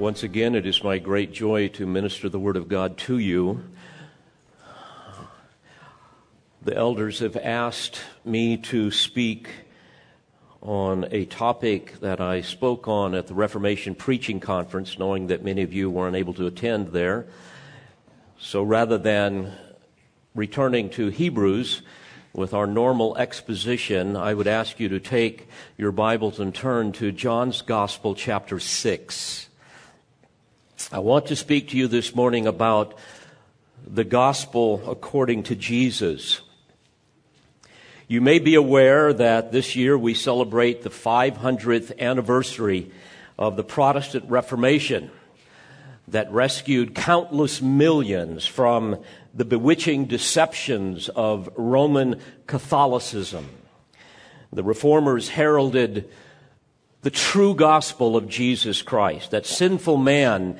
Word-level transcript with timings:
Once 0.00 0.22
again, 0.22 0.54
it 0.54 0.64
is 0.64 0.82
my 0.82 0.96
great 0.96 1.30
joy 1.30 1.68
to 1.68 1.84
minister 1.84 2.30
the 2.30 2.38
Word 2.38 2.56
of 2.56 2.68
God 2.68 2.96
to 2.96 3.18
you. 3.18 3.62
The 6.62 6.74
elders 6.74 7.18
have 7.18 7.36
asked 7.36 8.00
me 8.24 8.56
to 8.56 8.90
speak 8.90 9.50
on 10.62 11.06
a 11.10 11.26
topic 11.26 12.00
that 12.00 12.18
I 12.18 12.40
spoke 12.40 12.88
on 12.88 13.14
at 13.14 13.26
the 13.26 13.34
Reformation 13.34 13.94
Preaching 13.94 14.40
Conference, 14.40 14.98
knowing 14.98 15.26
that 15.26 15.44
many 15.44 15.60
of 15.60 15.74
you 15.74 15.90
were 15.90 16.08
unable 16.08 16.32
to 16.32 16.46
attend 16.46 16.92
there. 16.92 17.26
So 18.38 18.62
rather 18.62 18.96
than 18.96 19.52
returning 20.34 20.88
to 20.92 21.08
Hebrews 21.08 21.82
with 22.32 22.54
our 22.54 22.66
normal 22.66 23.18
exposition, 23.18 24.16
I 24.16 24.32
would 24.32 24.48
ask 24.48 24.80
you 24.80 24.88
to 24.88 24.98
take 24.98 25.46
your 25.76 25.92
Bibles 25.92 26.40
and 26.40 26.54
turn 26.54 26.92
to 26.92 27.12
John's 27.12 27.60
Gospel, 27.60 28.14
chapter 28.14 28.58
6. 28.58 29.49
I 30.88 31.00
want 31.00 31.26
to 31.26 31.36
speak 31.36 31.68
to 31.68 31.76
you 31.76 31.88
this 31.88 32.14
morning 32.14 32.46
about 32.46 32.96
the 33.86 34.02
gospel 34.02 34.82
according 34.90 35.42
to 35.44 35.54
Jesus. 35.54 36.40
You 38.08 38.22
may 38.22 38.38
be 38.38 38.54
aware 38.54 39.12
that 39.12 39.52
this 39.52 39.76
year 39.76 39.98
we 39.98 40.14
celebrate 40.14 40.82
the 40.82 40.90
500th 40.90 41.98
anniversary 41.98 42.90
of 43.38 43.56
the 43.56 43.62
Protestant 43.62 44.24
Reformation 44.28 45.10
that 46.08 46.32
rescued 46.32 46.94
countless 46.94 47.60
millions 47.60 48.46
from 48.46 48.98
the 49.34 49.44
bewitching 49.44 50.06
deceptions 50.06 51.10
of 51.10 51.50
Roman 51.56 52.20
Catholicism. 52.46 53.48
The 54.50 54.64
reformers 54.64 55.28
heralded 55.28 56.08
the 57.02 57.10
true 57.10 57.54
gospel 57.54 58.16
of 58.16 58.28
Jesus 58.28 58.82
Christ, 58.82 59.30
that 59.30 59.46
sinful 59.46 59.96
man 59.96 60.58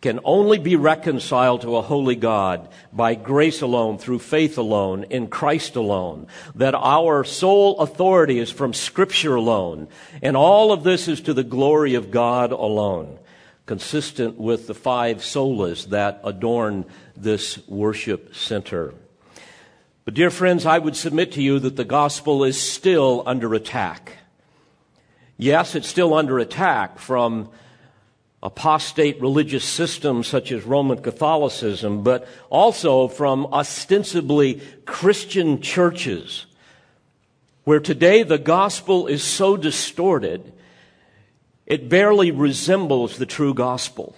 can 0.00 0.18
only 0.24 0.58
be 0.58 0.74
reconciled 0.74 1.60
to 1.60 1.76
a 1.76 1.82
holy 1.82 2.16
God 2.16 2.68
by 2.92 3.14
grace 3.14 3.62
alone, 3.62 3.98
through 3.98 4.18
faith 4.18 4.58
alone, 4.58 5.04
in 5.04 5.28
Christ 5.28 5.76
alone. 5.76 6.26
That 6.56 6.74
our 6.74 7.22
sole 7.22 7.78
authority 7.78 8.40
is 8.40 8.50
from 8.50 8.74
Scripture 8.74 9.36
alone. 9.36 9.86
And 10.20 10.36
all 10.36 10.72
of 10.72 10.82
this 10.82 11.06
is 11.06 11.20
to 11.22 11.34
the 11.34 11.44
glory 11.44 11.94
of 11.94 12.10
God 12.10 12.50
alone, 12.50 13.18
consistent 13.64 14.38
with 14.38 14.66
the 14.66 14.74
five 14.74 15.18
solas 15.18 15.90
that 15.90 16.20
adorn 16.24 16.84
this 17.16 17.64
worship 17.68 18.34
center. 18.34 18.94
But 20.04 20.14
dear 20.14 20.30
friends, 20.30 20.66
I 20.66 20.80
would 20.80 20.96
submit 20.96 21.30
to 21.32 21.42
you 21.42 21.60
that 21.60 21.76
the 21.76 21.84
gospel 21.84 22.42
is 22.42 22.60
still 22.60 23.22
under 23.24 23.54
attack. 23.54 24.18
Yes, 25.42 25.74
it's 25.74 25.88
still 25.88 26.14
under 26.14 26.38
attack 26.38 27.00
from 27.00 27.48
apostate 28.44 29.20
religious 29.20 29.64
systems 29.64 30.28
such 30.28 30.52
as 30.52 30.62
Roman 30.62 31.02
Catholicism, 31.02 32.04
but 32.04 32.28
also 32.48 33.08
from 33.08 33.46
ostensibly 33.46 34.62
Christian 34.84 35.60
churches, 35.60 36.46
where 37.64 37.80
today 37.80 38.22
the 38.22 38.38
gospel 38.38 39.08
is 39.08 39.24
so 39.24 39.56
distorted, 39.56 40.52
it 41.66 41.88
barely 41.88 42.30
resembles 42.30 43.18
the 43.18 43.26
true 43.26 43.52
gospel. 43.52 44.14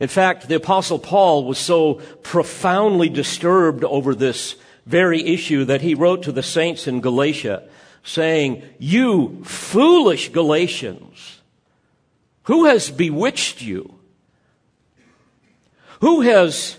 In 0.00 0.08
fact, 0.08 0.48
the 0.48 0.56
apostle 0.56 0.98
Paul 0.98 1.46
was 1.46 1.56
so 1.56 1.94
profoundly 2.22 3.08
disturbed 3.08 3.84
over 3.84 4.14
this 4.14 4.54
very 4.84 5.24
issue 5.24 5.64
that 5.64 5.80
he 5.80 5.94
wrote 5.94 6.24
to 6.24 6.32
the 6.32 6.42
saints 6.42 6.86
in 6.86 7.00
Galatia 7.00 7.62
saying, 8.02 8.62
you 8.78 9.42
foolish 9.44 10.30
Galatians, 10.30 11.40
who 12.44 12.64
has 12.66 12.90
bewitched 12.90 13.62
you? 13.62 13.94
Who 16.00 16.22
has 16.22 16.78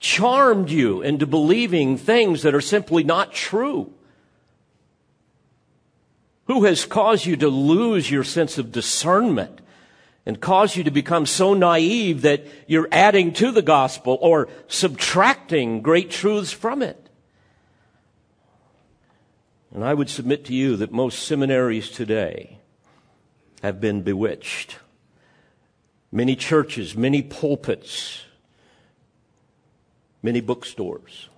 charmed 0.00 0.70
you 0.70 1.02
into 1.02 1.26
believing 1.26 1.98
things 1.98 2.42
that 2.42 2.54
are 2.54 2.62
simply 2.62 3.04
not 3.04 3.32
true? 3.32 3.92
Who 6.46 6.64
has 6.64 6.84
caused 6.84 7.26
you 7.26 7.36
to 7.36 7.48
lose 7.48 8.10
your 8.10 8.24
sense 8.24 8.58
of 8.58 8.72
discernment 8.72 9.60
and 10.24 10.40
caused 10.40 10.76
you 10.76 10.84
to 10.84 10.90
become 10.90 11.26
so 11.26 11.54
naive 11.54 12.22
that 12.22 12.44
you're 12.66 12.88
adding 12.90 13.32
to 13.34 13.50
the 13.50 13.62
gospel 13.62 14.18
or 14.20 14.48
subtracting 14.66 15.82
great 15.82 16.10
truths 16.10 16.52
from 16.52 16.82
it? 16.82 17.01
And 19.74 19.84
I 19.84 19.94
would 19.94 20.10
submit 20.10 20.44
to 20.46 20.54
you 20.54 20.76
that 20.76 20.92
most 20.92 21.20
seminaries 21.20 21.90
today 21.90 22.58
have 23.62 23.80
been 23.80 24.02
bewitched. 24.02 24.76
Many 26.10 26.36
churches, 26.36 26.94
many 26.94 27.22
pulpits, 27.22 28.24
many 30.22 30.42
bookstores 30.42 31.28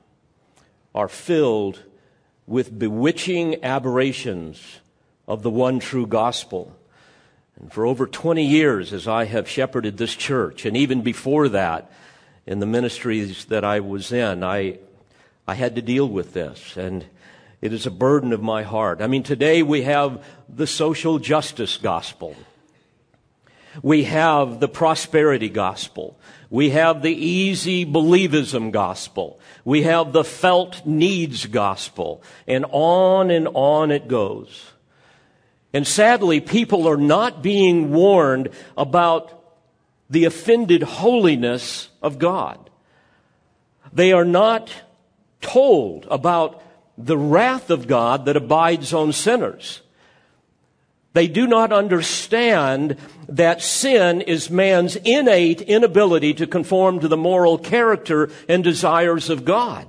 are 0.94 1.08
filled 1.08 1.84
with 2.46 2.76
bewitching 2.76 3.62
aberrations 3.64 4.80
of 5.28 5.42
the 5.42 5.50
one 5.50 5.78
true 5.78 6.06
gospel. 6.06 6.76
And 7.60 7.72
for 7.72 7.86
over 7.86 8.06
20 8.06 8.44
years, 8.44 8.92
as 8.92 9.06
I 9.06 9.26
have 9.26 9.48
shepherded 9.48 9.96
this 9.96 10.14
church, 10.14 10.64
and 10.64 10.76
even 10.76 11.02
before 11.02 11.48
that, 11.50 11.90
in 12.46 12.58
the 12.58 12.66
ministries 12.66 13.46
that 13.46 13.64
I 13.64 13.80
was 13.80 14.12
in, 14.12 14.42
I, 14.42 14.78
I 15.46 15.54
had 15.54 15.76
to 15.76 15.82
deal 15.82 16.08
with 16.08 16.34
this. 16.34 16.76
And 16.76 17.06
it 17.64 17.72
is 17.72 17.86
a 17.86 17.90
burden 17.90 18.34
of 18.34 18.42
my 18.42 18.62
heart. 18.62 19.00
I 19.00 19.06
mean, 19.06 19.22
today 19.22 19.62
we 19.62 19.84
have 19.84 20.22
the 20.50 20.66
social 20.66 21.18
justice 21.18 21.78
gospel. 21.78 22.36
We 23.82 24.04
have 24.04 24.60
the 24.60 24.68
prosperity 24.68 25.48
gospel. 25.48 26.18
We 26.50 26.70
have 26.70 27.00
the 27.00 27.14
easy 27.14 27.86
believism 27.86 28.70
gospel. 28.70 29.40
We 29.64 29.84
have 29.84 30.12
the 30.12 30.24
felt 30.24 30.84
needs 30.84 31.46
gospel. 31.46 32.22
And 32.46 32.66
on 32.70 33.30
and 33.30 33.48
on 33.54 33.90
it 33.90 34.08
goes. 34.08 34.72
And 35.72 35.86
sadly, 35.86 36.42
people 36.42 36.86
are 36.86 36.98
not 36.98 37.42
being 37.42 37.92
warned 37.92 38.50
about 38.76 39.42
the 40.10 40.26
offended 40.26 40.82
holiness 40.82 41.88
of 42.02 42.18
God. 42.18 42.68
They 43.90 44.12
are 44.12 44.26
not 44.26 44.70
told 45.40 46.06
about 46.10 46.60
the 46.96 47.18
wrath 47.18 47.70
of 47.70 47.86
God 47.86 48.26
that 48.26 48.36
abides 48.36 48.92
on 48.92 49.12
sinners. 49.12 49.82
They 51.14 51.28
do 51.28 51.46
not 51.46 51.72
understand 51.72 52.96
that 53.28 53.62
sin 53.62 54.20
is 54.20 54.50
man's 54.50 54.96
innate 54.96 55.60
inability 55.60 56.34
to 56.34 56.46
conform 56.46 57.00
to 57.00 57.08
the 57.08 57.16
moral 57.16 57.56
character 57.56 58.30
and 58.48 58.64
desires 58.64 59.30
of 59.30 59.44
God. 59.44 59.86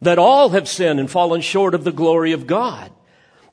That 0.00 0.18
all 0.18 0.48
have 0.50 0.68
sinned 0.68 0.98
and 0.98 1.08
fallen 1.08 1.42
short 1.42 1.74
of 1.74 1.84
the 1.84 1.92
glory 1.92 2.32
of 2.32 2.48
God. 2.48 2.90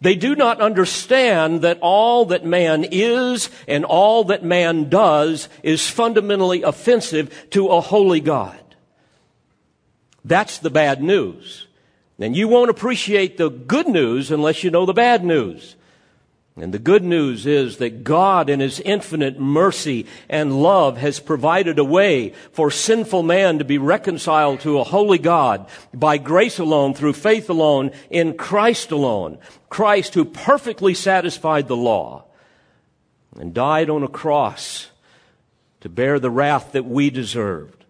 They 0.02 0.16
do 0.16 0.36
not 0.36 0.62
understand 0.62 1.62
that 1.62 1.78
all 1.82 2.26
that 2.26 2.46
man 2.46 2.86
is 2.90 3.50
and 3.68 3.86
all 3.86 4.24
that 4.26 4.44
man 4.44 4.90
does 4.90 5.48
is 5.62 5.88
fundamentally 5.88 6.64
offensive 6.64 7.50
to 7.52 7.68
a 7.68 7.82
holy 7.82 8.22
God. 8.22 8.60
That's 10.26 10.58
the 10.58 10.70
bad 10.70 11.04
news. 11.04 11.68
And 12.20 12.36
you 12.36 12.48
won't 12.48 12.70
appreciate 12.70 13.38
the 13.38 13.50
good 13.50 13.88
news 13.88 14.30
unless 14.30 14.64
you 14.64 14.72
know 14.72 14.86
the 14.86 14.94
bad 14.94 15.24
news. 15.24 15.76
And 16.58 16.74
the 16.74 16.80
good 16.80 17.04
news 17.04 17.46
is 17.46 17.78
that 17.78 18.04
God 18.04 18.50
in 18.50 18.60
His 18.60 18.82
infinite 18.82 19.40
mercy 19.40 20.06
and 20.28 20.62
love 20.62 20.98
has 20.98 21.20
provided 21.22 21.80
a 21.80 21.86
way 21.86 22.34
for 22.52 22.70
sinful 22.70 23.24
man 23.24 23.60
to 23.60 23.66
be 23.66 23.78
reconciled 23.78 24.60
to 24.62 24.80
a 24.80 24.84
holy 24.84 25.20
God 25.20 25.70
by 25.94 26.18
grace 26.18 26.60
alone, 26.60 26.94
through 26.94 27.14
faith 27.14 27.50
alone, 27.50 27.92
in 28.10 28.36
Christ 28.36 28.92
alone. 28.92 29.38
Christ 29.70 30.16
who 30.16 30.26
perfectly 30.26 30.94
satisfied 30.94 31.68
the 31.70 31.78
law 31.78 32.26
and 33.38 33.54
died 33.54 33.90
on 33.90 34.04
a 34.04 34.10
cross 34.10 34.90
to 35.80 35.88
bear 35.88 36.20
the 36.20 36.32
wrath 36.32 36.74
that 36.74 36.86
we 36.86 37.10
deserved 37.10 37.86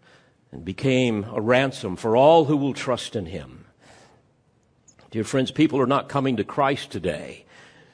and 0.51 0.63
became 0.63 1.25
a 1.33 1.41
ransom 1.41 1.95
for 1.95 2.15
all 2.15 2.45
who 2.45 2.57
will 2.57 2.73
trust 2.73 3.15
in 3.15 3.25
Him. 3.25 3.58
Dear 5.11 5.23
friends, 5.23 5.49
people 5.49 5.81
are 5.81 5.87
not 5.87 6.07
coming 6.07 6.37
to 6.37 6.43
Christ 6.43 6.91
today, 6.91 7.45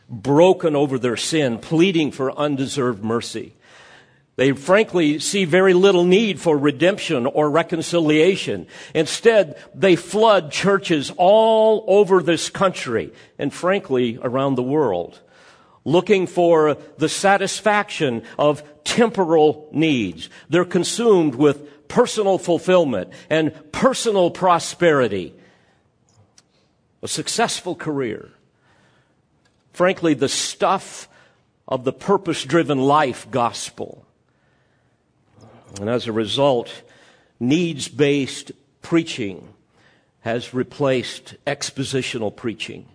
broken 0.09 0.75
over 0.75 0.99
their 0.99 1.15
sin, 1.15 1.59
pleading 1.59 2.11
for 2.11 2.37
undeserved 2.37 3.05
mercy. 3.05 3.53
They 4.35 4.51
frankly 4.51 5.19
see 5.19 5.45
very 5.45 5.73
little 5.73 6.03
need 6.03 6.41
for 6.41 6.57
redemption 6.57 7.25
or 7.25 7.49
reconciliation. 7.49 8.67
Instead, 8.93 9.57
they 9.73 9.95
flood 9.95 10.51
churches 10.51 11.09
all 11.15 11.85
over 11.87 12.21
this 12.21 12.49
country 12.49 13.13
and 13.39 13.53
frankly 13.53 14.19
around 14.21 14.55
the 14.55 14.63
world, 14.63 15.21
looking 15.85 16.27
for 16.27 16.75
the 16.97 17.07
satisfaction 17.07 18.23
of 18.37 18.61
temporal 18.83 19.69
needs. 19.71 20.29
They're 20.49 20.65
consumed 20.65 21.35
with 21.35 21.87
personal 21.87 22.37
fulfillment 22.37 23.11
and 23.29 23.53
personal 23.71 24.31
prosperity 24.31 25.33
a 27.05 27.07
successful 27.07 27.75
career. 27.75 28.31
Frankly, 29.73 30.15
the 30.15 30.27
stuff 30.27 31.07
of 31.67 31.83
the 31.83 31.93
purpose 31.93 32.43
driven 32.43 32.79
life 32.79 33.29
gospel. 33.29 34.05
And 35.79 35.87
as 35.87 36.07
a 36.07 36.11
result, 36.11 36.81
needs 37.39 37.87
based 37.87 38.51
preaching 38.81 39.47
has 40.21 40.51
replaced 40.51 41.35
expositional 41.45 42.35
preaching. 42.35 42.87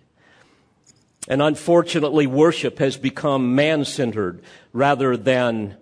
And 1.29 1.41
unfortunately, 1.41 2.27
worship 2.27 2.79
has 2.79 2.97
become 2.97 3.55
man 3.55 3.85
centered 3.85 4.43
rather 4.73 5.15
than 5.15 5.77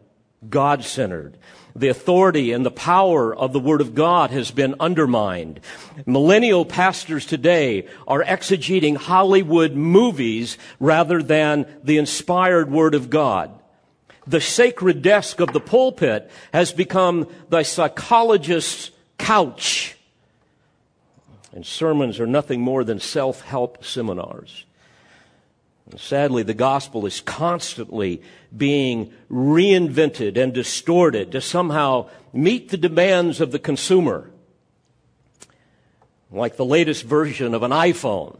God 0.47 0.83
centered. 0.83 1.35
The 1.75 1.89
authority 1.89 2.51
and 2.51 2.65
the 2.65 2.71
power 2.71 3.35
of 3.35 3.53
the 3.53 3.59
Word 3.59 3.81
of 3.81 3.95
God 3.95 4.31
has 4.31 4.51
been 4.51 4.75
undermined. 4.79 5.59
Millennial 6.05 6.65
pastors 6.65 7.25
today 7.25 7.87
are 8.07 8.23
exegeting 8.23 8.97
Hollywood 8.97 9.73
movies 9.73 10.57
rather 10.79 11.21
than 11.21 11.65
the 11.83 11.97
inspired 11.97 12.71
Word 12.71 12.95
of 12.95 13.09
God. 13.09 13.51
The 14.27 14.41
sacred 14.41 15.01
desk 15.01 15.39
of 15.39 15.53
the 15.53 15.59
pulpit 15.59 16.29
has 16.53 16.71
become 16.71 17.27
the 17.49 17.63
psychologist's 17.63 18.91
couch. 19.17 19.95
And 21.51 21.65
sermons 21.65 22.19
are 22.19 22.27
nothing 22.27 22.61
more 22.61 22.83
than 22.83 22.99
self-help 22.99 23.83
seminars. 23.83 24.65
Sadly, 25.97 26.43
the 26.43 26.53
gospel 26.53 27.05
is 27.05 27.19
constantly 27.21 28.21
being 28.55 29.11
reinvented 29.29 30.37
and 30.37 30.53
distorted 30.53 31.31
to 31.31 31.41
somehow 31.41 32.09
meet 32.31 32.69
the 32.69 32.77
demands 32.77 33.41
of 33.41 33.51
the 33.51 33.59
consumer. 33.59 34.29
Like 36.31 36.57
the 36.57 36.65
latest 36.65 37.03
version 37.03 37.55
of 37.55 37.63
an 37.63 37.71
iPhone, 37.71 38.37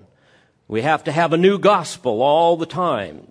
we 0.67 0.83
have 0.83 1.03
to 1.05 1.11
have 1.11 1.33
a 1.33 1.37
new 1.37 1.57
gospel 1.57 2.21
all 2.21 2.55
the 2.55 2.67
time 2.67 3.27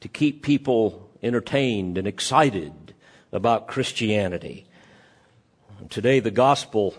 to 0.00 0.08
keep 0.08 0.42
people 0.42 1.08
entertained 1.22 1.96
and 1.96 2.06
excited 2.06 2.94
about 3.32 3.66
Christianity. 3.66 4.66
Today, 5.88 6.20
the 6.20 6.30
gospel 6.30 6.94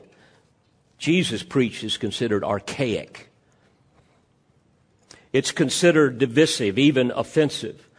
Jesus 0.97 1.43
preached 1.43 1.83
is 1.83 1.97
considered 1.97 2.43
archaic. 2.43 3.29
It's 5.35 5.51
considered 5.51 6.17
divisive, 6.17 6.79
even 6.79 7.11
offensive. 7.11 7.89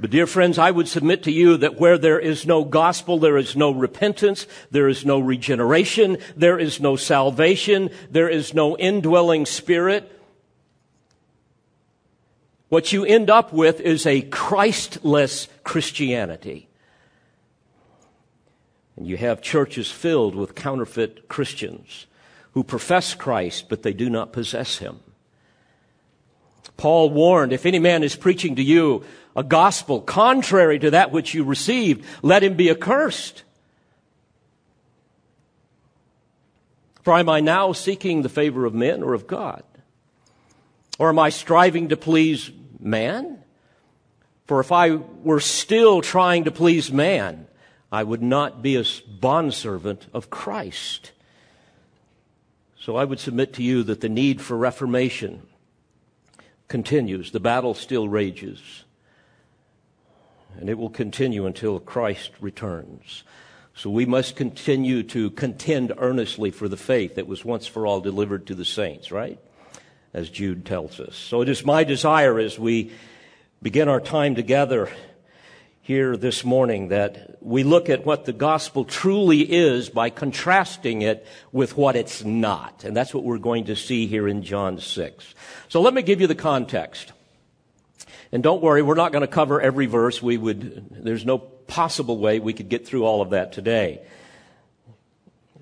But 0.00 0.08
dear 0.08 0.26
friends, 0.26 0.58
I 0.58 0.70
would 0.70 0.88
submit 0.88 1.22
to 1.24 1.30
you 1.30 1.58
that 1.58 1.78
where 1.78 1.98
there 1.98 2.18
is 2.18 2.46
no 2.46 2.64
gospel, 2.64 3.18
there 3.18 3.36
is 3.36 3.54
no 3.54 3.70
repentance, 3.70 4.46
there 4.70 4.88
is 4.88 5.04
no 5.04 5.18
regeneration, 5.18 6.16
there 6.34 6.58
is 6.58 6.80
no 6.80 6.96
salvation, 6.96 7.90
there 8.10 8.30
is 8.30 8.54
no 8.54 8.74
indwelling 8.78 9.44
spirit. 9.44 10.18
What 12.70 12.90
you 12.90 13.04
end 13.04 13.28
up 13.28 13.52
with 13.52 13.82
is 13.82 14.06
a 14.06 14.22
Christless 14.22 15.48
Christianity. 15.62 16.68
And 18.96 19.06
you 19.06 19.18
have 19.18 19.42
churches 19.42 19.90
filled 19.90 20.34
with 20.34 20.54
counterfeit 20.54 21.28
Christians 21.28 22.06
who 22.52 22.64
profess 22.64 23.12
Christ, 23.12 23.68
but 23.68 23.82
they 23.82 23.92
do 23.92 24.08
not 24.08 24.32
possess 24.32 24.78
him. 24.78 25.00
Paul 26.76 27.10
warned, 27.10 27.52
if 27.52 27.66
any 27.66 27.78
man 27.78 28.02
is 28.02 28.16
preaching 28.16 28.56
to 28.56 28.62
you 28.62 29.04
a 29.36 29.42
gospel 29.42 30.00
contrary 30.00 30.78
to 30.78 30.90
that 30.90 31.12
which 31.12 31.34
you 31.34 31.44
received, 31.44 32.04
let 32.22 32.42
him 32.42 32.54
be 32.54 32.70
accursed. 32.70 33.42
For 37.02 37.18
am 37.18 37.28
I 37.28 37.40
now 37.40 37.72
seeking 37.72 38.22
the 38.22 38.28
favor 38.28 38.64
of 38.64 38.74
men 38.74 39.02
or 39.02 39.14
of 39.14 39.26
God? 39.26 39.62
Or 40.98 41.08
am 41.08 41.18
I 41.18 41.28
striving 41.30 41.88
to 41.88 41.96
please 41.96 42.50
man? 42.80 43.42
For 44.46 44.60
if 44.60 44.72
I 44.72 44.96
were 44.96 45.40
still 45.40 46.00
trying 46.00 46.44
to 46.44 46.50
please 46.50 46.92
man, 46.92 47.46
I 47.90 48.02
would 48.02 48.22
not 48.22 48.62
be 48.62 48.76
a 48.76 48.84
bondservant 49.20 50.06
of 50.12 50.30
Christ. 50.30 51.12
So 52.78 52.96
I 52.96 53.04
would 53.04 53.20
submit 53.20 53.54
to 53.54 53.62
you 53.62 53.82
that 53.84 54.00
the 54.00 54.08
need 54.08 54.40
for 54.40 54.56
reformation 54.56 55.42
continues. 56.74 57.30
The 57.30 57.38
battle 57.38 57.72
still 57.72 58.08
rages. 58.08 58.82
And 60.58 60.68
it 60.68 60.76
will 60.76 60.90
continue 60.90 61.46
until 61.46 61.78
Christ 61.78 62.32
returns. 62.40 63.22
So 63.76 63.90
we 63.90 64.06
must 64.06 64.34
continue 64.34 65.04
to 65.04 65.30
contend 65.30 65.92
earnestly 65.96 66.50
for 66.50 66.66
the 66.66 66.76
faith 66.76 67.14
that 67.14 67.28
was 67.28 67.44
once 67.44 67.68
for 67.68 67.86
all 67.86 68.00
delivered 68.00 68.48
to 68.48 68.56
the 68.56 68.64
saints, 68.64 69.12
right? 69.12 69.38
As 70.12 70.28
Jude 70.28 70.66
tells 70.66 70.98
us. 70.98 71.14
So 71.14 71.42
it 71.42 71.48
is 71.48 71.64
my 71.64 71.84
desire 71.84 72.40
as 72.40 72.58
we 72.58 72.90
begin 73.62 73.88
our 73.88 74.00
time 74.00 74.34
together 74.34 74.90
here 75.84 76.16
this 76.16 76.44
morning 76.44 76.88
that 76.88 77.36
we 77.42 77.62
look 77.62 77.90
at 77.90 78.06
what 78.06 78.24
the 78.24 78.32
gospel 78.32 78.86
truly 78.86 79.40
is 79.40 79.90
by 79.90 80.08
contrasting 80.08 81.02
it 81.02 81.26
with 81.52 81.76
what 81.76 81.94
it's 81.94 82.24
not. 82.24 82.84
And 82.84 82.96
that's 82.96 83.12
what 83.12 83.22
we're 83.22 83.36
going 83.36 83.66
to 83.66 83.76
see 83.76 84.06
here 84.06 84.26
in 84.26 84.42
John 84.42 84.80
6. 84.80 85.34
So 85.68 85.82
let 85.82 85.92
me 85.92 86.00
give 86.00 86.22
you 86.22 86.26
the 86.26 86.34
context. 86.34 87.12
And 88.32 88.42
don't 88.42 88.62
worry, 88.62 88.80
we're 88.80 88.94
not 88.94 89.12
going 89.12 89.20
to 89.20 89.26
cover 89.26 89.60
every 89.60 89.84
verse. 89.84 90.22
We 90.22 90.38
would, 90.38 91.04
there's 91.04 91.26
no 91.26 91.36
possible 91.36 92.16
way 92.16 92.38
we 92.40 92.54
could 92.54 92.70
get 92.70 92.86
through 92.86 93.04
all 93.04 93.20
of 93.20 93.30
that 93.30 93.52
today. 93.52 94.00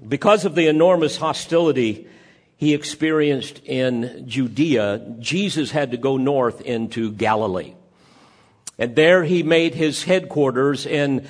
Because 0.07 0.45
of 0.45 0.55
the 0.55 0.69
enormous 0.69 1.17
hostility 1.17 2.07
he 2.57 2.75
experienced 2.75 3.61
in 3.65 4.29
Judea, 4.29 5.17
Jesus 5.19 5.73
had 5.73 5.91
to 5.91 5.97
go 5.97 6.17
north 6.17 6.61
into 6.61 7.11
Galilee. 7.11 7.75
And 8.83 8.97
there 8.97 9.23
he 9.23 9.45
made 9.45 9.77
his 9.77 10.03
headquarters 10.03 10.87
in 10.87 11.29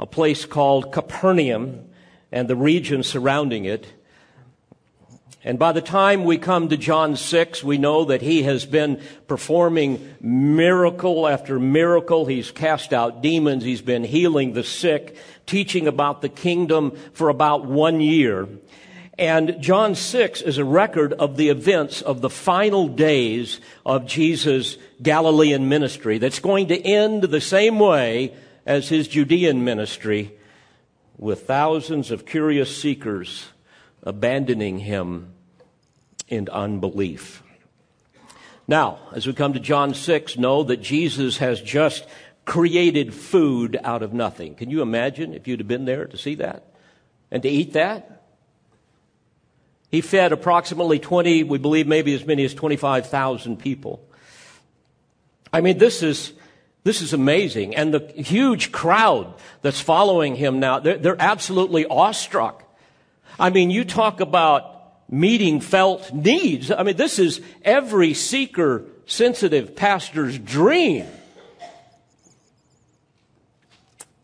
a 0.00 0.06
place 0.06 0.46
called 0.46 0.90
Capernaum 0.90 1.90
and 2.32 2.48
the 2.48 2.56
region 2.56 3.02
surrounding 3.02 3.66
it. 3.66 3.86
And 5.44 5.58
by 5.58 5.72
the 5.72 5.82
time 5.82 6.24
we 6.24 6.38
come 6.38 6.70
to 6.70 6.78
John 6.78 7.16
6, 7.16 7.62
we 7.62 7.76
know 7.76 8.06
that 8.06 8.22
he 8.22 8.44
has 8.44 8.64
been 8.64 9.02
performing 9.28 10.14
miracle 10.22 11.28
after 11.28 11.60
miracle. 11.60 12.24
He's 12.24 12.50
cast 12.50 12.94
out 12.94 13.20
demons. 13.20 13.64
He's 13.64 13.82
been 13.82 14.04
healing 14.04 14.54
the 14.54 14.64
sick, 14.64 15.14
teaching 15.44 15.86
about 15.86 16.22
the 16.22 16.30
kingdom 16.30 16.96
for 17.12 17.28
about 17.28 17.66
one 17.66 18.00
year. 18.00 18.48
And 19.16 19.60
John 19.60 19.94
6 19.94 20.42
is 20.42 20.58
a 20.58 20.64
record 20.64 21.12
of 21.12 21.36
the 21.36 21.48
events 21.48 22.02
of 22.02 22.20
the 22.20 22.30
final 22.30 22.88
days 22.88 23.60
of 23.86 24.06
Jesus' 24.06 24.76
Galilean 25.02 25.68
ministry 25.68 26.18
that's 26.18 26.40
going 26.40 26.68
to 26.68 26.80
end 26.80 27.22
the 27.22 27.40
same 27.40 27.78
way 27.78 28.34
as 28.66 28.88
his 28.88 29.06
Judean 29.06 29.62
ministry 29.62 30.34
with 31.16 31.46
thousands 31.46 32.10
of 32.10 32.26
curious 32.26 32.76
seekers 32.76 33.46
abandoning 34.02 34.80
him 34.80 35.32
in 36.28 36.48
unbelief. 36.48 37.42
Now, 38.66 38.98
as 39.12 39.26
we 39.26 39.32
come 39.32 39.52
to 39.52 39.60
John 39.60 39.94
6, 39.94 40.38
know 40.38 40.64
that 40.64 40.82
Jesus 40.82 41.38
has 41.38 41.60
just 41.60 42.04
created 42.46 43.14
food 43.14 43.78
out 43.84 44.02
of 44.02 44.12
nothing. 44.12 44.54
Can 44.54 44.70
you 44.70 44.82
imagine 44.82 45.34
if 45.34 45.46
you'd 45.46 45.60
have 45.60 45.68
been 45.68 45.84
there 45.84 46.06
to 46.06 46.16
see 46.16 46.34
that 46.36 46.64
and 47.30 47.42
to 47.42 47.48
eat 47.48 47.74
that? 47.74 48.13
He 49.94 50.00
fed 50.00 50.32
approximately 50.32 50.98
20, 50.98 51.44
we 51.44 51.56
believe 51.56 51.86
maybe 51.86 52.14
as 52.14 52.26
many 52.26 52.44
as 52.44 52.52
25,000 52.52 53.58
people. 53.58 54.04
I 55.52 55.60
mean, 55.60 55.78
this 55.78 56.02
is, 56.02 56.32
this 56.82 57.00
is 57.00 57.12
amazing. 57.12 57.76
And 57.76 57.94
the 57.94 58.00
huge 58.20 58.72
crowd 58.72 59.32
that's 59.62 59.80
following 59.80 60.34
him 60.34 60.58
now, 60.58 60.80
they're, 60.80 60.98
they're 60.98 61.22
absolutely 61.22 61.86
awestruck. 61.86 62.64
I 63.38 63.50
mean, 63.50 63.70
you 63.70 63.84
talk 63.84 64.18
about 64.18 64.94
meeting 65.08 65.60
felt 65.60 66.12
needs. 66.12 66.72
I 66.72 66.82
mean, 66.82 66.96
this 66.96 67.20
is 67.20 67.40
every 67.62 68.14
seeker 68.14 68.86
sensitive 69.06 69.76
pastor's 69.76 70.36
dream 70.36 71.06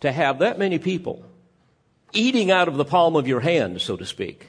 to 0.00 0.10
have 0.10 0.40
that 0.40 0.58
many 0.58 0.80
people 0.80 1.24
eating 2.12 2.50
out 2.50 2.66
of 2.66 2.76
the 2.76 2.84
palm 2.84 3.14
of 3.14 3.28
your 3.28 3.38
hand, 3.38 3.80
so 3.80 3.96
to 3.96 4.04
speak. 4.04 4.48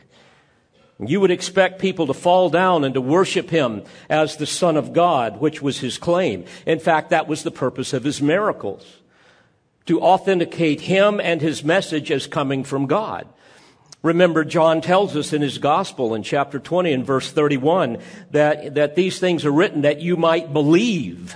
You 1.03 1.20
would 1.20 1.31
expect 1.31 1.81
people 1.81 2.08
to 2.08 2.13
fall 2.13 2.50
down 2.50 2.84
and 2.84 2.93
to 2.93 3.01
worship 3.01 3.50
him 3.50 3.84
as 4.10 4.38
the 4.38 4.46
Son 4.46 4.77
of 4.77 4.93
God, 4.93 5.39
which 5.39 5.62
was 5.62 5.79
his 5.79 5.98
claim. 5.98 6.46
In 6.65 6.79
fact, 6.79 7.10
that 7.10 7.27
was 7.27 7.43
the 7.43 7.51
purpose 7.51 7.93
of 7.93 8.03
his 8.03 8.22
miracles. 8.22 9.00
To 9.88 10.01
authenticate 10.01 10.81
him 10.81 11.20
and 11.20 11.41
his 11.41 11.63
message 11.63 12.12
as 12.12 12.27
coming 12.27 12.63
from 12.63 12.86
God. 12.86 13.27
Remember, 14.03 14.43
John 14.43 14.81
tells 14.81 15.15
us 15.15 15.34
in 15.34 15.41
his 15.41 15.58
gospel 15.58 16.13
in 16.13 16.24
chapter 16.24 16.60
20 16.60 16.93
and 16.93 17.05
verse 17.05 17.31
31 17.31 18.00
that, 18.31 18.75
that 18.75 18.96
these 18.96 19.20
things 19.20 19.46
are 19.46 19.51
written 19.51 19.81
that 19.81 20.01
you 20.01 20.17
might 20.17 20.53
believe 20.53 21.36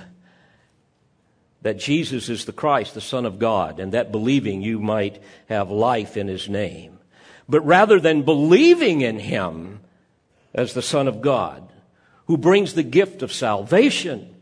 that 1.62 1.80
Jesus 1.80 2.30
is 2.30 2.46
the 2.46 2.54
Christ, 2.54 2.94
the 2.94 3.02
Son 3.02 3.26
of 3.26 3.40
God, 3.40 3.80
and 3.80 3.92
that 3.94 4.12
believing 4.12 4.62
you 4.62 4.80
might 4.80 5.22
have 5.50 5.72
life 5.72 6.18
in 6.18 6.28
his 6.28 6.48
name. 6.48 6.95
But 7.48 7.62
rather 7.62 8.00
than 8.00 8.24
believing 8.24 9.02
in 9.02 9.20
him 9.20 9.82
as 10.54 10.74
the 10.74 10.82
Son 10.82 11.08
of 11.08 11.22
God, 11.22 11.72
who 12.26 12.38
brings 12.38 12.74
the 12.74 12.84
gift 12.84 13.22
of 13.22 13.32
salvation, 13.32 14.36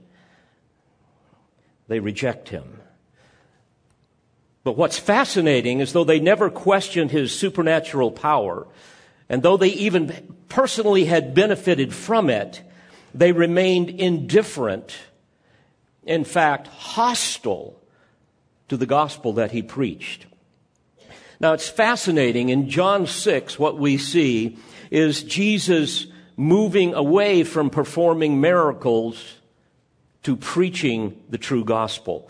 they 1.87 1.99
reject 1.99 2.49
him. 2.49 2.79
But 4.63 4.77
what's 4.77 4.97
fascinating 4.97 5.81
is 5.81 5.91
though 5.91 6.05
they 6.05 6.21
never 6.21 6.49
questioned 6.49 7.11
his 7.11 7.37
supernatural 7.37 8.11
power, 8.11 8.67
and 9.27 9.43
though 9.43 9.57
they 9.57 9.69
even 9.69 10.35
personally 10.47 11.05
had 11.05 11.33
benefited 11.33 11.93
from 11.93 12.29
it, 12.29 12.61
they 13.13 13.31
remained 13.31 13.89
indifferent, 13.89 14.95
in 16.03 16.23
fact, 16.23 16.67
hostile 16.67 17.79
to 18.69 18.77
the 18.77 18.85
gospel 18.85 19.33
that 19.33 19.51
he 19.51 19.61
preached. 19.61 20.25
Now 21.39 21.53
it's 21.53 21.69
fascinating. 21.69 22.49
In 22.49 22.69
John 22.69 23.07
6, 23.07 23.59
what 23.59 23.77
we 23.77 23.97
see 23.97 24.57
is 24.91 25.23
Jesus 25.23 26.07
moving 26.37 26.93
away 26.93 27.43
from 27.43 27.69
performing 27.69 28.41
miracles 28.41 29.35
to 30.23 30.35
preaching 30.35 31.21
the 31.29 31.37
true 31.37 31.63
gospel. 31.63 32.29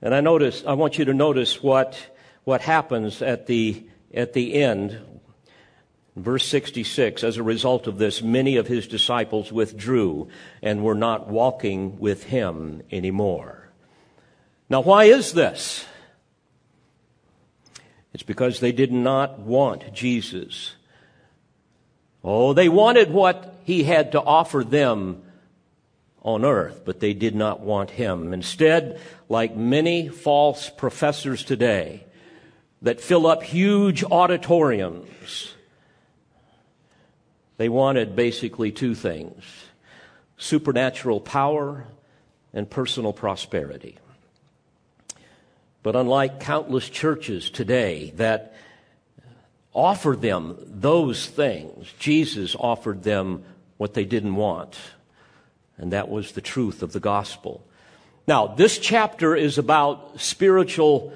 And 0.00 0.14
I 0.14 0.20
notice, 0.20 0.62
I 0.66 0.74
want 0.74 0.98
you 0.98 1.04
to 1.06 1.14
notice 1.14 1.62
what, 1.62 1.98
what 2.44 2.60
happens 2.60 3.22
at 3.22 3.46
the, 3.46 3.84
at 4.14 4.32
the 4.32 4.54
end. 4.54 4.98
Verse 6.14 6.46
66, 6.46 7.24
as 7.24 7.36
a 7.36 7.42
result 7.42 7.86
of 7.86 7.98
this, 7.98 8.22
many 8.22 8.56
of 8.56 8.66
his 8.66 8.88
disciples 8.88 9.52
withdrew 9.52 10.28
and 10.62 10.82
were 10.82 10.94
not 10.94 11.28
walking 11.28 11.98
with 11.98 12.24
him 12.24 12.82
anymore. 12.90 13.70
Now, 14.68 14.80
why 14.80 15.04
is 15.04 15.32
this? 15.32 15.84
It's 18.12 18.22
because 18.22 18.60
they 18.60 18.72
did 18.72 18.92
not 18.92 19.38
want 19.38 19.92
Jesus. 19.92 20.74
Oh, 22.24 22.52
they 22.52 22.68
wanted 22.68 23.10
what 23.10 23.60
he 23.64 23.84
had 23.84 24.12
to 24.12 24.20
offer 24.20 24.64
them 24.64 25.22
on 26.22 26.44
earth, 26.44 26.82
but 26.84 27.00
they 27.00 27.14
did 27.14 27.34
not 27.34 27.60
want 27.60 27.90
him. 27.90 28.32
Instead, 28.32 29.00
like 29.28 29.56
many 29.56 30.08
false 30.08 30.68
professors 30.68 31.44
today 31.44 32.04
that 32.82 33.00
fill 33.00 33.26
up 33.26 33.42
huge 33.42 34.04
auditoriums, 34.04 35.54
they 37.56 37.68
wanted 37.68 38.16
basically 38.16 38.72
two 38.72 38.94
things 38.94 39.44
supernatural 40.40 41.18
power 41.20 41.84
and 42.52 42.70
personal 42.70 43.12
prosperity. 43.12 43.98
But 45.82 45.96
unlike 45.96 46.40
countless 46.40 46.88
churches 46.88 47.50
today 47.50 48.12
that 48.16 48.54
offer 49.72 50.16
them 50.16 50.56
those 50.66 51.26
things, 51.26 51.92
Jesus 51.98 52.56
offered 52.58 53.02
them 53.02 53.44
what 53.76 53.94
they 53.94 54.04
didn't 54.04 54.34
want 54.34 54.78
and 55.78 55.92
that 55.92 56.08
was 56.08 56.32
the 56.32 56.40
truth 56.40 56.82
of 56.82 56.92
the 56.92 57.00
gospel. 57.00 57.64
Now, 58.26 58.48
this 58.48 58.78
chapter 58.78 59.34
is 59.34 59.56
about 59.56 60.20
spiritual 60.20 61.14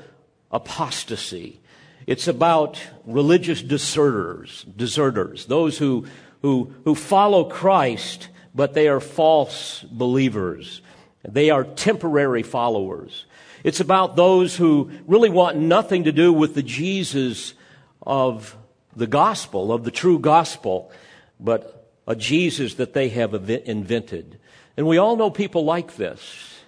apostasy. 0.50 1.60
It's 2.06 2.28
about 2.28 2.80
religious 3.04 3.60
deserters, 3.60 4.64
deserters, 4.76 5.46
those 5.46 5.76
who, 5.76 6.06
who, 6.40 6.72
who 6.84 6.94
follow 6.94 7.44
Christ, 7.44 8.28
but 8.54 8.72
they 8.72 8.88
are 8.88 9.00
false 9.00 9.82
believers. 9.82 10.80
They 11.28 11.50
are 11.50 11.64
temporary 11.64 12.42
followers. 12.42 13.26
It's 13.64 13.80
about 13.80 14.16
those 14.16 14.56
who 14.56 14.90
really 15.06 15.30
want 15.30 15.56
nothing 15.56 16.04
to 16.04 16.12
do 16.12 16.32
with 16.32 16.54
the 16.54 16.62
Jesus 16.62 17.54
of 18.02 18.56
the 18.96 19.06
gospel, 19.06 19.72
of 19.72 19.84
the 19.84 19.90
true 19.90 20.18
gospel, 20.18 20.90
but 21.38 21.90
a 22.06 22.16
Jesus 22.16 22.74
that 22.74 22.92
they 22.92 23.08
have 23.10 23.34
invented. 23.50 24.38
And 24.76 24.86
we 24.86 24.98
all 24.98 25.16
know 25.16 25.30
people 25.30 25.64
like 25.64 25.96
this. 25.96 26.60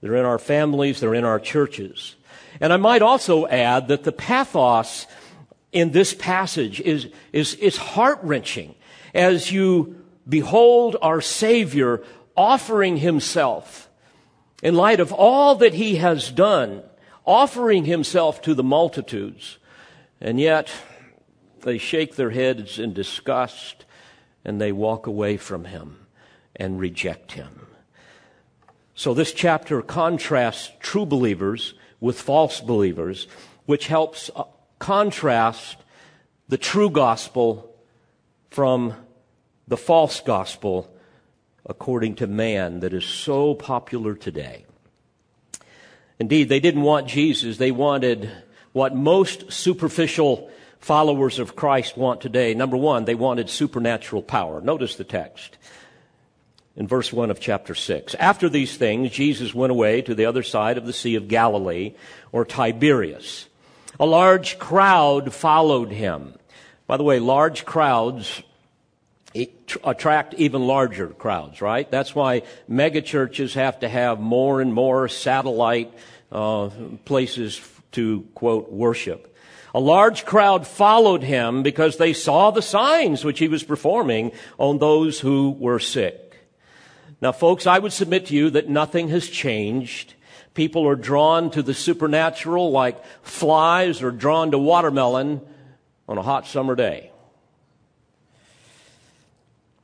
They're 0.00 0.16
in 0.16 0.24
our 0.24 0.38
families, 0.38 1.00
they're 1.00 1.14
in 1.14 1.24
our 1.24 1.40
churches. 1.40 2.16
And 2.60 2.72
I 2.72 2.76
might 2.76 3.02
also 3.02 3.46
add 3.46 3.88
that 3.88 4.04
the 4.04 4.12
pathos 4.12 5.06
in 5.70 5.92
this 5.92 6.12
passage 6.12 6.80
is, 6.80 7.08
is, 7.32 7.54
is 7.54 7.76
heart 7.76 8.18
wrenching 8.22 8.74
as 9.14 9.50
you 9.50 10.04
behold 10.28 10.96
our 11.00 11.20
Savior 11.20 12.02
offering 12.36 12.98
Himself 12.98 13.88
in 14.62 14.74
light 14.74 15.00
of 15.00 15.12
all 15.12 15.56
that 15.56 15.74
He 15.74 15.96
has 15.96 16.30
done, 16.30 16.82
offering 17.26 17.84
Himself 17.84 18.40
to 18.42 18.54
the 18.54 18.62
multitudes. 18.62 19.58
And 20.20 20.40
yet, 20.40 20.70
they 21.60 21.76
shake 21.76 22.16
their 22.16 22.30
heads 22.30 22.78
in 22.78 22.94
disgust 22.94 23.84
and 24.44 24.60
they 24.60 24.72
walk 24.72 25.06
away 25.06 25.36
from 25.36 25.66
Him 25.66 26.02
and 26.56 26.78
reject 26.78 27.32
him. 27.32 27.66
So 28.94 29.14
this 29.14 29.32
chapter 29.32 29.82
contrasts 29.82 30.70
true 30.80 31.06
believers 31.06 31.74
with 32.00 32.20
false 32.20 32.60
believers, 32.60 33.26
which 33.66 33.86
helps 33.86 34.30
uh, 34.36 34.44
contrast 34.78 35.76
the 36.48 36.58
true 36.58 36.90
gospel 36.90 37.74
from 38.50 38.94
the 39.66 39.76
false 39.76 40.20
gospel 40.20 40.91
according 41.66 42.16
to 42.16 42.26
man 42.26 42.80
that 42.80 42.92
is 42.92 43.04
so 43.04 43.54
popular 43.54 44.14
today. 44.14 44.64
Indeed, 46.18 46.48
they 46.48 46.60
didn't 46.60 46.82
want 46.82 47.08
Jesus. 47.08 47.56
They 47.56 47.70
wanted 47.70 48.30
what 48.72 48.94
most 48.94 49.52
superficial 49.52 50.50
followers 50.78 51.38
of 51.38 51.56
Christ 51.56 51.96
want 51.96 52.20
today. 52.20 52.54
Number 52.54 52.76
one, 52.76 53.04
they 53.04 53.14
wanted 53.14 53.48
supernatural 53.48 54.22
power. 54.22 54.60
Notice 54.60 54.96
the 54.96 55.04
text 55.04 55.56
in 56.76 56.88
verse 56.88 57.12
1 57.12 57.30
of 57.30 57.40
chapter 57.40 57.74
6. 57.74 58.14
After 58.16 58.48
these 58.48 58.76
things, 58.76 59.10
Jesus 59.10 59.54
went 59.54 59.70
away 59.70 60.02
to 60.02 60.14
the 60.14 60.26
other 60.26 60.42
side 60.42 60.78
of 60.78 60.86
the 60.86 60.92
Sea 60.92 61.16
of 61.16 61.28
Galilee, 61.28 61.94
or 62.32 62.44
Tiberias. 62.44 63.46
A 64.00 64.06
large 64.06 64.58
crowd 64.58 65.34
followed 65.34 65.92
him. 65.92 66.34
By 66.86 66.96
the 66.96 67.04
way, 67.04 67.18
large 67.18 67.64
crowds 67.64 68.42
attract 69.82 70.34
even 70.34 70.66
larger 70.66 71.08
crowds, 71.08 71.60
right? 71.60 71.90
That's 71.90 72.14
why 72.14 72.42
megachurches 72.68 73.54
have 73.54 73.80
to 73.80 73.88
have 73.88 74.20
more 74.20 74.60
and 74.60 74.72
more 74.72 75.08
satellite 75.08 75.92
uh, 76.30 76.70
places 77.04 77.60
to, 77.92 78.22
quote, 78.34 78.70
worship. 78.70 79.34
A 79.74 79.80
large 79.80 80.26
crowd 80.26 80.66
followed 80.66 81.22
him 81.22 81.62
because 81.62 81.96
they 81.96 82.12
saw 82.12 82.50
the 82.50 82.60
signs 82.60 83.24
which 83.24 83.38
he 83.38 83.48
was 83.48 83.62
performing 83.62 84.32
on 84.58 84.78
those 84.78 85.20
who 85.20 85.56
were 85.58 85.78
sick. 85.78 86.36
Now, 87.22 87.32
folks, 87.32 87.66
I 87.66 87.78
would 87.78 87.92
submit 87.92 88.26
to 88.26 88.34
you 88.34 88.50
that 88.50 88.68
nothing 88.68 89.08
has 89.08 89.28
changed. 89.28 90.14
People 90.54 90.86
are 90.86 90.96
drawn 90.96 91.50
to 91.52 91.62
the 91.62 91.72
supernatural 91.72 92.70
like 92.70 93.02
flies 93.22 94.02
are 94.02 94.10
drawn 94.10 94.50
to 94.50 94.58
watermelon 94.58 95.40
on 96.08 96.18
a 96.18 96.22
hot 96.22 96.46
summer 96.46 96.74
day. 96.74 97.11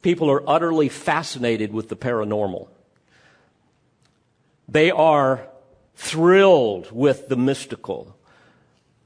People 0.09 0.31
are 0.31 0.49
utterly 0.49 0.89
fascinated 0.89 1.71
with 1.71 1.91
the 1.91 1.95
paranormal. 1.95 2.69
They 4.67 4.91
are 4.91 5.47
thrilled 5.97 6.91
with 6.91 7.29
the 7.29 7.37
mystical. 7.37 8.17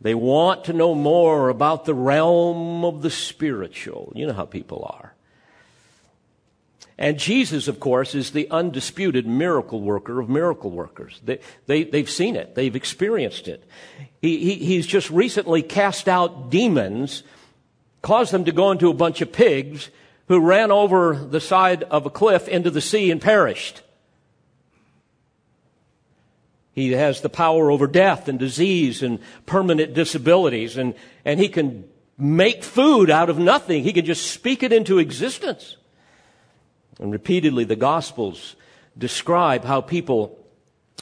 They 0.00 0.14
want 0.14 0.62
to 0.66 0.72
know 0.72 0.94
more 0.94 1.48
about 1.48 1.86
the 1.86 1.92
realm 1.92 2.84
of 2.84 3.02
the 3.02 3.10
spiritual. 3.10 4.12
You 4.14 4.28
know 4.28 4.32
how 4.32 4.44
people 4.44 4.88
are. 4.96 5.12
And 6.96 7.18
Jesus, 7.18 7.66
of 7.66 7.80
course, 7.80 8.14
is 8.14 8.30
the 8.30 8.48
undisputed 8.52 9.26
miracle 9.26 9.80
worker 9.80 10.20
of 10.20 10.28
miracle 10.28 10.70
workers. 10.70 11.20
They, 11.24 11.40
they, 11.66 11.82
they've 11.82 12.08
seen 12.08 12.36
it. 12.36 12.54
They've 12.54 12.76
experienced 12.76 13.48
it. 13.48 13.64
He, 14.20 14.38
he, 14.38 14.54
he's 14.66 14.86
just 14.86 15.10
recently 15.10 15.62
cast 15.62 16.08
out 16.08 16.48
demons, 16.50 17.24
caused 18.02 18.32
them 18.32 18.44
to 18.44 18.52
go 18.52 18.70
into 18.70 18.88
a 18.88 18.94
bunch 18.94 19.20
of 19.20 19.32
pigs 19.32 19.90
who 20.32 20.40
ran 20.40 20.72
over 20.72 21.14
the 21.14 21.42
side 21.42 21.82
of 21.82 22.06
a 22.06 22.10
cliff 22.10 22.48
into 22.48 22.70
the 22.70 22.80
sea 22.80 23.10
and 23.10 23.20
perished. 23.20 23.82
He 26.72 26.92
has 26.92 27.20
the 27.20 27.28
power 27.28 27.70
over 27.70 27.86
death 27.86 28.28
and 28.28 28.38
disease 28.38 29.02
and 29.02 29.18
permanent 29.44 29.92
disabilities, 29.92 30.78
and, 30.78 30.94
and 31.26 31.38
he 31.38 31.50
can 31.50 31.84
make 32.16 32.64
food 32.64 33.10
out 33.10 33.28
of 33.28 33.38
nothing. 33.38 33.82
He 33.82 33.92
can 33.92 34.06
just 34.06 34.30
speak 34.30 34.62
it 34.62 34.72
into 34.72 34.98
existence. 34.98 35.76
And 36.98 37.12
repeatedly, 37.12 37.64
the 37.64 37.76
Gospels 37.76 38.56
describe 38.96 39.66
how 39.66 39.82
people 39.82 40.38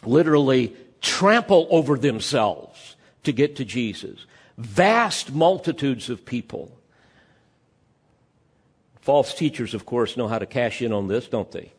literally 0.04 0.74
trample 1.00 1.68
over 1.70 1.96
themselves 1.96 2.96
to 3.22 3.30
get 3.30 3.54
to 3.54 3.64
Jesus. 3.64 4.26
Vast 4.58 5.32
multitudes 5.32 6.10
of 6.10 6.26
people. 6.26 6.79
False 9.10 9.34
teachers, 9.34 9.74
of 9.74 9.84
course, 9.86 10.16
know 10.16 10.28
how 10.28 10.38
to 10.38 10.46
cash 10.46 10.80
in 10.80 10.92
on 10.92 11.08
this, 11.08 11.26
don't 11.26 11.50
they? 11.50 11.72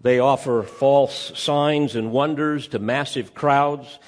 They 0.00 0.20
offer 0.20 0.62
false 0.62 1.38
signs 1.38 1.94
and 1.96 2.12
wonders 2.12 2.68
to 2.68 2.78
massive 2.78 3.34
crowds 3.34 3.98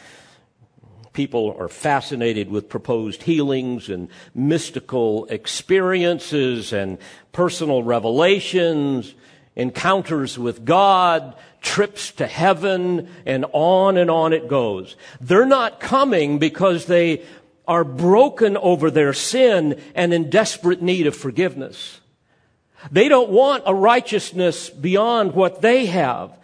people 1.12 1.54
are 1.58 1.68
fascinated 1.68 2.50
with 2.50 2.70
proposed 2.70 3.22
healings 3.22 3.90
and 3.90 4.08
mystical 4.34 5.26
experiences 5.26 6.72
and 6.72 6.96
personal 7.32 7.82
revelations. 7.82 9.14
encounters 9.54 10.38
with 10.38 10.64
God, 10.64 11.34
trips 11.60 12.12
to 12.12 12.26
heaven, 12.26 13.08
and 13.26 13.44
on 13.52 13.98
and 13.98 14.10
on 14.10 14.32
it 14.32 14.48
goes. 14.48 14.96
They're 15.20 15.44
not 15.44 15.80
coming 15.80 16.38
because 16.38 16.86
they 16.86 17.24
are 17.66 17.84
broken 17.84 18.56
over 18.56 18.90
their 18.90 19.12
sin 19.12 19.80
and 19.94 20.14
in 20.14 20.30
desperate 20.30 20.80
need 20.80 21.06
of 21.06 21.16
forgiveness. 21.16 22.00
They 22.90 23.08
don't 23.08 23.30
want 23.30 23.64
a 23.66 23.74
righteousness 23.74 24.70
beyond 24.70 25.32
what 25.32 25.60
they 25.60 25.86
have. 25.86 26.36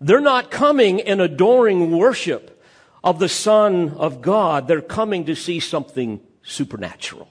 They're 0.00 0.20
not 0.20 0.50
coming 0.50 0.98
in 0.98 1.20
adoring 1.20 1.96
worship 1.96 2.62
of 3.04 3.18
the 3.18 3.28
Son 3.28 3.90
of 3.90 4.20
God. 4.20 4.66
They're 4.66 4.80
coming 4.80 5.26
to 5.26 5.36
see 5.36 5.60
something 5.60 6.20
supernatural. 6.42 7.28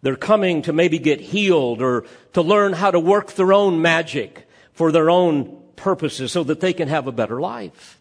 They're 0.00 0.16
coming 0.16 0.62
to 0.62 0.72
maybe 0.72 0.98
get 0.98 1.20
healed 1.20 1.80
or 1.80 2.06
to 2.32 2.42
learn 2.42 2.72
how 2.72 2.90
to 2.90 2.98
work 2.98 3.32
their 3.32 3.52
own 3.52 3.80
magic 3.80 4.48
for 4.72 4.90
their 4.90 5.10
own 5.10 5.62
purposes 5.76 6.32
so 6.32 6.42
that 6.44 6.58
they 6.58 6.72
can 6.72 6.88
have 6.88 7.06
a 7.06 7.12
better 7.12 7.40
life. 7.40 8.00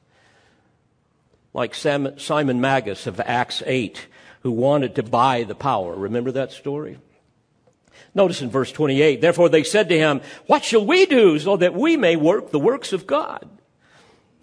Like 1.54 1.76
Simon 1.76 2.62
Magus 2.62 3.06
of 3.06 3.20
Acts 3.20 3.62
8, 3.66 4.08
who 4.42 4.52
wanted 4.52 4.96
to 4.96 5.04
buy 5.04 5.44
the 5.44 5.54
power. 5.54 5.94
Remember 5.94 6.32
that 6.32 6.52
story? 6.52 6.98
Notice 8.14 8.42
in 8.42 8.50
verse 8.50 8.72
28, 8.72 9.22
therefore 9.22 9.50
they 9.50 9.64
said 9.64 9.90
to 9.90 9.98
him, 9.98 10.22
what 10.48 10.64
shall 10.64 10.86
we 10.86 11.06
do 11.06 11.40
so 11.40 11.56
that 11.58 11.74
we 11.74 11.96
may 11.96 12.16
work 12.16 12.52
the 12.52 12.60
works 12.60 12.92
of 12.92 13.08
God? 13.08 13.50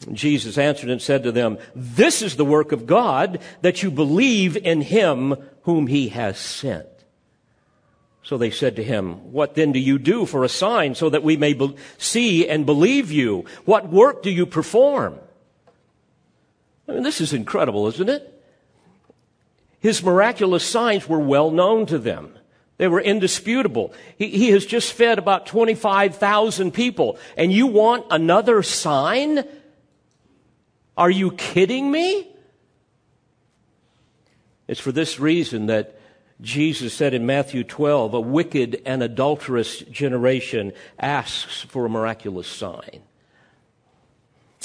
And 0.07 0.17
Jesus 0.17 0.57
answered 0.57 0.91
and 0.91 1.03
said 1.03 1.23
to 1.25 1.33
them, 1.33 1.59
this 1.75 2.23
is 2.23 2.37
the 2.37 2.45
work 2.45 2.73
of 2.73 2.87
God, 2.87 3.41
that 3.63 3.83
you 3.83 3.91
believe 3.91 4.57
in 4.57 4.81
him 4.81 5.37
whom 5.63 5.87
he 5.87 6.09
has 6.09 6.39
sent. 6.39 6.87
So 8.29 8.37
they 8.37 8.51
said 8.51 8.77
to 8.77 8.85
him, 8.85 9.33
What 9.33 9.55
then 9.55 9.73
do 9.73 9.79
you 9.79 9.99
do 9.99 10.27
for 10.27 10.45
a 10.45 10.51
sign 10.51 10.95
so 10.95 11.09
that 11.09 11.23
we 11.23 11.39
may 11.39 11.55
be- 11.55 11.75
see 11.97 12.47
and 12.47 12.67
believe 12.67 13.11
you? 13.11 13.47
What 13.65 13.89
work 13.89 14.23
do 14.23 14.31
you 14.31 14.45
perform? 14.45 15.19
I 16.87 16.93
mean, 16.93 17.05
this 17.05 17.23
is 17.23 17.33
incredible, 17.33 17.87
isn't 17.89 18.09
it? 18.11 18.45
His 19.81 20.03
miraculous 20.03 20.63
signs 20.63 21.09
were 21.09 21.19
well 21.19 21.51
known 21.51 21.87
to 21.87 21.99
them. 21.99 22.38
They 22.79 22.89
were 22.89 23.01
indisputable. 23.01 23.93
He, 24.17 24.29
he 24.29 24.51
has 24.51 24.65
just 24.65 24.93
fed 24.93 25.19
about 25.19 25.47
25,000 25.47 26.73
people. 26.73 27.19
And 27.37 27.53
you 27.53 27.67
want 27.67 28.07
another 28.11 28.63
sign? 28.63 29.45
Are 30.97 31.11
you 31.11 31.33
kidding 31.33 31.91
me? 31.91 32.29
It's 34.69 34.81
for 34.81 34.93
this 34.93 35.19
reason 35.19 35.67
that 35.67 35.99
Jesus 36.41 36.95
said 36.95 37.15
in 37.15 37.27
Matthew 37.27 37.65
12, 37.65 38.15
a 38.15 38.21
wicked 38.21 38.81
and 38.87 39.03
adulterous 39.03 39.81
generation 39.81 40.73
asks 40.99 41.63
for 41.63 41.85
a 41.85 41.89
miraculous 41.89 42.47
sign. 42.47 43.03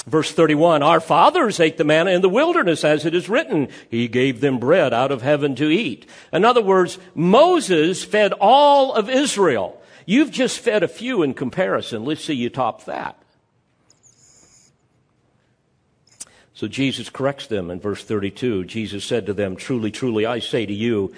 Verse 0.06 0.32
31, 0.32 0.82
our 0.82 1.00
fathers 1.00 1.58
ate 1.58 1.78
the 1.78 1.84
manna 1.84 2.10
in 2.10 2.20
the 2.20 2.28
wilderness 2.28 2.84
as 2.84 3.06
it 3.06 3.14
is 3.14 3.28
written. 3.28 3.68
He 3.88 4.06
gave 4.06 4.40
them 4.40 4.58
bread 4.58 4.92
out 4.92 5.10
of 5.10 5.22
heaven 5.22 5.54
to 5.56 5.70
eat. 5.70 6.06
In 6.30 6.44
other 6.44 6.62
words, 6.62 6.98
Moses 7.14 8.04
fed 8.04 8.34
all 8.34 8.92
of 8.92 9.08
Israel. 9.08 9.80
You've 10.04 10.30
just 10.30 10.58
fed 10.60 10.82
a 10.82 10.88
few 10.88 11.22
in 11.22 11.32
comparison. 11.32 12.04
Let's 12.04 12.22
see 12.22 12.34
you 12.34 12.50
top 12.50 12.84
that. 12.84 13.18
So 16.52 16.68
Jesus 16.68 17.08
corrects 17.08 17.46
them 17.46 17.70
in 17.70 17.80
verse 17.80 18.04
32. 18.04 18.64
Jesus 18.64 19.04
said 19.04 19.24
to 19.26 19.32
them, 19.32 19.56
truly, 19.56 19.90
truly, 19.90 20.26
I 20.26 20.38
say 20.38 20.66
to 20.66 20.72
you, 20.72 21.14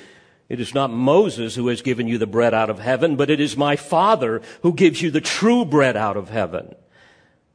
it 0.49 0.61
is 0.61 0.75
not 0.75 0.93
Moses 0.93 1.57
who 1.57 1.67
has 1.67 1.83
given 1.83 2.07
you 2.07 2.19
the 2.19 2.27
bread 2.27 2.55
out 2.55 2.71
of 2.71 2.79
heaven, 2.79 3.17
but 3.17 3.31
it 3.31 3.41
is 3.41 3.57
my 3.57 3.75
Father 3.75 4.41
who 4.63 4.73
gives 4.73 5.03
you 5.03 5.11
the 5.11 5.21
true 5.21 5.65
bread 5.65 5.97
out 5.97 6.17
of 6.17 6.31
heaven. 6.31 6.77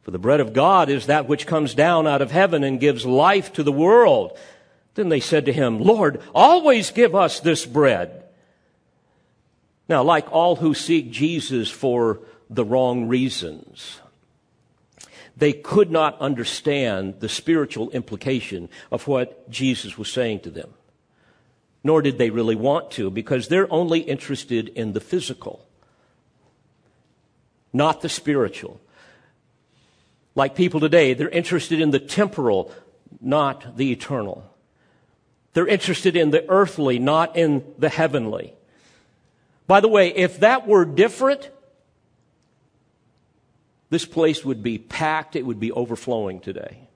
For 0.04 0.12
the 0.12 0.20
bread 0.20 0.40
of 0.40 0.54
God 0.54 0.90
is 0.90 1.06
that 1.06 1.28
which 1.28 1.46
comes 1.46 1.76
down 1.76 2.08
out 2.08 2.22
of 2.22 2.32
heaven 2.32 2.64
and 2.64 2.80
gives 2.80 3.06
life 3.06 3.54
to 3.54 3.64
the 3.64 3.72
world. 3.72 4.38
Then 4.96 5.10
they 5.10 5.20
said 5.20 5.46
to 5.46 5.54
him, 5.54 5.80
Lord, 5.80 6.22
always 6.34 6.92
give 6.92 7.16
us 7.16 7.40
this 7.40 7.66
bread. 7.66 8.24
Now, 9.88 10.04
like 10.04 10.32
all 10.32 10.56
who 10.56 10.74
seek 10.74 11.12
Jesus 11.12 11.70
for 11.70 12.20
the 12.50 12.66
wrong 12.66 13.08
reasons, 13.08 14.00
they 15.38 15.54
could 15.54 15.92
not 15.92 16.20
understand 16.20 17.20
the 17.20 17.30
spiritual 17.30 17.90
implication 17.92 18.70
of 18.92 19.08
what 19.08 19.50
Jesus 19.50 19.98
was 19.98 20.12
saying 20.12 20.42
to 20.42 20.50
them 20.50 20.74
nor 21.84 22.02
did 22.02 22.18
they 22.18 22.30
really 22.30 22.56
want 22.56 22.92
to, 22.92 23.10
because 23.10 23.48
they're 23.48 23.72
only 23.72 24.00
interested 24.00 24.70
in 24.70 24.94
the 24.94 25.00
physical, 25.00 25.66
not 27.74 28.02
the 28.02 28.10
spiritual. 28.10 28.80
Like 30.36 30.56
people 30.56 30.80
today, 30.80 31.14
they're 31.14 31.30
interested 31.30 31.82
in 31.82 31.92
the 31.92 32.00
temporal, 32.00 32.74
not 33.20 33.78
the 33.78 33.92
eternal. 33.92 34.46
They're 35.54 35.68
interested 35.68 36.16
in 36.16 36.32
the 36.32 36.50
earthly, 36.50 37.00
not 37.00 37.36
in 37.36 37.64
the 37.78 37.90
heavenly. 37.90 38.54
By 39.68 39.82
the 39.82 39.88
way, 39.88 40.10
if 40.10 40.40
that 40.40 40.68
were 40.68 40.86
different, 40.86 41.50
this 43.90 44.06
place 44.06 44.46
would 44.46 44.64
be 44.64 44.78
packed, 44.78 45.36
it 45.36 45.46
would 45.46 45.60
be 45.60 45.72
overflowing 45.72 46.40
today. 46.40 46.88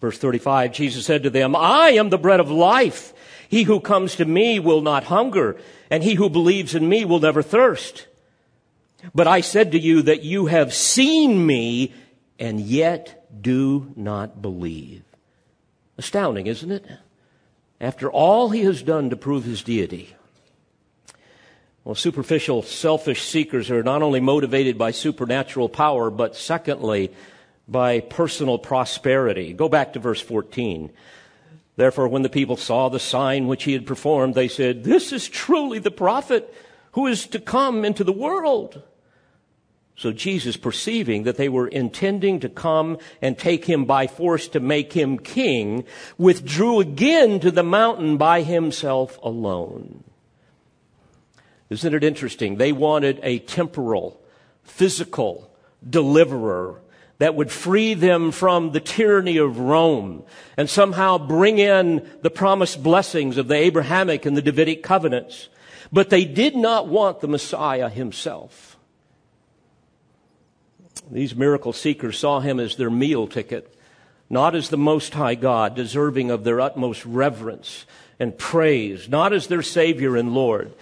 Verse 0.00 0.18
35, 0.18 0.72
Jesus 0.72 1.04
said 1.04 1.22
to 1.22 1.30
them, 1.30 1.54
I 1.54 1.90
am 1.90 2.10
the 2.10 2.18
bread 2.18 2.40
of 2.40 2.50
life. 2.50 3.12
He 3.48 3.64
who 3.64 3.78
comes 3.78 4.16
to 4.16 4.24
me 4.24 4.58
will 4.58 4.80
not 4.80 5.04
hunger, 5.04 5.58
and 5.90 6.02
he 6.02 6.14
who 6.14 6.30
believes 6.30 6.74
in 6.74 6.88
me 6.88 7.04
will 7.04 7.20
never 7.20 7.42
thirst. 7.42 8.06
But 9.14 9.26
I 9.26 9.40
said 9.40 9.72
to 9.72 9.78
you 9.78 10.02
that 10.02 10.22
you 10.22 10.46
have 10.46 10.72
seen 10.72 11.44
me, 11.44 11.92
and 12.38 12.60
yet 12.60 13.26
do 13.42 13.92
not 13.96 14.40
believe. 14.40 15.02
Astounding, 15.98 16.46
isn't 16.46 16.70
it? 16.70 16.86
After 17.80 18.10
all 18.10 18.50
he 18.50 18.62
has 18.62 18.82
done 18.82 19.10
to 19.10 19.16
prove 19.16 19.44
his 19.44 19.62
deity. 19.62 20.14
Well, 21.84 21.96
superficial, 21.96 22.62
selfish 22.62 23.24
seekers 23.24 23.70
are 23.70 23.82
not 23.82 24.02
only 24.02 24.20
motivated 24.20 24.78
by 24.78 24.92
supernatural 24.92 25.68
power, 25.68 26.10
but 26.10 26.36
secondly, 26.36 27.10
by 27.66 28.00
personal 28.00 28.58
prosperity. 28.58 29.52
Go 29.52 29.68
back 29.68 29.94
to 29.94 29.98
verse 29.98 30.20
14. 30.20 30.90
Therefore, 31.74 32.06
when 32.06 32.22
the 32.22 32.28
people 32.28 32.56
saw 32.56 32.88
the 32.88 33.00
sign 33.00 33.48
which 33.48 33.64
he 33.64 33.72
had 33.72 33.86
performed, 33.86 34.34
they 34.34 34.46
said, 34.46 34.84
This 34.84 35.12
is 35.12 35.28
truly 35.28 35.80
the 35.80 35.90
prophet 35.90 36.54
who 36.92 37.06
is 37.06 37.26
to 37.28 37.40
come 37.40 37.84
into 37.84 38.04
the 38.04 38.12
world. 38.12 38.82
So 39.96 40.10
Jesus, 40.12 40.56
perceiving 40.56 41.24
that 41.24 41.36
they 41.36 41.48
were 41.48 41.68
intending 41.68 42.40
to 42.40 42.48
come 42.48 42.98
and 43.20 43.38
take 43.38 43.66
him 43.66 43.84
by 43.84 44.06
force 44.06 44.48
to 44.48 44.60
make 44.60 44.92
him 44.92 45.18
king, 45.18 45.84
withdrew 46.18 46.80
again 46.80 47.40
to 47.40 47.50
the 47.50 47.62
mountain 47.62 48.16
by 48.16 48.42
himself 48.42 49.18
alone. 49.22 50.02
Isn't 51.68 51.94
it 51.94 52.04
interesting? 52.04 52.56
They 52.56 52.72
wanted 52.72 53.20
a 53.22 53.38
temporal, 53.38 54.20
physical 54.62 55.50
deliverer 55.88 56.80
that 57.18 57.34
would 57.34 57.50
free 57.50 57.94
them 57.94 58.32
from 58.32 58.72
the 58.72 58.80
tyranny 58.80 59.36
of 59.36 59.58
Rome 59.58 60.24
and 60.56 60.68
somehow 60.68 61.18
bring 61.18 61.58
in 61.58 62.08
the 62.22 62.30
promised 62.30 62.82
blessings 62.82 63.36
of 63.36 63.46
the 63.46 63.54
Abrahamic 63.54 64.26
and 64.26 64.36
the 64.36 64.42
Davidic 64.42 64.82
covenants. 64.82 65.48
But 65.92 66.10
they 66.10 66.24
did 66.24 66.56
not 66.56 66.88
want 66.88 67.20
the 67.20 67.28
Messiah 67.28 67.88
himself. 67.88 68.71
These 71.10 71.34
miracle 71.34 71.72
seekers 71.72 72.18
saw 72.18 72.40
him 72.40 72.58
as 72.60 72.76
their 72.76 72.90
meal 72.90 73.26
ticket, 73.26 73.74
not 74.30 74.54
as 74.54 74.68
the 74.68 74.78
Most 74.78 75.14
High 75.14 75.34
God, 75.34 75.74
deserving 75.74 76.30
of 76.30 76.44
their 76.44 76.60
utmost 76.60 77.04
reverence 77.04 77.86
and 78.18 78.36
praise, 78.36 79.08
not 79.08 79.32
as 79.32 79.46
their 79.46 79.62
Savior 79.62 80.16
and 80.16 80.32
Lord. 80.32 80.72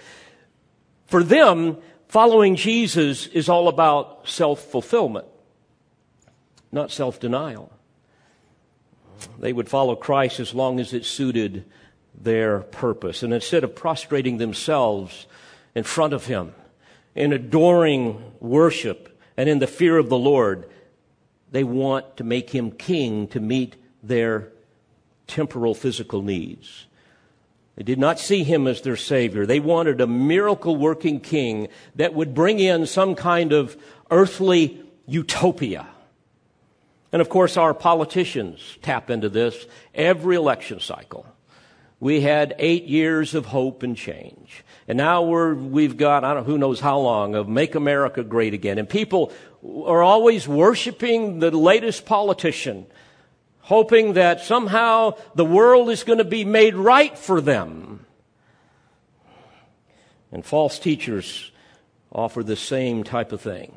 For 1.07 1.23
them, 1.23 1.77
following 2.07 2.55
Jesus 2.55 3.27
is 3.27 3.49
all 3.49 3.67
about 3.67 4.27
self-fulfillment 4.29 5.25
not 6.71 6.91
self 6.91 7.19
denial. 7.19 7.71
They 9.39 9.53
would 9.53 9.69
follow 9.69 9.95
Christ 9.95 10.39
as 10.39 10.53
long 10.53 10.79
as 10.79 10.93
it 10.93 11.05
suited 11.05 11.65
their 12.19 12.59
purpose. 12.59 13.23
And 13.23 13.33
instead 13.33 13.63
of 13.63 13.75
prostrating 13.75 14.37
themselves 14.37 15.27
in 15.75 15.83
front 15.83 16.13
of 16.13 16.25
Him 16.25 16.53
in 17.13 17.33
adoring 17.33 18.33
worship 18.39 19.10
and 19.41 19.49
in 19.49 19.57
the 19.57 19.65
fear 19.65 19.97
of 19.97 20.07
the 20.07 20.19
Lord, 20.19 20.69
they 21.49 21.63
want 21.63 22.17
to 22.17 22.23
make 22.23 22.51
Him 22.51 22.69
king 22.69 23.27
to 23.29 23.39
meet 23.39 23.75
their 24.03 24.51
temporal 25.25 25.73
physical 25.73 26.21
needs. 26.21 26.85
They 27.75 27.81
did 27.81 27.97
not 27.97 28.19
see 28.19 28.43
him 28.43 28.67
as 28.67 28.81
their 28.81 28.95
savior. 28.95 29.47
They 29.47 29.59
wanted 29.59 29.99
a 29.99 30.05
miracle 30.05 30.75
working 30.75 31.19
king 31.19 31.69
that 31.95 32.13
would 32.13 32.35
bring 32.35 32.59
in 32.59 32.85
some 32.85 33.15
kind 33.15 33.51
of 33.51 33.75
earthly 34.11 34.79
utopia. 35.07 35.87
And 37.11 37.19
of 37.19 37.29
course, 37.29 37.57
our 37.57 37.73
politicians 37.73 38.77
tap 38.83 39.09
into 39.09 39.27
this 39.27 39.65
every 39.95 40.35
election 40.35 40.79
cycle. 40.79 41.25
we 41.99 42.21
had 42.21 42.53
eight 42.59 42.83
years 42.83 43.33
of 43.33 43.47
hope 43.47 43.81
and 43.81 43.97
change. 43.97 44.63
And 44.91 44.97
now 44.97 45.21
we're, 45.21 45.53
we've 45.53 45.95
got, 45.95 46.25
I 46.25 46.33
don't 46.33 46.43
know, 46.43 46.51
who 46.51 46.57
knows 46.57 46.81
how 46.81 46.99
long 46.99 47.33
of 47.33 47.47
make 47.47 47.75
America 47.75 48.25
great 48.25 48.53
again. 48.53 48.77
And 48.77 48.89
people 48.89 49.31
are 49.63 50.03
always 50.03 50.49
worshiping 50.49 51.39
the 51.39 51.49
latest 51.49 52.05
politician, 52.05 52.85
hoping 53.61 54.15
that 54.15 54.41
somehow 54.41 55.13
the 55.33 55.45
world 55.45 55.89
is 55.89 56.03
going 56.03 56.17
to 56.17 56.25
be 56.25 56.43
made 56.43 56.75
right 56.75 57.17
for 57.17 57.39
them. 57.39 58.05
And 60.29 60.45
false 60.45 60.77
teachers 60.77 61.51
offer 62.11 62.43
the 62.43 62.57
same 62.57 63.05
type 63.05 63.31
of 63.31 63.39
thing 63.39 63.73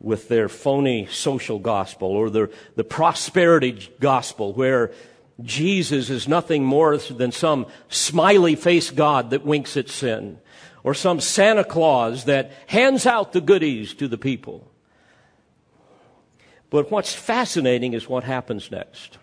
with 0.00 0.28
their 0.28 0.48
phony 0.48 1.04
social 1.04 1.58
gospel 1.58 2.08
or 2.08 2.30
the, 2.30 2.50
the 2.76 2.84
prosperity 2.84 3.90
gospel 4.00 4.54
where 4.54 4.90
Jesus 5.42 6.10
is 6.10 6.28
nothing 6.28 6.64
more 6.64 6.96
than 6.96 7.32
some 7.32 7.66
smiley 7.88 8.54
face 8.54 8.90
God 8.90 9.30
that 9.30 9.44
winks 9.44 9.76
at 9.76 9.88
sin 9.88 10.38
or 10.84 10.94
some 10.94 11.20
Santa 11.20 11.64
Claus 11.64 12.24
that 12.24 12.52
hands 12.66 13.06
out 13.06 13.32
the 13.32 13.40
goodies 13.40 13.94
to 13.94 14.06
the 14.06 14.18
people. 14.18 14.70
But 16.70 16.90
what's 16.90 17.14
fascinating 17.14 17.94
is 17.94 18.08
what 18.08 18.24
happens 18.24 18.70
next. 18.70 19.18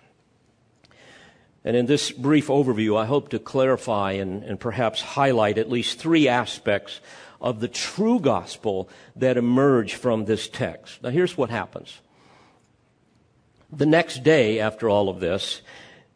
And 1.64 1.78
in 1.78 1.86
this 1.86 2.12
brief 2.12 2.48
overview, 2.48 3.00
I 3.00 3.06
hope 3.06 3.30
to 3.30 3.40
clarify 3.40 4.14
and, 4.14 4.44
and 4.44 4.60
perhaps 4.60 5.02
highlight 5.02 5.58
at 5.58 5.70
least 5.70 6.00
three 6.00 6.28
aspects 6.28 7.00
of 7.40 7.60
the 7.60 7.68
true 7.68 8.20
gospel 8.20 8.90
that 9.16 9.38
emerge 9.38 9.94
from 9.94 10.26
this 10.26 10.48
text. 10.48 11.04
Now, 11.04 11.10
here's 11.10 11.38
what 11.38 11.50
happens. 11.50 12.00
The 13.72 13.86
next 13.86 14.24
day, 14.24 14.60
after 14.60 14.90
all 14.90 15.08
of 15.10 15.20
this, 15.20 15.62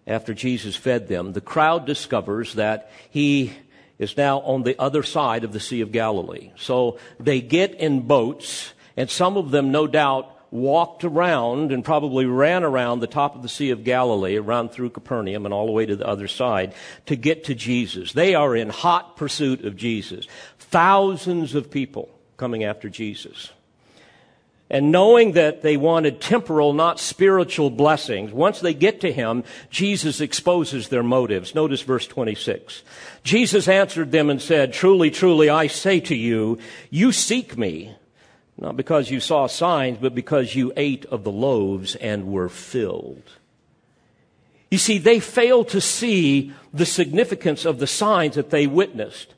after 0.08 0.34
Jesus 0.34 0.76
fed 0.76 1.08
them, 1.08 1.34
the 1.34 1.42
crowd 1.42 1.86
discovers 1.86 2.54
that 2.54 2.92
he 3.10 3.54
is 3.98 4.18
now 4.18 4.40
on 4.42 4.64
the 4.64 4.78
other 4.80 5.04
side 5.04 5.44
of 5.44 5.54
the 5.54 5.60
Sea 5.60 5.82
of 5.82 5.92
Galilee. 5.92 6.52
So 6.58 7.00
they 7.20 7.42
get 7.42 7.76
in 7.76 8.02
boats, 8.02 8.74
and 8.98 9.10
some 9.10 9.38
of 9.38 9.52
them, 9.52 9.72
no 9.72 9.88
doubt, 9.88 10.32
walked 10.52 11.04
around 11.04 11.72
and 11.72 11.84
probably 11.84 12.26
ran 12.26 12.64
around 12.64 13.00
the 13.00 13.08
top 13.08 13.36
of 13.36 13.42
the 13.42 13.50
Sea 13.50 13.72
of 13.72 13.84
Galilee, 13.84 14.38
around 14.38 14.72
through 14.72 14.90
Capernaum 14.92 15.46
and 15.46 15.54
all 15.54 15.66
the 15.66 15.72
way 15.72 15.86
to 15.86 15.96
the 15.96 16.08
other 16.08 16.28
side 16.28 16.74
to 17.08 17.16
get 17.16 17.46
to 17.46 17.56
Jesus. 17.56 18.14
They 18.14 18.36
are 18.36 18.56
in 18.56 18.70
hot 18.70 19.18
pursuit 19.18 19.66
of 19.66 19.76
Jesus. 19.76 20.28
Thousands 20.60 21.56
of 21.56 21.72
people 21.72 22.10
coming 22.38 22.64
after 22.64 22.90
Jesus. 22.90 23.52
And 24.70 24.92
knowing 24.92 25.34
that 25.34 25.62
they 25.62 25.78
wanted 25.78 26.20
temporal, 26.20 26.74
not 26.74 27.00
spiritual 27.00 27.70
blessings, 27.70 28.32
once 28.32 28.60
they 28.60 28.74
get 28.74 29.00
to 29.02 29.14
him, 29.14 29.44
Jesus 29.70 30.20
exposes 30.20 30.90
their 30.90 31.04
motives. 31.04 31.54
Notice 31.54 31.82
verse 31.82 32.08
26. 32.08 32.82
Jesus 33.24 33.68
answered 33.68 34.12
them 34.12 34.30
and 34.30 34.42
said, 34.42 34.74
Truly, 34.74 35.12
truly, 35.12 35.50
I 35.50 35.68
say 35.68 36.00
to 36.02 36.16
you, 36.16 36.58
you 36.90 37.12
seek 37.12 37.58
me 37.58 37.96
not 38.58 38.78
because 38.78 39.12
you 39.12 39.20
saw 39.20 39.48
signs, 39.48 39.98
but 40.00 40.16
because 40.16 40.56
you 40.56 40.72
ate 40.78 41.06
of 41.06 41.24
the 41.24 41.32
loaves 41.32 41.96
and 41.96 42.32
were 42.32 42.50
filled. 42.50 43.24
You 44.72 44.78
see, 44.78 44.98
they 44.98 45.20
failed 45.20 45.70
to 45.70 45.82
see 45.82 46.54
the 46.74 46.86
significance 46.86 47.66
of 47.66 47.80
the 47.80 47.88
signs 47.88 48.36
that 48.36 48.50
they 48.50 48.66
witnessed. 48.68 49.35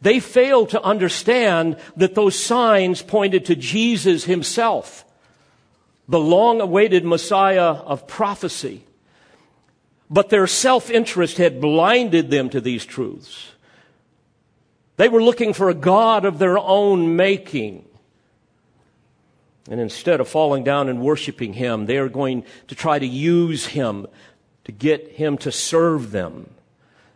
They 0.00 0.20
failed 0.20 0.70
to 0.70 0.82
understand 0.82 1.76
that 1.96 2.14
those 2.14 2.38
signs 2.38 3.02
pointed 3.02 3.46
to 3.46 3.56
Jesus 3.56 4.24
himself, 4.24 5.04
the 6.08 6.20
long 6.20 6.60
awaited 6.60 7.04
Messiah 7.04 7.72
of 7.72 8.06
prophecy. 8.06 8.84
But 10.10 10.30
their 10.30 10.46
self 10.46 10.90
interest 10.90 11.36
had 11.36 11.60
blinded 11.60 12.30
them 12.30 12.48
to 12.50 12.60
these 12.60 12.86
truths. 12.86 13.52
They 14.96 15.08
were 15.08 15.22
looking 15.22 15.52
for 15.52 15.68
a 15.68 15.74
God 15.74 16.24
of 16.24 16.38
their 16.38 16.58
own 16.58 17.16
making. 17.16 17.84
And 19.70 19.80
instead 19.80 20.20
of 20.20 20.28
falling 20.28 20.64
down 20.64 20.88
and 20.88 21.00
worshiping 21.00 21.52
him, 21.52 21.86
they 21.86 21.98
are 21.98 22.08
going 22.08 22.44
to 22.68 22.74
try 22.74 22.98
to 22.98 23.06
use 23.06 23.66
him 23.66 24.06
to 24.64 24.72
get 24.72 25.12
him 25.12 25.36
to 25.38 25.52
serve 25.52 26.10
them. 26.10 26.48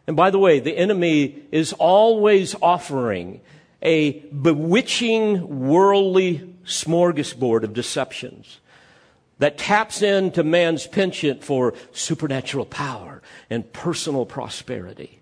And 0.06 0.16
by 0.16 0.30
the 0.30 0.38
way, 0.38 0.60
the 0.60 0.76
enemy 0.76 1.42
is 1.52 1.72
always 1.74 2.54
offering 2.60 3.40
a 3.82 4.20
bewitching 4.30 5.68
worldly 5.68 6.54
smorgasbord 6.64 7.64
of 7.64 7.72
deceptions 7.72 8.60
that 9.38 9.58
taps 9.58 10.02
into 10.02 10.44
man's 10.44 10.86
penchant 10.86 11.42
for 11.42 11.74
supernatural 11.90 12.64
power 12.64 13.22
and 13.50 13.72
personal 13.72 14.24
prosperity. 14.24 15.18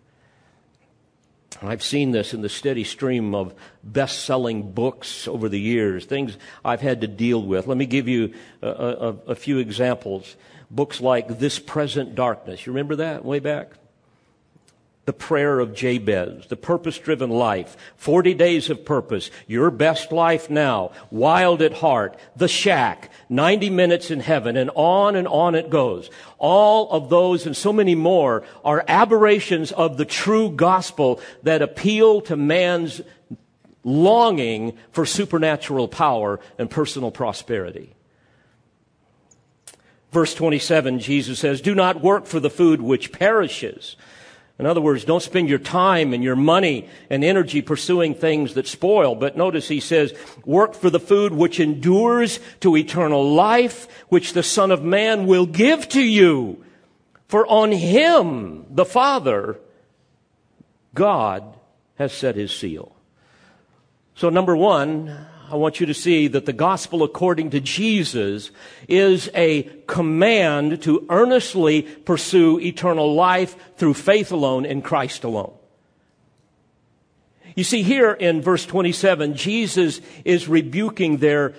I've 1.62 1.82
seen 1.82 2.10
this 2.10 2.32
in 2.32 2.40
the 2.40 2.48
steady 2.48 2.84
stream 2.84 3.34
of 3.34 3.54
best 3.82 4.24
selling 4.24 4.72
books 4.72 5.28
over 5.28 5.48
the 5.48 5.60
years, 5.60 6.06
things 6.06 6.36
I've 6.64 6.80
had 6.80 7.02
to 7.02 7.06
deal 7.06 7.42
with. 7.42 7.66
Let 7.66 7.76
me 7.76 7.86
give 7.86 8.08
you 8.08 8.34
a, 8.62 8.68
a, 8.68 9.08
a, 9.28 9.34
few 9.34 9.58
examples. 9.58 10.36
Books 10.70 11.00
like 11.00 11.38
This 11.38 11.58
Present 11.58 12.14
Darkness. 12.14 12.64
You 12.64 12.72
remember 12.72 12.96
that 12.96 13.24
way 13.24 13.40
back? 13.40 13.72
The 15.10 15.14
Prayer 15.14 15.58
of 15.58 15.74
Jabez, 15.74 16.46
The 16.46 16.56
Purpose 16.56 16.96
Driven 16.96 17.30
Life, 17.30 17.76
40 17.96 18.32
Days 18.32 18.70
of 18.70 18.84
Purpose, 18.84 19.32
Your 19.48 19.72
Best 19.72 20.12
Life 20.12 20.48
Now, 20.48 20.92
Wild 21.10 21.62
at 21.62 21.72
Heart, 21.72 22.16
The 22.36 22.46
Shack, 22.46 23.10
90 23.28 23.70
Minutes 23.70 24.12
in 24.12 24.20
Heaven, 24.20 24.56
and 24.56 24.70
on 24.76 25.16
and 25.16 25.26
on 25.26 25.56
it 25.56 25.68
goes. 25.68 26.10
All 26.38 26.88
of 26.92 27.10
those 27.10 27.44
and 27.44 27.56
so 27.56 27.72
many 27.72 27.96
more 27.96 28.44
are 28.64 28.84
aberrations 28.86 29.72
of 29.72 29.96
the 29.96 30.04
true 30.04 30.48
gospel 30.48 31.20
that 31.42 31.60
appeal 31.60 32.20
to 32.20 32.36
man's 32.36 33.00
longing 33.82 34.78
for 34.92 35.04
supernatural 35.04 35.88
power 35.88 36.38
and 36.56 36.70
personal 36.70 37.10
prosperity. 37.10 37.96
Verse 40.12 40.34
27, 40.34 41.00
Jesus 41.00 41.40
says, 41.40 41.60
Do 41.60 41.74
not 41.74 42.00
work 42.00 42.26
for 42.26 42.38
the 42.38 42.48
food 42.48 42.80
which 42.80 43.10
perishes 43.10 43.96
in 44.60 44.66
other 44.66 44.80
words, 44.80 45.04
don't 45.04 45.22
spend 45.22 45.48
your 45.48 45.58
time 45.58 46.12
and 46.12 46.22
your 46.22 46.36
money 46.36 46.86
and 47.08 47.24
energy 47.24 47.62
pursuing 47.62 48.14
things 48.14 48.54
that 48.54 48.68
spoil. 48.68 49.14
But 49.14 49.36
notice 49.36 49.68
he 49.68 49.80
says, 49.80 50.12
work 50.44 50.74
for 50.74 50.90
the 50.90 51.00
food 51.00 51.32
which 51.32 51.58
endures 51.58 52.40
to 52.60 52.76
eternal 52.76 53.32
life, 53.32 53.88
which 54.08 54.34
the 54.34 54.42
Son 54.42 54.70
of 54.70 54.84
Man 54.84 55.26
will 55.26 55.46
give 55.46 55.88
to 55.90 56.02
you. 56.02 56.62
For 57.26 57.46
on 57.46 57.72
him, 57.72 58.66
the 58.68 58.84
Father, 58.84 59.58
God 60.94 61.56
has 61.94 62.12
set 62.12 62.36
his 62.36 62.50
seal. 62.50 62.94
So 64.14 64.28
number 64.28 64.54
one, 64.54 65.26
I 65.50 65.56
want 65.56 65.80
you 65.80 65.86
to 65.86 65.94
see 65.94 66.28
that 66.28 66.46
the 66.46 66.52
gospel 66.52 67.02
according 67.02 67.50
to 67.50 67.60
Jesus 67.60 68.52
is 68.86 69.28
a 69.34 69.64
command 69.88 70.82
to 70.82 71.04
earnestly 71.10 71.82
pursue 71.82 72.60
eternal 72.60 73.14
life 73.14 73.56
through 73.76 73.94
faith 73.94 74.30
alone 74.30 74.64
in 74.64 74.80
Christ 74.80 75.24
alone. 75.24 75.52
You 77.56 77.64
see, 77.64 77.82
here 77.82 78.12
in 78.12 78.42
verse 78.42 78.64
27, 78.64 79.34
Jesus 79.34 80.00
is 80.24 80.46
rebuking 80.46 81.16
their 81.16 81.54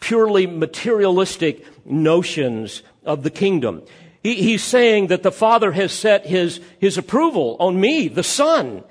purely 0.00 0.48
materialistic 0.48 1.64
notions 1.86 2.82
of 3.04 3.22
the 3.22 3.30
kingdom. 3.30 3.82
He, 4.24 4.42
he's 4.42 4.64
saying 4.64 5.06
that 5.06 5.22
the 5.22 5.30
Father 5.30 5.70
has 5.70 5.92
set 5.92 6.26
his, 6.26 6.60
his 6.80 6.98
approval 6.98 7.56
on 7.60 7.80
me, 7.80 8.08
the 8.08 8.24
Son, 8.24 8.82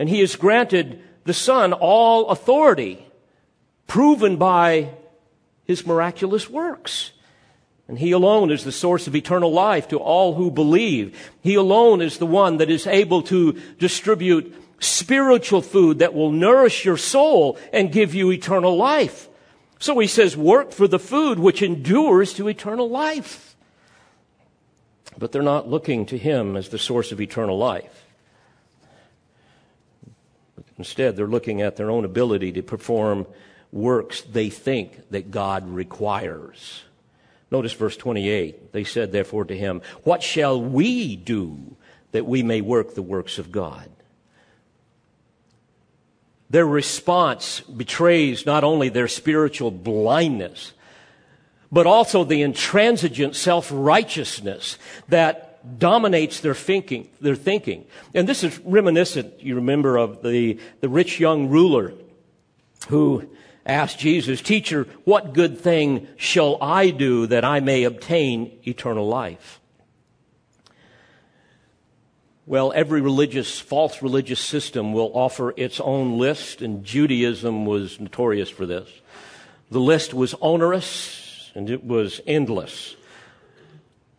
and 0.00 0.08
he 0.08 0.18
has 0.18 0.34
granted 0.34 1.00
the 1.22 1.32
Son 1.32 1.72
all 1.72 2.30
authority 2.30 3.06
proven 3.86 4.36
by 4.36 4.90
his 5.64 5.86
miraculous 5.86 6.48
works. 6.48 7.12
And 7.86 7.98
he 7.98 8.12
alone 8.12 8.50
is 8.50 8.64
the 8.64 8.72
source 8.72 9.06
of 9.06 9.14
eternal 9.14 9.52
life 9.52 9.88
to 9.88 9.98
all 9.98 10.34
who 10.34 10.50
believe. 10.50 11.30
He 11.42 11.54
alone 11.54 12.00
is 12.00 12.18
the 12.18 12.26
one 12.26 12.56
that 12.58 12.70
is 12.70 12.86
able 12.86 13.22
to 13.22 13.60
distribute 13.78 14.54
spiritual 14.80 15.62
food 15.62 15.98
that 15.98 16.14
will 16.14 16.32
nourish 16.32 16.84
your 16.84 16.96
soul 16.96 17.58
and 17.72 17.92
give 17.92 18.14
you 18.14 18.30
eternal 18.32 18.76
life. 18.76 19.28
So 19.78 19.98
he 19.98 20.06
says, 20.06 20.36
work 20.36 20.72
for 20.72 20.88
the 20.88 20.98
food 20.98 21.38
which 21.38 21.62
endures 21.62 22.32
to 22.34 22.48
eternal 22.48 22.88
life. 22.88 23.54
But 25.18 25.32
they're 25.32 25.42
not 25.42 25.68
looking 25.68 26.06
to 26.06 26.18
him 26.18 26.56
as 26.56 26.70
the 26.70 26.78
source 26.78 27.12
of 27.12 27.20
eternal 27.20 27.58
life. 27.58 28.06
Instead, 30.78 31.16
they're 31.16 31.26
looking 31.26 31.60
at 31.60 31.76
their 31.76 31.90
own 31.90 32.04
ability 32.04 32.52
to 32.52 32.62
perform 32.62 33.26
works 33.74 34.22
they 34.22 34.48
think 34.48 35.10
that 35.10 35.32
God 35.32 35.68
requires. 35.68 36.84
Notice 37.50 37.72
verse 37.72 37.96
28. 37.96 38.72
They 38.72 38.84
said, 38.84 39.12
therefore, 39.12 39.44
to 39.46 39.56
him, 39.56 39.82
What 40.04 40.22
shall 40.22 40.60
we 40.60 41.16
do 41.16 41.76
that 42.12 42.24
we 42.24 42.42
may 42.42 42.60
work 42.60 42.94
the 42.94 43.02
works 43.02 43.38
of 43.38 43.50
God? 43.50 43.90
Their 46.48 46.66
response 46.66 47.60
betrays 47.60 48.46
not 48.46 48.62
only 48.62 48.88
their 48.88 49.08
spiritual 49.08 49.72
blindness, 49.72 50.72
but 51.72 51.86
also 51.86 52.22
the 52.22 52.42
intransigent 52.42 53.34
self 53.34 53.70
righteousness 53.72 54.78
that 55.08 55.78
dominates 55.80 56.40
their 56.40 56.54
thinking, 56.54 57.08
their 57.20 57.34
thinking. 57.34 57.86
And 58.14 58.28
this 58.28 58.44
is 58.44 58.56
reminiscent, 58.60 59.40
you 59.42 59.56
remember, 59.56 59.96
of 59.96 60.22
the, 60.22 60.60
the 60.80 60.88
rich 60.88 61.18
young 61.18 61.48
ruler 61.48 61.94
who 62.88 63.28
asked 63.66 63.98
Jesus, 63.98 64.40
Teacher, 64.40 64.86
what 65.04 65.32
good 65.32 65.58
thing 65.58 66.06
shall 66.16 66.58
I 66.60 66.90
do 66.90 67.26
that 67.26 67.44
I 67.44 67.60
may 67.60 67.84
obtain 67.84 68.58
eternal 68.66 69.08
life? 69.08 69.60
Well, 72.46 72.72
every 72.74 73.00
religious, 73.00 73.58
false 73.58 74.02
religious 74.02 74.40
system 74.40 74.92
will 74.92 75.10
offer 75.14 75.54
its 75.56 75.80
own 75.80 76.18
list, 76.18 76.60
and 76.60 76.84
Judaism 76.84 77.64
was 77.64 77.98
notorious 77.98 78.50
for 78.50 78.66
this. 78.66 78.88
The 79.70 79.80
list 79.80 80.12
was 80.12 80.34
onerous 80.42 81.50
and 81.54 81.70
it 81.70 81.84
was 81.84 82.20
endless. 82.26 82.96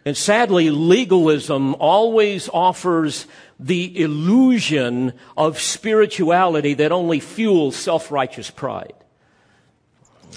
And 0.05 0.17
sadly, 0.17 0.69
legalism 0.69 1.75
always 1.75 2.49
offers 2.49 3.27
the 3.60 4.01
illusion 4.01 5.13
of 5.38 5.60
spirituality 5.60 6.73
that 6.75 6.91
only 6.91 7.19
fuels 7.19 7.75
self-righteous 7.75 8.51
pride. 8.51 8.93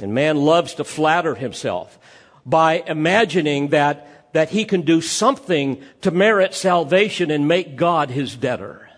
And 0.02 0.14
man 0.14 0.36
loves 0.36 0.74
to 0.74 0.84
flatter 0.84 1.34
himself 1.34 1.98
by 2.46 2.82
imagining 2.86 3.68
that 3.68 4.08
that 4.32 4.50
he 4.50 4.64
can 4.64 4.82
do 4.82 5.00
something 5.00 5.82
to 6.02 6.10
merit 6.10 6.54
salvation 6.54 7.30
and 7.30 7.48
make 7.48 7.76
God 7.76 8.10
his 8.10 8.36
debtor. 8.36 8.88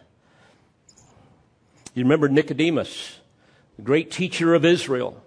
You 1.95 2.03
remember 2.05 2.29
Nicodemus, 2.29 3.19
the 3.77 3.83
great 3.83 4.11
teacher 4.11 4.55
of 4.55 4.65
Israel, 4.65 5.23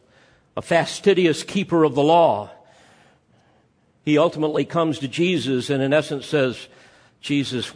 a 0.56 0.62
fastidious 0.62 1.44
keeper 1.44 1.84
of 1.84 1.96
the 1.96 2.04
law. 2.04 2.52
He 4.06 4.18
ultimately 4.18 4.66
comes 4.66 5.00
to 5.00 5.08
Jesus 5.08 5.70
and 5.70 5.82
in 5.82 5.94
essence 5.94 6.26
says, 6.26 6.68
Jesus, 7.22 7.72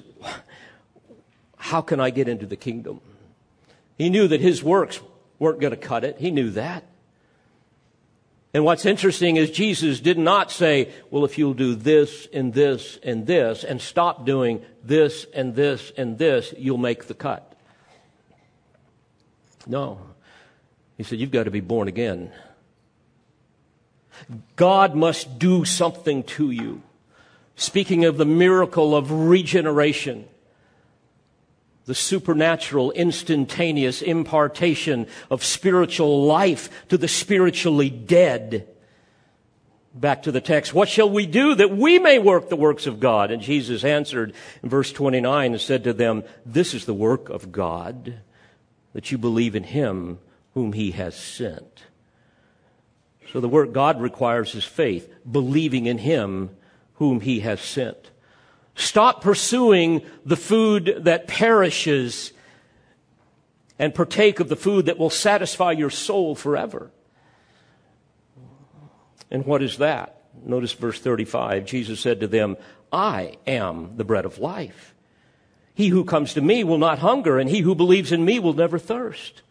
how 1.58 1.82
can 1.82 2.00
I 2.00 2.10
get 2.10 2.28
into 2.28 2.46
the 2.46 2.58
kingdom? 2.58 3.02
He 3.98 4.10
knew 4.10 4.28
that 4.28 4.42
his 4.42 4.62
works 4.62 5.00
weren't 5.40 5.60
going 5.60 5.72
to 5.72 5.78
cut 5.78 6.04
it. 6.04 6.18
He 6.20 6.30
knew 6.30 6.52
that. 6.52 6.84
And 8.58 8.65
what's 8.65 8.88
interesting 8.88 9.36
is 9.36 9.52
Jesus 9.52 10.00
did 10.00 10.17
not 10.17 10.52
say, 10.52 10.91
well, 11.12 11.26
if 11.26 11.38
you'll 11.38 11.54
do 11.54 11.76
this 11.76 12.28
and 12.34 12.52
this 12.52 12.98
and 13.04 13.28
this 13.28 13.63
and 13.63 13.80
stop 13.80 14.26
doing 14.26 14.65
this 14.84 15.28
and 15.32 15.54
this 15.54 15.91
and 15.96 16.17
this, 16.17 16.56
you'll 16.58 16.80
make 16.80 17.06
the 17.06 17.13
cut. 17.13 17.54
No. 19.67 20.00
He 20.98 21.04
said, 21.04 21.20
you've 21.20 21.30
got 21.30 21.43
to 21.43 21.52
be 21.52 21.60
born 21.60 21.88
again. 21.88 22.32
God 24.56 24.96
must 24.96 25.38
do 25.38 25.63
something 25.63 26.24
to 26.24 26.50
you. 26.50 26.82
Speaking 27.58 28.06
of 28.06 28.17
the 28.17 28.26
miracle 28.26 28.96
of 28.96 29.12
regeneration, 29.12 30.28
the 31.88 31.95
supernatural, 31.95 32.91
instantaneous 32.91 34.02
impartation 34.02 35.08
of 35.32 35.43
spiritual 35.43 36.26
life 36.26 36.69
to 36.89 36.97
the 36.97 37.08
spiritually 37.08 37.89
dead. 37.89 38.67
Back 39.95 40.23
to 40.23 40.32
the 40.34 40.41
text. 40.41 40.73
What 40.73 40.89
shall 40.89 41.10
we 41.10 41.26
do 41.26 41.56
that 41.56 41.76
we 41.76 41.97
may 41.97 42.19
work 42.19 42.50
the 42.50 42.58
works 42.58 42.88
of 42.88 43.00
God? 43.00 43.32
And 43.32 43.41
Jesus 43.41 43.86
answered 43.86 44.34
in 44.62 44.69
verse 44.69 44.91
29 44.91 45.54
and 45.54 45.62
said 45.62 45.86
to 45.86 45.93
them, 45.93 46.23
This 46.45 46.73
is 46.73 46.86
the 46.86 46.93
work 46.93 47.30
of 47.30 47.54
God, 47.54 48.19
that 48.91 49.10
you 49.10 49.17
believe 49.17 49.56
in 49.56 49.63
him 49.63 50.19
whom 50.54 50.73
he 50.73 50.91
has 50.91 51.15
sent. 51.15 51.84
So 53.32 53.39
the 53.39 53.50
work 53.50 53.71
God 53.71 54.02
requires 54.02 54.56
is 54.56 54.65
faith, 54.65 55.10
believing 55.30 55.86
in 55.86 56.00
him 56.00 56.50
whom 56.95 57.21
he 57.21 57.39
has 57.39 57.62
sent. 57.62 58.12
Stop 58.78 59.22
pursuing 59.22 60.04
the 60.24 60.36
food 60.36 61.00
that 61.00 61.28
perishes 61.28 62.32
and 63.80 63.94
partake 63.94 64.40
of 64.40 64.50
the 64.50 64.56
food 64.56 64.86
that 64.86 65.00
will 65.00 65.10
satisfy 65.10 65.72
your 65.72 65.90
soul 65.90 66.36
forever. 66.36 66.92
And 69.32 69.48
what 69.48 69.63
is 69.63 69.80
that? 69.80 70.22
Notice 70.46 70.74
verse 70.74 71.00
35. 71.00 71.66
Jesus 71.66 72.00
said 72.00 72.20
to 72.20 72.28
them, 72.28 72.56
I 72.94 73.38
am 73.48 73.98
the 73.98 74.04
bread 74.04 74.26
of 74.26 74.38
life. 74.38 74.94
He 75.74 75.88
who 75.88 76.06
comes 76.06 76.36
to 76.36 76.42
me 76.42 76.63
will 76.63 76.78
not 76.78 77.00
hunger, 77.00 77.40
and 77.40 77.50
he 77.50 77.62
who 77.62 77.74
believes 77.74 78.12
in 78.12 78.24
me 78.24 78.38
will 78.38 78.54
never 78.54 78.78
thirst. 78.78 79.42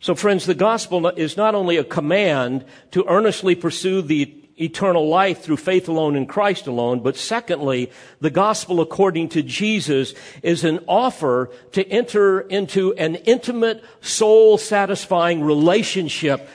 So 0.00 0.16
friends, 0.16 0.46
the 0.46 0.54
gospel 0.54 1.06
is 1.06 1.36
not 1.36 1.54
only 1.54 1.76
a 1.76 1.84
command 1.84 2.64
to 2.90 3.04
earnestly 3.06 3.54
pursue 3.54 4.02
the 4.02 4.34
eternal 4.60 5.08
life 5.08 5.42
through 5.42 5.56
faith 5.56 5.88
alone 5.88 6.16
in 6.16 6.26
Christ 6.26 6.66
alone. 6.66 7.00
But 7.00 7.16
secondly, 7.16 7.90
the 8.20 8.30
gospel 8.30 8.80
according 8.80 9.30
to 9.30 9.42
Jesus 9.42 10.14
is 10.42 10.64
an 10.64 10.80
offer 10.86 11.50
to 11.72 11.86
enter 11.88 12.40
into 12.40 12.92
an 12.94 13.16
intimate, 13.16 13.82
soul 14.00 14.58
satisfying 14.58 15.42
relationship 15.42 16.48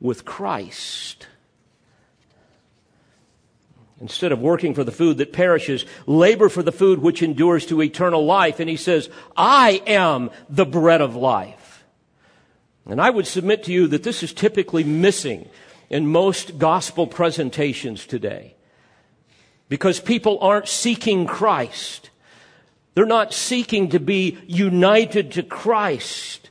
with 0.00 0.24
Christ. 0.24 1.26
Instead 4.00 4.32
of 4.32 4.40
working 4.40 4.74
for 4.74 4.84
the 4.84 4.92
food 4.92 5.18
that 5.18 5.32
perishes, 5.32 5.86
labor 6.06 6.48
for 6.48 6.62
the 6.62 6.72
food 6.72 6.98
which 6.98 7.22
endures 7.22 7.64
to 7.66 7.80
eternal 7.80 8.24
life. 8.24 8.60
And 8.60 8.68
he 8.68 8.76
says, 8.76 9.08
I 9.36 9.82
am 9.86 10.30
the 10.50 10.66
bread 10.66 11.00
of 11.00 11.16
life. 11.16 11.84
And 12.86 13.00
I 13.00 13.08
would 13.08 13.26
submit 13.26 13.64
to 13.64 13.72
you 13.72 13.86
that 13.88 14.02
this 14.02 14.22
is 14.22 14.34
typically 14.34 14.84
missing 14.84 15.48
in 15.90 16.06
most 16.06 16.58
gospel 16.58 17.06
presentations 17.06 18.06
today. 18.06 18.54
Because 19.68 20.00
people 20.00 20.38
aren't 20.40 20.68
seeking 20.68 21.26
Christ. 21.26 22.10
They're 22.94 23.06
not 23.06 23.32
seeking 23.32 23.90
to 23.90 24.00
be 24.00 24.38
united 24.46 25.32
to 25.32 25.42
Christ. 25.42 26.50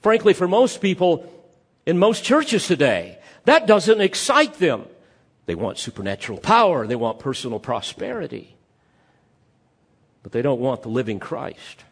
Frankly, 0.00 0.32
for 0.32 0.48
most 0.48 0.80
people 0.80 1.30
in 1.86 1.98
most 1.98 2.24
churches 2.24 2.66
today, 2.66 3.18
that 3.44 3.66
doesn't 3.66 4.00
excite 4.00 4.54
them. 4.54 4.86
They 5.46 5.54
want 5.54 5.78
supernatural 5.78 6.38
power. 6.38 6.86
They 6.86 6.96
want 6.96 7.18
personal 7.18 7.58
prosperity. 7.58 8.56
But 10.22 10.32
they 10.32 10.42
don't 10.42 10.60
want 10.60 10.82
the 10.82 10.88
living 10.88 11.18
Christ. 11.18 11.84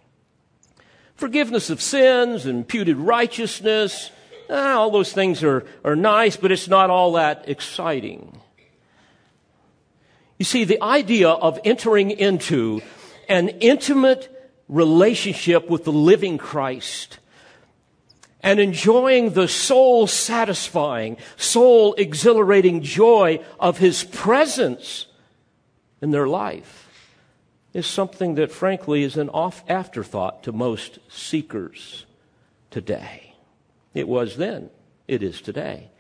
Forgiveness 1.15 1.69
of 1.69 1.83
sins, 1.83 2.47
imputed 2.47 2.97
righteousness, 2.97 4.11
eh, 4.49 4.73
all 4.73 4.91
those 4.91 5.13
things 5.13 5.43
are, 5.43 5.65
are 5.85 5.97
nice, 5.97 6.37
but 6.37 6.53
it's 6.53 6.69
not 6.69 6.91
all 6.91 7.13
that 7.13 7.49
exciting. 7.49 8.41
You 10.39 10.45
see, 10.45 10.65
the 10.65 10.83
idea 10.83 11.29
of 11.29 11.59
entering 11.65 12.11
into 12.11 12.81
an 13.29 13.49
intimate 13.49 14.35
relationship 14.69 15.69
with 15.69 15.85
the 15.85 15.93
living 15.93 16.39
Christ 16.39 17.19
and 18.41 18.61
enjoying 18.61 19.31
the 19.33 19.49
soul 19.49 20.07
satisfying, 20.07 21.17
soul 21.37 21.95
exhilarating 21.95 22.83
joy 22.83 23.45
of 23.59 23.79
His 23.79 24.05
presence 24.05 25.07
in 26.01 26.13
their 26.13 26.29
life 26.29 26.89
is 27.75 27.87
something 27.87 28.37
that 28.37 28.53
frankly 28.53 29.03
is 29.03 29.17
an 29.17 29.29
off 29.31 29.63
afterthought 29.69 30.43
to 30.45 30.53
most 30.53 30.99
seekers 31.09 32.07
today. 32.71 33.28
It 33.95 34.09
was 34.09 34.37
then. 34.37 34.71
It 35.07 35.23
is 35.23 35.41
today. 35.41 35.91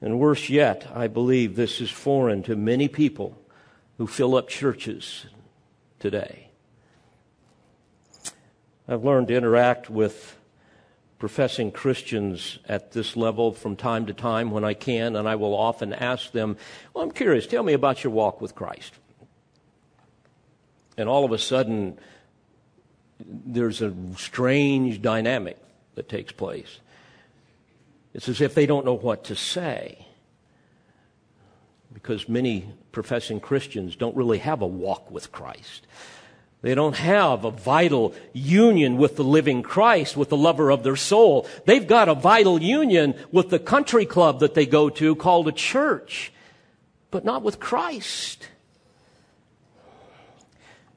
And 0.00 0.18
worse 0.18 0.48
yet, 0.48 0.90
I 0.94 1.08
believe 1.08 1.56
this 1.56 1.80
is 1.80 1.90
foreign 1.90 2.42
to 2.44 2.56
many 2.56 2.88
people 2.88 3.36
who 3.98 4.06
fill 4.06 4.34
up 4.34 4.48
churches 4.48 5.26
today. 5.98 6.48
I've 8.88 9.04
learned 9.04 9.28
to 9.28 9.36
interact 9.36 9.90
with 9.90 10.36
professing 11.18 11.70
Christians 11.70 12.58
at 12.66 12.92
this 12.92 13.14
level 13.14 13.52
from 13.52 13.76
time 13.76 14.06
to 14.06 14.14
time 14.14 14.50
when 14.50 14.64
I 14.64 14.72
can, 14.72 15.14
and 15.14 15.28
I 15.28 15.36
will 15.36 15.54
often 15.54 15.92
ask 15.92 16.32
them, 16.32 16.56
Well, 16.94 17.04
I'm 17.04 17.10
curious, 17.10 17.46
tell 17.46 17.62
me 17.62 17.74
about 17.74 18.02
your 18.02 18.12
walk 18.12 18.40
with 18.40 18.54
Christ. 18.54 18.94
And 20.96 21.08
all 21.08 21.24
of 21.24 21.32
a 21.32 21.38
sudden, 21.38 21.98
there's 23.20 23.82
a 23.82 23.94
strange 24.16 25.02
dynamic 25.02 25.58
that 25.94 26.08
takes 26.08 26.32
place. 26.32 26.80
It's 28.14 28.28
as 28.28 28.40
if 28.40 28.54
they 28.54 28.66
don't 28.66 28.84
know 28.84 28.96
what 28.96 29.24
to 29.24 29.36
say. 29.36 30.06
Because 31.92 32.28
many 32.28 32.72
professing 32.92 33.40
Christians 33.40 33.96
don't 33.96 34.16
really 34.16 34.38
have 34.38 34.62
a 34.62 34.66
walk 34.66 35.10
with 35.10 35.32
Christ. 35.32 35.86
They 36.62 36.74
don't 36.74 36.96
have 36.96 37.44
a 37.44 37.50
vital 37.50 38.14
union 38.32 38.96
with 38.96 39.16
the 39.16 39.24
living 39.24 39.62
Christ, 39.62 40.16
with 40.16 40.28
the 40.28 40.36
lover 40.36 40.70
of 40.70 40.82
their 40.82 40.96
soul. 40.96 41.48
They've 41.64 41.86
got 41.86 42.08
a 42.08 42.14
vital 42.14 42.60
union 42.60 43.14
with 43.32 43.48
the 43.48 43.58
country 43.58 44.04
club 44.04 44.40
that 44.40 44.54
they 44.54 44.66
go 44.66 44.90
to 44.90 45.14
called 45.16 45.48
a 45.48 45.52
church, 45.52 46.32
but 47.10 47.24
not 47.24 47.42
with 47.42 47.60
Christ. 47.60 48.48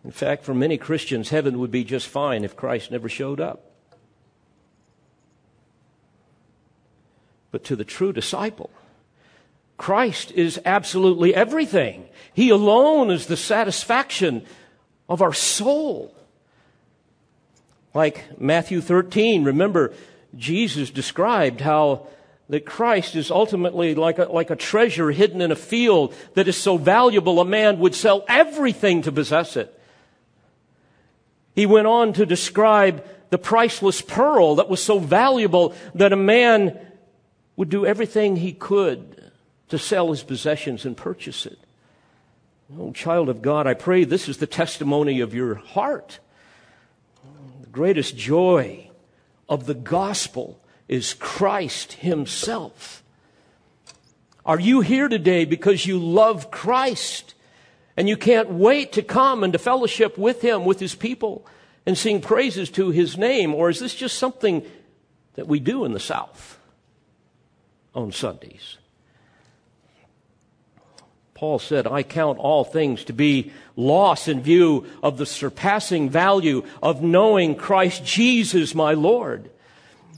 In 0.03 0.11
fact, 0.11 0.43
for 0.43 0.53
many 0.53 0.77
Christians, 0.77 1.29
heaven 1.29 1.59
would 1.59 1.71
be 1.71 1.85
just 1.85 2.07
fine 2.07 2.43
if 2.43 2.57
Christ 2.57 2.91
never 2.91 3.07
showed 3.07 3.39
up. 3.39 3.72
But 7.53 7.63
to 7.65 7.75
the 7.75 7.85
true 7.85 8.11
disciple, 8.11 8.71
Christ 9.77 10.31
is 10.31 10.59
absolutely 10.65 11.35
everything. 11.35 12.09
He 12.33 12.49
alone 12.49 13.11
is 13.11 13.27
the 13.27 13.37
satisfaction 13.37 14.43
of 15.07 15.21
our 15.21 15.33
soul. 15.33 16.15
Like 17.93 18.41
Matthew 18.41 18.81
13, 18.81 19.43
remember, 19.43 19.93
Jesus 20.35 20.89
described 20.89 21.61
how 21.61 22.07
that 22.49 22.65
Christ 22.65 23.15
is 23.15 23.29
ultimately 23.29 23.93
like 23.93 24.17
a, 24.17 24.23
like 24.23 24.49
a 24.49 24.55
treasure 24.55 25.11
hidden 25.11 25.39
in 25.39 25.51
a 25.51 25.55
field 25.55 26.15
that 26.33 26.47
is 26.47 26.57
so 26.57 26.77
valuable 26.77 27.39
a 27.39 27.45
man 27.45 27.77
would 27.77 27.93
sell 27.93 28.25
everything 28.27 29.03
to 29.03 29.11
possess 29.11 29.55
it. 29.55 29.79
He 31.53 31.67
went 31.67 31.85
on 31.85 32.13
to 32.13 32.25
describe 32.25 33.05
the 33.29 33.37
priceless 33.37 34.01
pearl 34.01 34.55
that 34.55 34.69
was 34.69 34.81
so 34.81 34.97
valuable 34.97 35.75
that 35.93 36.13
a 36.13 36.15
man 36.15 36.79
would 37.55 37.69
do 37.69 37.85
everything 37.85 38.37
he 38.37 38.53
could 38.53 39.31
to 39.69 39.77
sell 39.77 40.09
his 40.09 40.23
possessions 40.23 40.85
and 40.85 40.97
purchase 40.97 41.45
it. 41.45 41.59
Oh, 42.79 42.91
child 42.91 43.29
of 43.29 43.41
God, 43.41 43.67
I 43.67 43.73
pray 43.73 44.03
this 44.03 44.27
is 44.27 44.37
the 44.37 44.47
testimony 44.47 45.19
of 45.19 45.33
your 45.33 45.55
heart. 45.55 46.19
The 47.61 47.69
greatest 47.69 48.17
joy 48.17 48.89
of 49.47 49.65
the 49.65 49.73
gospel 49.73 50.59
is 50.87 51.13
Christ 51.13 51.93
Himself. 51.93 53.03
Are 54.45 54.59
you 54.59 54.81
here 54.81 55.07
today 55.07 55.45
because 55.45 55.85
you 55.85 55.99
love 55.99 56.51
Christ 56.51 57.35
and 57.95 58.09
you 58.09 58.17
can't 58.17 58.49
wait 58.49 58.93
to 58.93 59.03
come 59.03 59.43
and 59.43 59.53
to 59.53 59.59
fellowship 59.59 60.17
with 60.17 60.41
Him, 60.41 60.65
with 60.65 60.79
His 60.79 60.95
people, 60.95 61.45
and 61.85 61.97
sing 61.97 62.21
praises 62.21 62.69
to 62.71 62.89
His 62.89 63.17
name? 63.17 63.53
Or 63.53 63.69
is 63.69 63.79
this 63.79 63.93
just 63.93 64.17
something 64.17 64.65
that 65.35 65.47
we 65.47 65.59
do 65.59 65.85
in 65.85 65.93
the 65.93 65.99
South 65.99 66.59
on 67.93 68.11
Sundays? 68.11 68.77
Paul 71.33 71.59
said, 71.59 71.87
I 71.87 72.03
count 72.03 72.37
all 72.39 72.63
things 72.63 73.03
to 73.05 73.13
be 73.13 73.51
loss 73.75 74.27
in 74.27 74.41
view 74.41 74.85
of 75.01 75.17
the 75.17 75.25
surpassing 75.25 76.09
value 76.09 76.63
of 76.81 77.01
knowing 77.01 77.55
Christ 77.55 78.05
Jesus 78.05 78.73
my 78.73 78.93
Lord. 78.93 79.49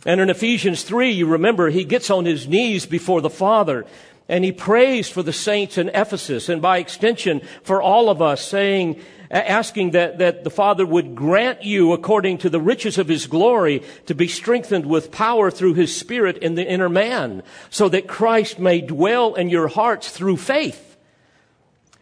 And 0.06 0.22
in 0.22 0.30
Ephesians 0.30 0.84
3, 0.84 1.10
you 1.10 1.26
remember, 1.26 1.70
he 1.70 1.84
gets 1.84 2.12
on 2.12 2.26
his 2.26 2.48
knees 2.48 2.86
before 2.86 3.22
the 3.22 3.30
Father 3.30 3.86
and 4.28 4.44
he 4.44 4.52
prays 4.52 5.10
for 5.10 5.24
the 5.24 5.34
saints 5.34 5.78
in 5.78 5.90
Ephesus 5.90 6.50
and 6.50 6.62
by 6.62 6.78
extension 6.78 7.42
for 7.64 7.82
all 7.82 8.10
of 8.10 8.22
us 8.22 8.48
saying, 8.48 9.02
asking 9.30 9.92
that, 9.92 10.20
that 10.20 10.44
the 10.44 10.50
Father 10.50 10.86
would 10.86 11.16
grant 11.16 11.64
you 11.64 11.94
according 11.94 12.38
to 12.40 12.50
the 12.50 12.62
riches 12.62 12.98
of 12.98 13.08
his 13.08 13.28
glory 13.28 13.84
to 14.06 14.16
be 14.16 14.28
strengthened 14.28 14.86
with 14.86 15.12
power 15.12 15.50
through 15.52 15.74
his 15.74 15.96
spirit 15.96 16.38
in 16.38 16.56
the 16.56 16.66
inner 16.66 16.90
man 16.90 17.44
so 17.70 17.90
that 17.90 18.08
Christ 18.08 18.60
may 18.60 18.82
dwell 18.82 19.36
in 19.36 19.50
your 19.50 19.68
hearts 19.68 20.10
through 20.10 20.38
faith 20.38 20.86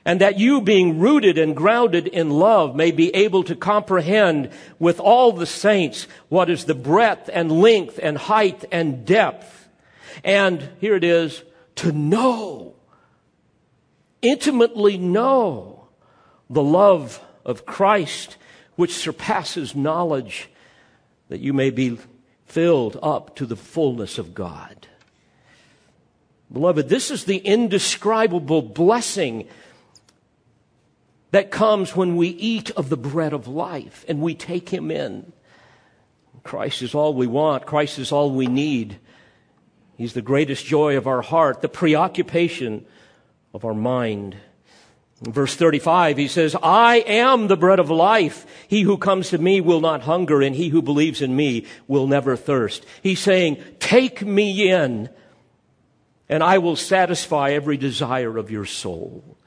and 0.05 0.19
that 0.21 0.37
you 0.37 0.61
being 0.61 0.99
rooted 0.99 1.37
and 1.37 1.55
grounded 1.55 2.07
in 2.07 2.29
love 2.29 2.75
may 2.75 2.91
be 2.91 3.13
able 3.15 3.43
to 3.43 3.55
comprehend 3.55 4.49
with 4.77 4.99
all 4.99 5.31
the 5.31 5.45
saints 5.45 6.07
what 6.29 6.49
is 6.49 6.65
the 6.65 6.75
breadth 6.75 7.29
and 7.31 7.51
length 7.51 7.99
and 8.01 8.17
height 8.17 8.65
and 8.71 9.05
depth. 9.05 9.69
And 10.23 10.69
here 10.79 10.95
it 10.95 11.03
is, 11.03 11.43
to 11.75 11.91
know, 11.91 12.75
intimately 14.21 14.97
know 14.97 15.82
the 16.53 16.63
love 16.63 17.21
of 17.45 17.65
Christ 17.65 18.37
which 18.75 18.93
surpasses 18.93 19.75
knowledge 19.75 20.49
that 21.29 21.39
you 21.39 21.53
may 21.53 21.69
be 21.69 21.97
filled 22.45 22.97
up 23.01 23.35
to 23.37 23.45
the 23.45 23.55
fullness 23.55 24.17
of 24.17 24.33
God. 24.33 24.87
Beloved, 26.51 26.87
this 26.89 27.09
is 27.09 27.25
the 27.25 27.37
indescribable 27.37 28.61
blessing 28.61 29.47
that 31.31 31.49
comes 31.49 31.95
when 31.95 32.15
we 32.15 32.27
eat 32.27 32.69
of 32.71 32.89
the 32.89 32.97
bread 32.97 33.33
of 33.33 33.47
life 33.47 34.05
and 34.07 34.21
we 34.21 34.35
take 34.35 34.69
him 34.69 34.91
in. 34.91 35.33
Christ 36.43 36.83
is 36.83 36.93
all 36.93 37.15
we 37.15 37.25
want. 37.25 37.65
Christ 37.65 37.97
is 37.97 38.11
all 38.11 38.29
we 38.29 38.45
need. 38.45 38.99
He's 39.97 40.13
the 40.13 40.21
greatest 40.21 40.65
joy 40.65 40.97
of 40.97 41.07
our 41.07 41.21
heart, 41.21 41.61
the 41.61 41.69
preoccupation 41.69 42.85
of 43.53 43.65
our 43.65 43.73
mind. 43.73 44.35
Verse 45.23 45.55
35, 45.55 46.17
he 46.17 46.27
says, 46.27 46.53
I 46.61 46.97
am 46.97 47.47
the 47.47 47.55
bread 47.55 47.79
of 47.79 47.89
life. 47.89 48.45
He 48.67 48.81
who 48.81 48.97
comes 48.97 49.29
to 49.29 49.37
me 49.37 49.61
will 49.61 49.79
not 49.79 50.01
hunger, 50.01 50.41
and 50.41 50.53
he 50.53 50.67
who 50.67 50.81
believes 50.81 51.21
in 51.21 51.33
me 51.33 51.65
will 51.87 52.07
never 52.07 52.35
thirst. 52.35 52.85
He's 53.01 53.21
saying, 53.21 53.63
take 53.79 54.25
me 54.25 54.69
in, 54.69 55.09
and 56.27 56.43
I 56.43 56.57
will 56.57 56.75
satisfy 56.75 57.51
every 57.51 57.77
desire 57.77 58.37
of 58.37 58.51
your 58.51 58.65
soul. 58.65 59.37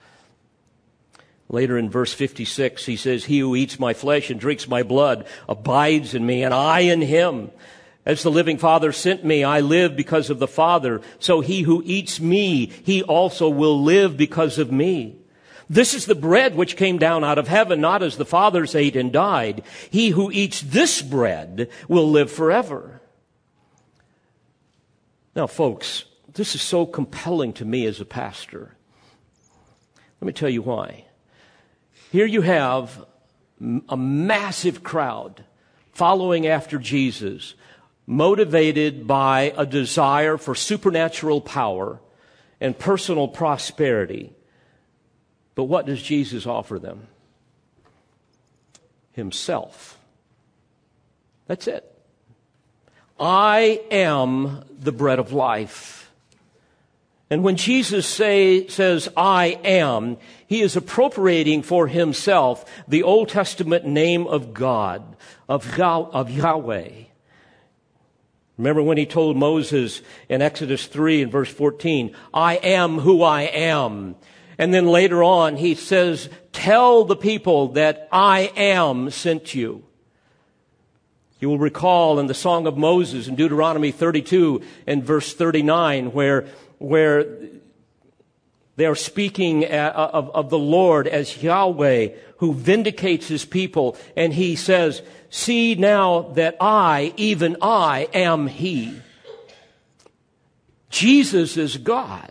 Later 1.49 1.77
in 1.77 1.91
verse 1.91 2.15
56, 2.15 2.87
he 2.87 2.97
says, 2.97 3.27
He 3.27 3.39
who 3.39 3.55
eats 3.55 3.79
my 3.79 3.93
flesh 3.93 4.31
and 4.31 4.41
drinks 4.41 4.67
my 4.67 4.83
blood 4.83 5.27
abides 5.49 6.15
in 6.15 6.25
me, 6.25 6.43
and 6.43 6.55
I 6.55 6.81
in 6.81 7.03
him. 7.03 7.51
As 8.07 8.23
the 8.23 8.31
living 8.31 8.57
Father 8.57 8.93
sent 8.93 9.25
me, 9.25 9.45
I 9.45 9.61
live 9.61 9.95
because 9.95 10.31
of 10.31 10.39
the 10.39 10.49
Father. 10.49 11.03
So 11.19 11.41
he 11.41 11.63
who 11.63 11.83
eats 11.85 12.19
me, 12.19 12.67
he 12.67 13.03
also 13.03 13.49
will 13.49 13.83
live 13.83 14.17
because 14.17 14.59
of 14.59 14.73
me. 14.73 15.19
This 15.69 15.95
is 15.95 16.07
the 16.07 16.15
bread 16.15 16.55
which 16.55 16.77
came 16.77 16.99
down 16.99 17.25
out 17.25 17.39
of 17.39 17.49
heaven, 17.49 17.81
not 17.81 18.03
as 18.03 18.17
the 18.17 18.25
fathers 18.25 18.75
ate 18.75 18.95
and 18.95 19.13
died. 19.13 19.63
He 19.91 20.11
who 20.11 20.31
eats 20.31 20.61
this 20.61 21.03
bread 21.03 21.69
will 21.89 22.09
live 22.09 22.31
forever. 22.31 23.01
Now, 25.35 25.47
folks, 25.47 26.05
this 26.35 26.55
is 26.55 26.63
so 26.63 26.87
compelling 26.87 27.53
to 27.55 27.65
me 27.65 27.85
as 27.87 28.01
a 28.01 28.05
pastor. 28.05 28.77
Let 30.21 30.27
me 30.27 30.33
tell 30.33 30.49
you 30.49 30.63
why. 30.63 31.07
Here 32.13 32.27
you 32.27 32.43
have 32.43 33.05
a 33.89 33.97
massive 33.97 34.83
crowd 34.83 35.45
following 35.93 36.47
after 36.47 36.79
Jesus, 36.79 37.55
motivated 38.07 39.07
by 39.07 39.53
a 39.57 39.67
desire 39.67 40.37
for 40.37 40.55
supernatural 40.55 41.41
power 41.41 42.01
and 42.61 42.79
personal 42.79 43.29
prosperity. 43.29 44.36
But 45.57 45.65
what 45.65 45.87
does 45.87 46.01
Jesus 46.01 46.47
offer 46.47 46.79
them? 46.79 47.09
Himself. 49.13 49.99
That's 51.49 51.67
it. 51.67 51.93
I 53.19 53.81
am 53.91 54.63
the 54.79 54.93
bread 54.93 55.19
of 55.19 55.33
life. 55.33 56.13
And 57.31 57.43
when 57.43 57.57
Jesus 57.57 58.07
say, 58.07 58.69
says, 58.69 59.09
I 59.17 59.59
am, 59.65 60.19
he 60.47 60.61
is 60.61 60.77
appropriating 60.77 61.63
for 61.63 61.89
himself 61.89 62.65
the 62.87 63.03
Old 63.03 63.31
Testament 63.31 63.85
name 63.85 64.27
of 64.27 64.55
God, 64.55 65.17
of, 65.49 65.81
of 65.81 66.31
Yahweh. 66.31 66.91
Remember 68.59 68.83
when 68.83 68.99
he 68.99 69.07
told 69.07 69.37
Moses 69.37 70.03
in 70.29 70.41
Exodus 70.41 70.87
3 70.87 71.23
and 71.23 71.33
verse 71.33 71.51
14, 71.51 72.15
I 72.33 72.57
am 72.57 72.99
who 72.99 73.23
I 73.23 73.43
am. 73.43 74.15
And 74.59 74.73
then 74.73 74.87
later 74.87 75.23
on 75.23 75.57
he 75.57 75.75
says, 75.75 76.29
tell 76.53 77.05
the 77.05 77.17
people 77.17 77.69
that 77.69 78.09
I 78.11 78.53
am 78.57 79.11
sent 79.11 79.55
you. 79.55 79.85
You 81.39 81.51
will 81.51 81.59
recall 81.59 82.19
in 82.19 82.27
the 82.27 82.35
Song 82.35 82.67
of 82.67 82.79
Moses 82.79 83.29
in 83.29 83.37
Deuteronomy 83.37 83.93
32 83.93 84.63
and 84.87 85.05
verse 85.05 85.35
39 85.35 86.13
where 86.13 86.47
where 86.79 87.27
they 88.77 88.87
are 88.87 88.95
speaking 88.95 89.65
uh, 89.65 89.69
uh, 89.69 90.11
of, 90.13 90.31
of 90.31 90.51
the 90.51 90.59
Lord 90.59 91.09
as 91.09 91.43
Yahweh 91.43 92.09
who 92.39 92.53
vindicates 92.53 93.29
his 93.29 93.45
people. 93.45 93.97
And 94.17 94.33
he 94.35 94.57
says, 94.57 95.03
see 95.31 95.75
now 95.75 96.33
that 96.35 96.57
I, 96.61 97.15
even 97.17 97.57
I, 97.63 98.09
am 98.13 98.47
he. 98.47 99.01
Jesus 100.91 101.57
is 101.57 101.79
God. 101.79 102.31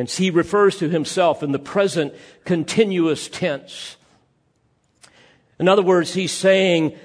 And 0.00 0.08
he 0.08 0.30
refers 0.30 0.78
to 0.78 0.88
himself 0.88 1.42
in 1.42 1.52
the 1.52 1.58
present 1.58 2.14
continuous 2.46 3.28
tense. 3.28 3.98
In 5.58 5.68
other 5.68 5.82
words, 5.82 6.14
he's 6.14 6.32
saying 6.32 6.98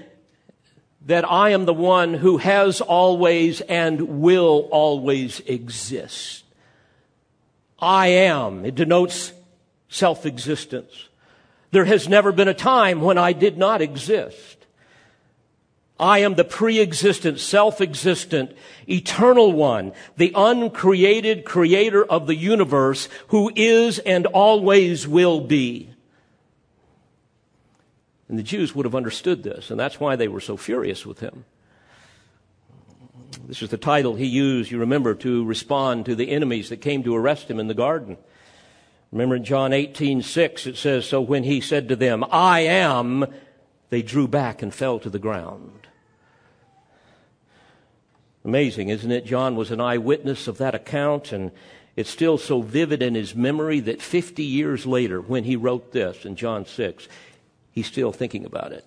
that 1.01 1.29
I 1.29 1.49
am 1.49 1.65
the 1.65 1.73
one 1.73 2.13
who 2.13 2.37
has 2.37 2.79
always 2.79 3.59
and 3.59 4.21
will 4.21 4.69
always 4.71 5.41
exist. 5.41 6.45
I 7.77 8.07
am. 8.07 8.65
It 8.65 8.75
denotes 8.75 9.33
self-existence. 9.89 11.09
There 11.71 11.83
has 11.83 12.07
never 12.07 12.31
been 12.31 12.47
a 12.47 12.53
time 12.53 13.01
when 13.01 13.17
I 13.17 13.33
did 13.33 13.57
not 13.57 13.81
exist. 13.81 14.54
I 15.99 16.19
am 16.19 16.35
the 16.35 16.43
pre-existent, 16.43 17.39
self-existent, 17.39 18.51
eternal 18.87 19.53
one, 19.53 19.93
the 20.17 20.33
uncreated 20.35 21.45
creator 21.45 22.03
of 22.03 22.27
the 22.27 22.35
universe 22.35 23.07
who 23.29 23.51
is 23.55 23.99
and 23.99 24.25
always 24.25 25.07
will 25.07 25.39
be. 25.39 25.89
And 28.27 28.37
the 28.37 28.43
Jews 28.43 28.75
would 28.75 28.85
have 28.85 28.95
understood 28.95 29.43
this, 29.43 29.71
and 29.71 29.79
that's 29.79 29.99
why 29.99 30.15
they 30.15 30.27
were 30.27 30.41
so 30.41 30.57
furious 30.57 31.05
with 31.05 31.19
him. 31.19 31.45
This 33.47 33.61
is 33.61 33.69
the 33.69 33.77
title 33.77 34.15
he 34.15 34.25
used, 34.25 34.71
you 34.71 34.79
remember, 34.79 35.13
to 35.15 35.45
respond 35.45 36.05
to 36.05 36.15
the 36.15 36.31
enemies 36.31 36.69
that 36.69 36.77
came 36.77 37.03
to 37.03 37.15
arrest 37.15 37.49
him 37.49 37.59
in 37.59 37.67
the 37.67 37.73
garden. 37.73 38.17
Remember 39.11 39.35
in 39.35 39.43
John 39.45 39.71
18, 39.71 40.23
6, 40.23 40.67
it 40.67 40.77
says, 40.77 41.05
So 41.05 41.21
when 41.21 41.43
he 41.43 41.61
said 41.61 41.87
to 41.87 41.95
them, 41.95 42.25
I 42.31 42.61
am, 42.61 43.25
they 43.89 44.01
drew 44.01 44.27
back 44.27 44.61
and 44.61 44.73
fell 44.73 44.99
to 44.99 45.09
the 45.09 45.19
ground. 45.19 45.84
Amazing, 48.45 48.89
isn't 48.89 49.11
it? 49.11 49.25
John 49.25 49.55
was 49.55 49.71
an 49.71 49.81
eyewitness 49.81 50.47
of 50.47 50.59
that 50.59 50.75
account, 50.75 51.31
and 51.31 51.51
it's 51.95 52.11
still 52.11 52.37
so 52.37 52.61
vivid 52.61 53.01
in 53.01 53.15
his 53.15 53.33
memory 53.33 53.79
that 53.79 54.03
50 54.03 54.43
years 54.43 54.85
later, 54.85 55.19
when 55.19 55.45
he 55.45 55.55
wrote 55.55 55.91
this 55.91 56.25
in 56.25 56.35
John 56.35 56.67
6, 56.67 57.07
he's 57.71 57.87
still 57.87 58.11
thinking 58.11 58.45
about 58.45 58.71
it. 58.71 58.85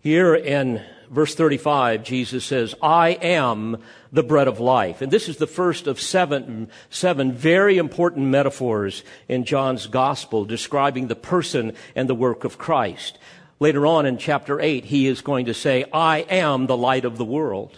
Here 0.00 0.34
in 0.34 0.80
verse 1.10 1.34
35, 1.34 2.02
Jesus 2.02 2.44
says, 2.44 2.74
I 2.80 3.10
am 3.10 3.76
the 4.10 4.22
bread 4.22 4.48
of 4.48 4.58
life. 4.58 5.02
And 5.02 5.12
this 5.12 5.28
is 5.28 5.36
the 5.36 5.46
first 5.46 5.86
of 5.86 6.00
seven, 6.00 6.70
seven 6.88 7.32
very 7.32 7.76
important 7.76 8.28
metaphors 8.28 9.04
in 9.28 9.44
John's 9.44 9.88
gospel 9.88 10.46
describing 10.46 11.08
the 11.08 11.16
person 11.16 11.74
and 11.94 12.08
the 12.08 12.14
work 12.14 12.44
of 12.44 12.56
Christ. 12.56 13.18
Later 13.58 13.86
on 13.86 14.04
in 14.04 14.18
chapter 14.18 14.60
8, 14.60 14.84
he 14.84 15.06
is 15.06 15.22
going 15.22 15.46
to 15.46 15.54
say, 15.54 15.86
I 15.90 16.18
am 16.18 16.66
the 16.66 16.76
light 16.76 17.06
of 17.06 17.16
the 17.16 17.24
world. 17.24 17.74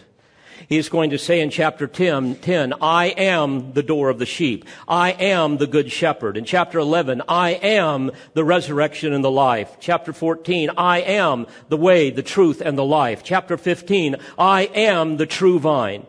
He 0.68 0.76
is 0.76 0.88
going 0.88 1.10
to 1.10 1.18
say 1.18 1.40
in 1.40 1.50
chapter 1.50 1.86
10, 1.86 2.36
10, 2.36 2.74
I 2.82 3.06
am 3.06 3.74
the 3.74 3.82
door 3.84 4.08
of 4.08 4.18
the 4.18 4.26
sheep. 4.26 4.64
I 4.88 5.12
am 5.12 5.56
the 5.56 5.68
good 5.68 5.92
shepherd. 5.92 6.36
In 6.36 6.44
chapter 6.44 6.80
11, 6.80 7.22
I 7.28 7.50
am 7.50 8.10
the 8.34 8.42
resurrection 8.42 9.12
and 9.12 9.22
the 9.22 9.30
life. 9.30 9.76
Chapter 9.78 10.12
14, 10.12 10.70
I 10.76 10.98
am 11.02 11.46
the 11.68 11.76
way, 11.76 12.10
the 12.10 12.24
truth, 12.24 12.60
and 12.60 12.76
the 12.76 12.84
life. 12.84 13.22
Chapter 13.22 13.56
15, 13.56 14.16
I 14.36 14.62
am 14.62 15.16
the 15.16 15.26
true 15.26 15.60
vine. 15.60 16.06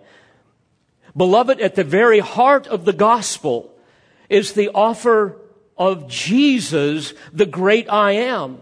Beloved, 1.15 1.61
at 1.61 1.75
the 1.75 1.83
very 1.83 2.19
heart 2.19 2.65
of 2.65 2.85
the 2.85 2.93
gospel 2.93 3.71
is 4.29 4.53
the 4.53 4.69
offer 4.69 5.39
of 5.77 6.07
Jesus, 6.07 7.13
the 7.31 7.45
great 7.45 7.87
I 7.87 8.13
am 8.13 8.61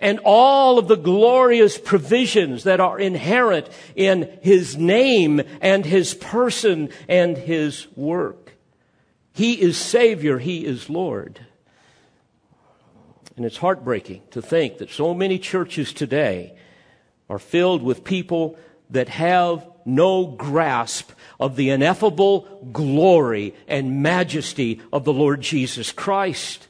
and 0.00 0.20
all 0.24 0.78
of 0.78 0.88
the 0.88 0.96
glorious 0.96 1.78
provisions 1.78 2.64
that 2.64 2.80
are 2.80 2.98
inherent 2.98 3.68
in 3.94 4.38
his 4.42 4.76
name 4.76 5.40
and 5.60 5.86
his 5.86 6.14
person 6.14 6.90
and 7.08 7.36
his 7.36 7.86
work. 7.96 8.52
He 9.32 9.60
is 9.60 9.76
Savior, 9.76 10.38
he 10.38 10.64
is 10.64 10.90
Lord. 10.90 11.40
And 13.36 13.44
it's 13.44 13.58
heartbreaking 13.58 14.22
to 14.30 14.40
think 14.40 14.78
that 14.78 14.90
so 14.90 15.12
many 15.12 15.38
churches 15.38 15.92
today 15.92 16.56
are 17.28 17.38
filled 17.38 17.82
with 17.82 18.04
people 18.04 18.56
that 18.90 19.08
have 19.08 19.68
no 19.84 20.26
grasp 20.26 21.10
of 21.38 21.56
the 21.56 21.70
ineffable 21.70 22.70
glory 22.72 23.54
and 23.68 24.02
majesty 24.02 24.80
of 24.92 25.04
the 25.04 25.12
Lord 25.12 25.40
Jesus 25.40 25.92
Christ. 25.92 26.66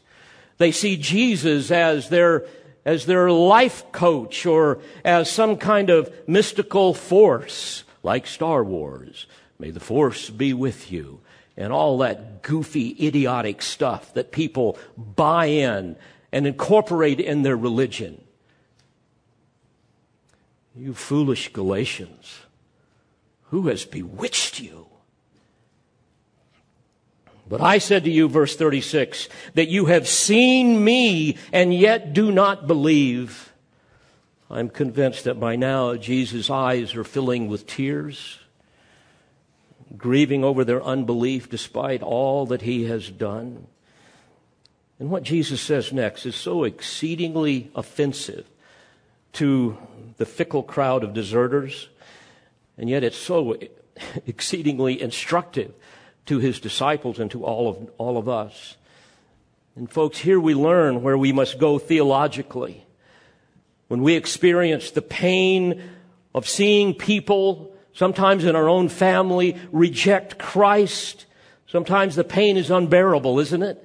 They 0.58 0.72
see 0.72 0.96
Jesus 0.96 1.70
as 1.70 2.08
their 2.08 2.46
as 2.86 3.04
their 3.04 3.30
life 3.32 3.84
coach 3.90 4.46
or 4.46 4.78
as 5.04 5.28
some 5.28 5.56
kind 5.56 5.90
of 5.90 6.10
mystical 6.28 6.94
force 6.94 7.82
like 8.04 8.28
Star 8.28 8.62
Wars. 8.62 9.26
May 9.58 9.72
the 9.72 9.80
force 9.80 10.30
be 10.30 10.54
with 10.54 10.92
you. 10.92 11.20
And 11.56 11.72
all 11.72 11.98
that 11.98 12.42
goofy, 12.42 12.94
idiotic 13.04 13.60
stuff 13.60 14.14
that 14.14 14.30
people 14.30 14.78
buy 14.96 15.46
in 15.46 15.96
and 16.30 16.46
incorporate 16.46 17.18
in 17.18 17.42
their 17.42 17.56
religion. 17.56 18.22
You 20.76 20.94
foolish 20.94 21.52
Galatians, 21.52 22.40
who 23.44 23.68
has 23.68 23.84
bewitched 23.84 24.60
you? 24.60 24.86
But 27.48 27.60
I 27.60 27.78
said 27.78 28.04
to 28.04 28.10
you, 28.10 28.28
verse 28.28 28.56
36, 28.56 29.28
that 29.54 29.68
you 29.68 29.86
have 29.86 30.08
seen 30.08 30.82
me 30.82 31.36
and 31.52 31.72
yet 31.72 32.12
do 32.12 32.32
not 32.32 32.66
believe. 32.66 33.52
I'm 34.50 34.68
convinced 34.68 35.24
that 35.24 35.38
by 35.38 35.54
now 35.54 35.94
Jesus' 35.94 36.50
eyes 36.50 36.94
are 36.96 37.04
filling 37.04 37.48
with 37.48 37.66
tears, 37.66 38.38
grieving 39.96 40.42
over 40.42 40.64
their 40.64 40.82
unbelief 40.82 41.48
despite 41.48 42.02
all 42.02 42.46
that 42.46 42.62
he 42.62 42.84
has 42.84 43.08
done. 43.10 43.68
And 44.98 45.10
what 45.10 45.22
Jesus 45.22 45.60
says 45.60 45.92
next 45.92 46.26
is 46.26 46.34
so 46.34 46.64
exceedingly 46.64 47.70
offensive 47.74 48.46
to 49.34 49.76
the 50.16 50.26
fickle 50.26 50.62
crowd 50.62 51.04
of 51.04 51.12
deserters, 51.12 51.88
and 52.78 52.88
yet 52.88 53.04
it's 53.04 53.16
so 53.16 53.56
exceedingly 54.26 55.00
instructive 55.00 55.72
to 56.26 56.38
his 56.38 56.60
disciples 56.60 57.18
and 57.18 57.30
to 57.30 57.44
all 57.44 57.68
of, 57.68 57.90
all 57.98 58.18
of 58.18 58.28
us. 58.28 58.76
And 59.76 59.90
folks, 59.90 60.18
here 60.18 60.40
we 60.40 60.54
learn 60.54 61.02
where 61.02 61.18
we 61.18 61.32
must 61.32 61.58
go 61.58 61.78
theologically. 61.78 62.84
When 63.88 64.02
we 64.02 64.14
experience 64.14 64.90
the 64.90 65.02
pain 65.02 65.82
of 66.34 66.48
seeing 66.48 66.94
people, 66.94 67.74
sometimes 67.92 68.44
in 68.44 68.56
our 68.56 68.68
own 68.68 68.88
family, 68.88 69.56
reject 69.70 70.38
Christ, 70.38 71.26
sometimes 71.66 72.16
the 72.16 72.24
pain 72.24 72.56
is 72.56 72.70
unbearable, 72.70 73.38
isn't 73.38 73.62
it? 73.62 73.82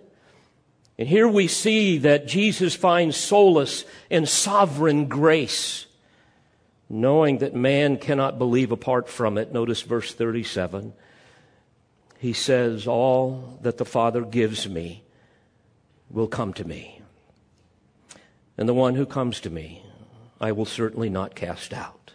And 0.97 1.07
here 1.07 1.27
we 1.27 1.47
see 1.47 1.99
that 1.99 2.27
Jesus 2.27 2.75
finds 2.75 3.17
solace 3.17 3.85
in 4.09 4.25
sovereign 4.25 5.07
grace, 5.07 5.85
knowing 6.89 7.39
that 7.39 7.55
man 7.55 7.97
cannot 7.97 8.37
believe 8.37 8.71
apart 8.71 9.07
from 9.07 9.37
it. 9.37 9.51
Notice 9.51 9.81
verse 9.81 10.13
37 10.13 10.93
he 12.21 12.33
says, 12.33 12.85
All 12.85 13.57
that 13.63 13.79
the 13.79 13.85
Father 13.85 14.21
gives 14.21 14.69
me 14.69 15.01
will 16.11 16.27
come 16.27 16.53
to 16.53 16.63
me. 16.63 17.01
And 18.59 18.69
the 18.69 18.75
one 18.75 18.93
who 18.93 19.07
comes 19.07 19.39
to 19.39 19.49
me, 19.49 19.81
I 20.39 20.51
will 20.51 20.65
certainly 20.65 21.09
not 21.09 21.33
cast 21.33 21.73
out. 21.73 22.13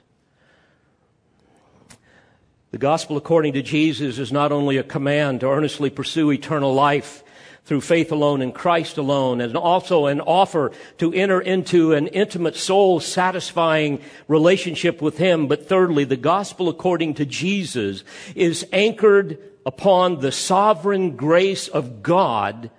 The 2.71 2.79
gospel 2.79 3.17
according 3.17 3.55
to 3.55 3.63
Jesus 3.63 4.19
is 4.19 4.31
not 4.31 4.53
only 4.53 4.77
a 4.77 4.85
command 4.85 5.41
to 5.41 5.49
earnestly 5.49 5.91
pursue 5.91 6.31
eternal 6.31 6.73
life 6.73 7.25
through 7.65 7.81
faith 7.81 8.13
alone 8.13 8.43
in 8.43 8.53
Christ 8.53 8.99
alone, 8.99 9.41
and 9.41 9.57
also 9.57 10.07
an 10.07 10.21
offer 10.21 10.71
to 10.99 11.13
enter 11.13 11.41
into 11.41 11.95
an 11.95 12.07
intimate 12.07 12.55
soul 12.55 13.01
satisfying 13.01 14.01
relationship 14.29 15.03
with 15.03 15.19
Him. 15.19 15.49
But 15.49 15.69
thirdly, 15.69 16.05
the 16.05 16.17
gospel 16.17 16.69
according 16.69 17.15
to 17.15 17.25
Jesus 17.27 18.05
is 18.37 18.65
anchored 18.73 19.56
upon 19.67 20.21
the 20.21 20.31
sovereign 20.31 21.17
grace 21.17 21.67
of 21.67 22.01
God 22.01 22.71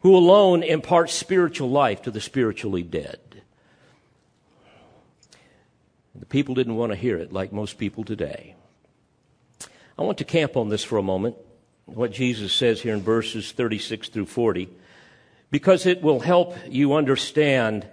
who 0.00 0.14
alone 0.14 0.62
imparts 0.62 1.14
spiritual 1.14 1.70
life 1.70 2.02
to 2.02 2.10
the 2.10 2.20
spiritually 2.20 2.82
dead. 2.82 3.18
The 6.14 6.26
people 6.26 6.54
didn't 6.54 6.76
want 6.76 6.92
to 6.92 6.96
hear 6.96 7.16
it 7.16 7.32
like 7.32 7.50
most 7.50 7.78
people 7.78 8.04
today. 8.04 8.54
I 9.98 10.02
want 10.02 10.18
to 10.18 10.24
camp 10.24 10.54
on 10.56 10.68
this 10.68 10.84
for 10.84 10.98
a 10.98 11.02
moment, 11.02 11.36
what 11.86 12.12
Jesus 12.12 12.52
says 12.52 12.82
here 12.82 12.94
in 12.94 13.00
verses 13.00 13.52
36 13.52 14.10
through 14.10 14.26
40, 14.26 14.68
because 15.50 15.86
it 15.86 16.02
will 16.02 16.20
help 16.20 16.54
you 16.68 16.92
understand 16.92 17.86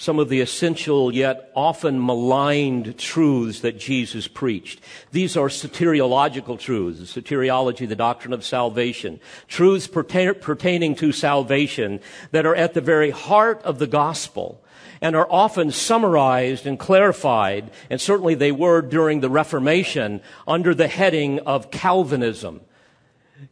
some 0.00 0.20
of 0.20 0.28
the 0.28 0.40
essential 0.40 1.12
yet 1.12 1.50
often 1.56 2.06
maligned 2.06 2.96
truths 2.98 3.60
that 3.60 3.80
Jesus 3.80 4.28
preached. 4.28 4.80
These 5.10 5.36
are 5.36 5.48
soteriological 5.48 6.60
truths, 6.60 7.12
soteriology, 7.12 7.86
the 7.86 7.96
doctrine 7.96 8.32
of 8.32 8.44
salvation, 8.44 9.18
truths 9.48 9.88
pertain- 9.88 10.36
pertaining 10.36 10.94
to 10.94 11.10
salvation 11.10 11.98
that 12.30 12.46
are 12.46 12.54
at 12.54 12.74
the 12.74 12.80
very 12.80 13.10
heart 13.10 13.60
of 13.64 13.80
the 13.80 13.88
gospel 13.88 14.62
and 15.00 15.16
are 15.16 15.26
often 15.28 15.72
summarized 15.72 16.64
and 16.64 16.78
clarified, 16.78 17.68
and 17.90 18.00
certainly 18.00 18.36
they 18.36 18.52
were 18.52 18.80
during 18.80 19.18
the 19.18 19.28
Reformation 19.28 20.20
under 20.46 20.76
the 20.76 20.88
heading 20.88 21.40
of 21.40 21.72
Calvinism. 21.72 22.60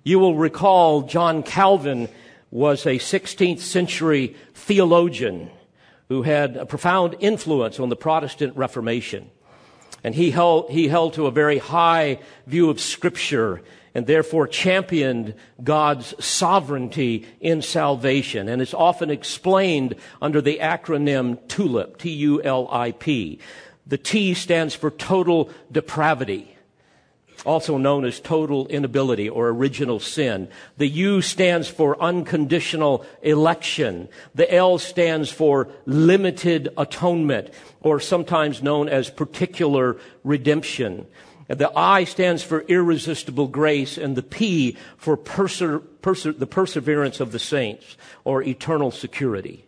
You 0.04 0.20
will 0.20 0.36
recall 0.36 1.02
John 1.02 1.42
Calvin 1.42 2.08
was 2.52 2.86
a 2.86 3.00
16th 3.00 3.58
century 3.58 4.36
theologian 4.54 5.50
who 6.08 6.22
had 6.22 6.56
a 6.56 6.66
profound 6.66 7.16
influence 7.20 7.80
on 7.80 7.88
the 7.88 7.96
Protestant 7.96 8.56
Reformation. 8.56 9.30
And 10.04 10.14
he 10.14 10.30
held, 10.30 10.70
he 10.70 10.88
held 10.88 11.14
to 11.14 11.26
a 11.26 11.32
very 11.32 11.58
high 11.58 12.20
view 12.46 12.70
of 12.70 12.80
Scripture 12.80 13.62
and 13.94 14.06
therefore 14.06 14.46
championed 14.46 15.34
God's 15.64 16.14
sovereignty 16.24 17.26
in 17.40 17.62
salvation. 17.62 18.48
And 18.48 18.60
is 18.60 18.74
often 18.74 19.10
explained 19.10 19.94
under 20.20 20.40
the 20.40 20.58
acronym 20.58 21.38
TULIP, 21.48 21.96
T-U-L-I-P. 21.96 23.38
The 23.86 23.98
T 23.98 24.34
stands 24.34 24.74
for 24.74 24.90
total 24.90 25.50
depravity. 25.72 26.55
Also 27.44 27.76
known 27.76 28.04
as 28.04 28.20
total 28.20 28.66
inability 28.68 29.28
or 29.28 29.48
original 29.48 30.00
sin. 30.00 30.48
The 30.78 30.88
U 30.88 31.20
stands 31.20 31.68
for 31.68 32.00
unconditional 32.00 33.04
election. 33.22 34.08
The 34.34 34.52
L 34.52 34.78
stands 34.78 35.30
for 35.30 35.68
limited 35.84 36.68
atonement, 36.76 37.50
or 37.80 38.00
sometimes 38.00 38.62
known 38.62 38.88
as 38.88 39.10
particular 39.10 39.96
redemption. 40.24 41.06
The 41.48 41.70
I 41.76 42.04
stands 42.04 42.42
for 42.42 42.62
irresistible 42.62 43.46
grace, 43.46 43.98
and 43.98 44.16
the 44.16 44.22
P 44.22 44.76
for 44.96 45.16
perser, 45.16 45.80
perser, 46.02 46.36
the 46.36 46.46
perseverance 46.46 47.20
of 47.20 47.30
the 47.30 47.38
saints, 47.38 47.96
or 48.24 48.42
eternal 48.42 48.90
security. 48.90 49.64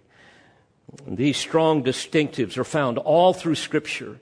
These 1.07 1.37
strong 1.37 1.85
distinctives 1.85 2.57
are 2.57 2.65
found 2.65 2.99
all 2.99 3.33
through 3.33 3.57
Scripture. 3.57 4.19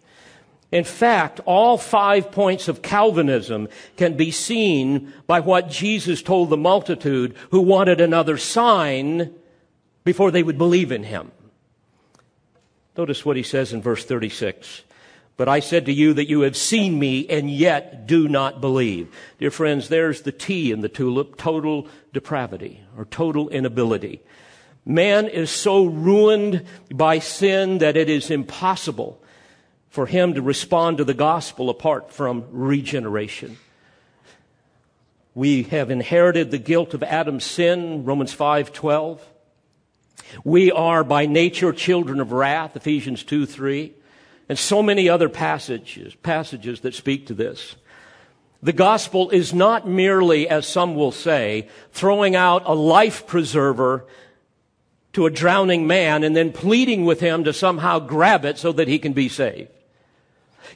In 0.73 0.85
fact, 0.85 1.41
all 1.47 1.79
five 1.79 2.33
points 2.33 2.69
of 2.69 2.83
Calvinism 2.83 3.69
can 3.97 4.17
be 4.17 4.31
seen 4.31 5.13
by 5.27 5.41
what 5.41 5.71
Jesus 5.71 6.23
told 6.23 6.51
the 6.51 6.57
multitude 6.57 7.37
who 7.51 7.61
wanted 7.61 8.01
another 8.01 8.37
sign 8.37 9.33
before 10.05 10.31
they 10.31 10.43
would 10.43 10.59
believe 10.59 10.91
in 10.91 11.05
him. 11.05 11.31
Notice 12.97 13.25
what 13.25 13.37
he 13.37 13.43
says 13.43 13.73
in 13.73 13.81
verse 13.81 14.05
36. 14.05 14.83
But 15.37 15.49
I 15.49 15.61
said 15.61 15.87
to 15.87 15.93
you 15.93 16.15
that 16.15 16.29
you 16.29 16.41
have 16.41 16.57
seen 16.57 16.99
me 16.99 17.29
and 17.29 17.51
yet 17.51 18.07
do 18.07 18.27
not 18.27 18.61
believe. 18.61 19.15
Dear 19.39 19.51
friends, 19.51 19.89
there's 19.89 20.23
the 20.23 20.33
T 20.33 20.73
in 20.73 20.81
the 20.81 20.89
tulip, 20.89 21.37
total 21.37 21.89
depravity 22.13 22.81
or 22.97 23.05
total 23.05 23.51
inability. 23.51 24.23
Man 24.85 25.27
is 25.27 25.51
so 25.51 25.85
ruined 25.85 26.65
by 26.91 27.19
sin 27.19 27.79
that 27.79 27.97
it 27.97 28.09
is 28.09 28.31
impossible 28.31 29.21
for 29.89 30.07
him 30.07 30.35
to 30.35 30.43
respond 30.43 30.99
to 30.99 31.05
the 31.05 31.15
gospel 31.15 31.71
apart 31.71 32.13
from 32.13 32.45
regeneration. 32.51 33.57
We 35.35 35.65
have 35.65 35.91
inherited 35.91 36.51
the 36.51 36.59
guilt 36.59 36.95
of 36.95 37.03
Adam's 37.03 37.45
sin, 37.45 38.05
Romans 38.05 38.33
5:12. 38.33 39.21
We 40.45 40.73
are 40.73 41.05
by 41.05 41.27
nature 41.27 41.73
children 41.73 42.21
of 42.21 42.33
wrath, 42.33 42.75
Ephesians 42.75 43.23
2 43.23 43.45
3, 43.47 43.93
and 44.49 44.59
so 44.59 44.83
many 44.83 45.09
other 45.09 45.29
passages, 45.29 46.15
passages 46.15 46.81
that 46.81 46.95
speak 46.95 47.27
to 47.27 47.35
this. 47.35 47.77
The 48.63 48.73
gospel 48.73 49.31
is 49.31 49.53
not 49.53 49.87
merely, 49.87 50.49
as 50.49 50.67
some 50.67 50.95
will 50.95 51.13
say, 51.13 51.69
throwing 51.93 52.35
out 52.35 52.63
a 52.65 52.75
life 52.75 53.27
preserver 53.27 54.07
to 55.13 55.27
a 55.27 55.31
drowning 55.31 55.87
man 55.87 56.25
and 56.25 56.35
then 56.35 56.53
pleading 56.53 57.05
with 57.05 57.21
him 57.21 57.45
to 57.45 57.53
somehow 57.53 57.99
grab 57.99 58.45
it 58.45 58.59
so 58.59 58.73
that 58.73 58.89
he 58.89 58.99
can 58.99 59.13
be 59.13 59.29
saved. 59.29 59.71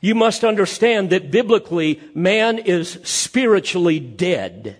You 0.01 0.15
must 0.15 0.45
understand 0.45 1.11
that 1.11 1.31
biblically, 1.31 2.01
man 2.15 2.59
is 2.59 2.99
spiritually 3.03 4.01
dead. 4.01 4.77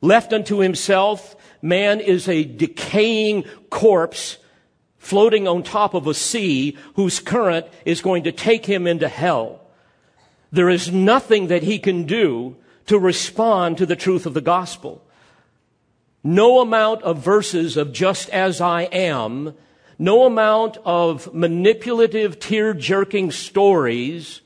Left 0.00 0.32
unto 0.32 0.58
himself, 0.58 1.36
man 1.60 2.00
is 2.00 2.28
a 2.28 2.44
decaying 2.44 3.44
corpse 3.68 4.38
floating 4.98 5.48
on 5.48 5.62
top 5.62 5.94
of 5.94 6.06
a 6.06 6.14
sea 6.14 6.76
whose 6.94 7.20
current 7.20 7.66
is 7.84 8.02
going 8.02 8.24
to 8.24 8.32
take 8.32 8.66
him 8.66 8.86
into 8.86 9.08
hell. 9.08 9.60
There 10.52 10.68
is 10.68 10.92
nothing 10.92 11.48
that 11.48 11.62
he 11.62 11.78
can 11.78 12.04
do 12.04 12.56
to 12.86 12.98
respond 12.98 13.78
to 13.78 13.86
the 13.86 13.96
truth 13.96 14.26
of 14.26 14.34
the 14.34 14.40
gospel. 14.40 15.02
No 16.22 16.60
amount 16.60 17.02
of 17.02 17.18
verses 17.18 17.76
of 17.76 17.92
just 17.92 18.28
as 18.30 18.60
I 18.60 18.82
am, 18.82 19.54
no 20.00 20.24
amount 20.24 20.78
of 20.86 21.32
manipulative, 21.34 22.40
tear 22.40 22.72
jerking 22.72 23.30
stories 23.30 24.40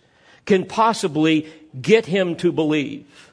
can 0.47 0.67
possibly 0.67 1.49
get 1.81 2.07
him 2.07 2.35
to 2.35 2.51
believe. 2.51 3.31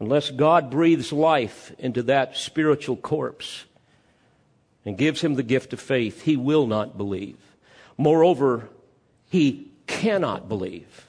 Unless 0.00 0.30
God 0.30 0.70
breathes 0.70 1.12
life 1.12 1.72
into 1.78 2.02
that 2.04 2.38
spiritual 2.38 2.96
corpse 2.96 3.66
and 4.86 4.96
gives 4.96 5.20
him 5.20 5.34
the 5.34 5.42
gift 5.42 5.74
of 5.74 5.80
faith, 5.80 6.22
he 6.22 6.38
will 6.38 6.66
not 6.66 6.96
believe. 6.96 7.36
Moreover, 7.98 8.70
he 9.28 9.70
cannot 9.86 10.48
believe. 10.48 11.06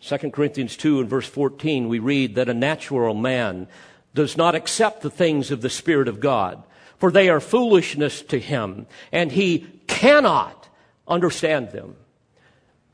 2 0.00 0.30
Corinthians 0.30 0.74
2 0.74 1.00
and 1.00 1.10
verse 1.10 1.28
14, 1.28 1.86
we 1.88 1.98
read 1.98 2.36
that 2.36 2.48
a 2.48 2.54
natural 2.54 3.14
man 3.14 3.68
does 4.14 4.38
not 4.38 4.54
accept 4.54 5.02
the 5.02 5.10
things 5.10 5.50
of 5.50 5.60
the 5.60 5.68
Spirit 5.68 6.08
of 6.08 6.18
God, 6.18 6.62
for 7.00 7.10
they 7.10 7.28
are 7.28 7.40
foolishness 7.40 8.22
to 8.22 8.38
him, 8.38 8.86
and 9.10 9.32
he 9.32 9.66
cannot 9.88 10.68
understand 11.08 11.72
them 11.72 11.96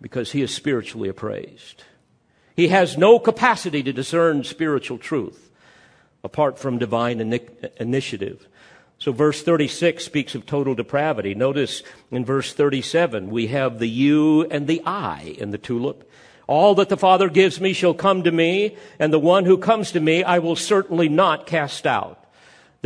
because 0.00 0.32
he 0.32 0.40
is 0.40 0.54
spiritually 0.54 1.08
appraised. 1.08 1.82
He 2.54 2.68
has 2.68 2.96
no 2.96 3.18
capacity 3.18 3.82
to 3.82 3.92
discern 3.92 4.44
spiritual 4.44 4.96
truth 4.96 5.50
apart 6.24 6.58
from 6.58 6.78
divine 6.78 7.20
initiative. 7.78 8.48
So 8.98 9.12
verse 9.12 9.42
36 9.42 10.02
speaks 10.02 10.34
of 10.34 10.46
total 10.46 10.74
depravity. 10.74 11.34
Notice 11.34 11.82
in 12.10 12.24
verse 12.24 12.52
37, 12.54 13.28
we 13.28 13.48
have 13.48 13.78
the 13.78 13.88
you 13.88 14.44
and 14.46 14.66
the 14.66 14.82
I 14.86 15.36
in 15.38 15.50
the 15.50 15.58
tulip. 15.58 16.10
All 16.46 16.76
that 16.76 16.88
the 16.88 16.96
Father 16.96 17.28
gives 17.28 17.60
me 17.60 17.72
shall 17.72 17.92
come 17.92 18.22
to 18.22 18.32
me, 18.32 18.76
and 18.98 19.12
the 19.12 19.18
one 19.18 19.44
who 19.44 19.58
comes 19.58 19.92
to 19.92 20.00
me 20.00 20.24
I 20.24 20.38
will 20.38 20.56
certainly 20.56 21.08
not 21.08 21.46
cast 21.46 21.86
out. 21.86 22.25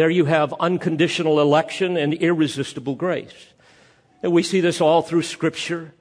There 0.00 0.08
you 0.08 0.24
have 0.24 0.54
unconditional 0.58 1.42
election 1.42 1.98
and 1.98 2.14
irresistible 2.14 2.94
grace. 2.94 3.52
And 4.22 4.32
we 4.32 4.42
see 4.42 4.62
this 4.62 4.80
all 4.80 5.02
through 5.02 5.24
scripture. 5.24 5.92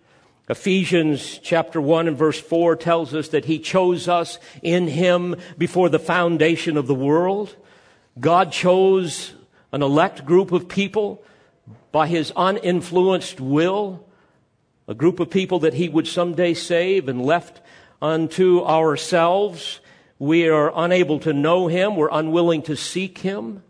Ephesians 0.47 1.37
chapter 1.43 1.81
1 1.81 2.07
and 2.07 2.15
verse 2.15 2.39
4 2.39 2.77
tells 2.77 3.13
us 3.13 3.27
that 3.27 3.43
he 3.43 3.59
chose 3.59 4.07
us 4.07 4.39
in 4.61 4.87
him 4.87 5.35
before 5.57 5.89
the 5.89 5.99
foundation 5.99 6.77
of 6.77 6.87
the 6.87 6.95
world. 6.95 7.57
God 8.17 8.53
chose 8.53 9.33
an 9.73 9.81
elect 9.81 10.25
group 10.25 10.53
of 10.53 10.69
people 10.69 11.21
by 11.91 12.07
his 12.07 12.31
uninfluenced 12.37 13.41
will 13.41 14.07
a 14.87 14.93
group 14.93 15.19
of 15.19 15.29
people 15.29 15.59
that 15.59 15.73
he 15.73 15.89
would 15.89 16.07
someday 16.07 16.53
save 16.53 17.09
and 17.09 17.25
left 17.25 17.59
unto 18.01 18.63
ourselves. 18.63 19.81
We 20.19 20.47
are 20.47 20.71
unable 20.73 21.19
to 21.19 21.33
know 21.33 21.67
him. 21.67 21.97
We're 21.97 22.07
unwilling 22.09 22.61
to 22.61 22.77
seek 22.77 23.17
him 23.17 23.61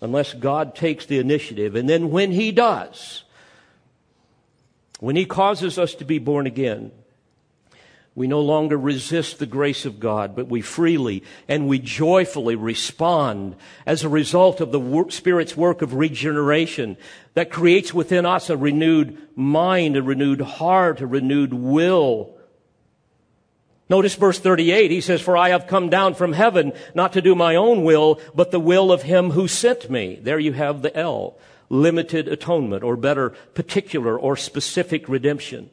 unless 0.00 0.34
God 0.34 0.74
takes 0.74 1.06
the 1.06 1.18
initiative. 1.18 1.74
And 1.74 1.88
then 1.88 2.10
when 2.10 2.32
he 2.32 2.52
does, 2.52 3.24
when 4.98 5.16
he 5.16 5.24
causes 5.24 5.78
us 5.78 5.94
to 5.96 6.04
be 6.04 6.18
born 6.18 6.46
again, 6.46 6.92
we 8.14 8.26
no 8.26 8.40
longer 8.40 8.76
resist 8.76 9.38
the 9.38 9.46
grace 9.46 9.86
of 9.86 10.00
God, 10.00 10.34
but 10.34 10.48
we 10.48 10.62
freely 10.62 11.22
and 11.48 11.68
we 11.68 11.78
joyfully 11.78 12.56
respond 12.56 13.56
as 13.86 14.02
a 14.02 14.08
result 14.08 14.60
of 14.60 14.72
the 14.72 15.06
Spirit's 15.10 15.56
work 15.56 15.80
of 15.80 15.94
regeneration 15.94 16.96
that 17.34 17.50
creates 17.50 17.94
within 17.94 18.26
us 18.26 18.50
a 18.50 18.56
renewed 18.56 19.16
mind, 19.36 19.96
a 19.96 20.02
renewed 20.02 20.40
heart, 20.40 21.00
a 21.00 21.06
renewed 21.06 21.54
will. 21.54 22.34
Notice 23.90 24.14
verse 24.14 24.38
38. 24.38 24.92
He 24.92 25.00
says, 25.00 25.20
For 25.20 25.36
I 25.36 25.48
have 25.48 25.66
come 25.66 25.90
down 25.90 26.14
from 26.14 26.32
heaven 26.32 26.72
not 26.94 27.12
to 27.14 27.20
do 27.20 27.34
my 27.34 27.56
own 27.56 27.82
will, 27.82 28.20
but 28.36 28.52
the 28.52 28.60
will 28.60 28.92
of 28.92 29.02
him 29.02 29.30
who 29.30 29.48
sent 29.48 29.90
me. 29.90 30.20
There 30.22 30.38
you 30.38 30.52
have 30.52 30.80
the 30.80 30.96
L. 30.96 31.36
Limited 31.68 32.28
atonement, 32.28 32.84
or 32.84 32.96
better, 32.96 33.30
particular 33.54 34.18
or 34.18 34.36
specific 34.36 35.08
redemption. 35.08 35.70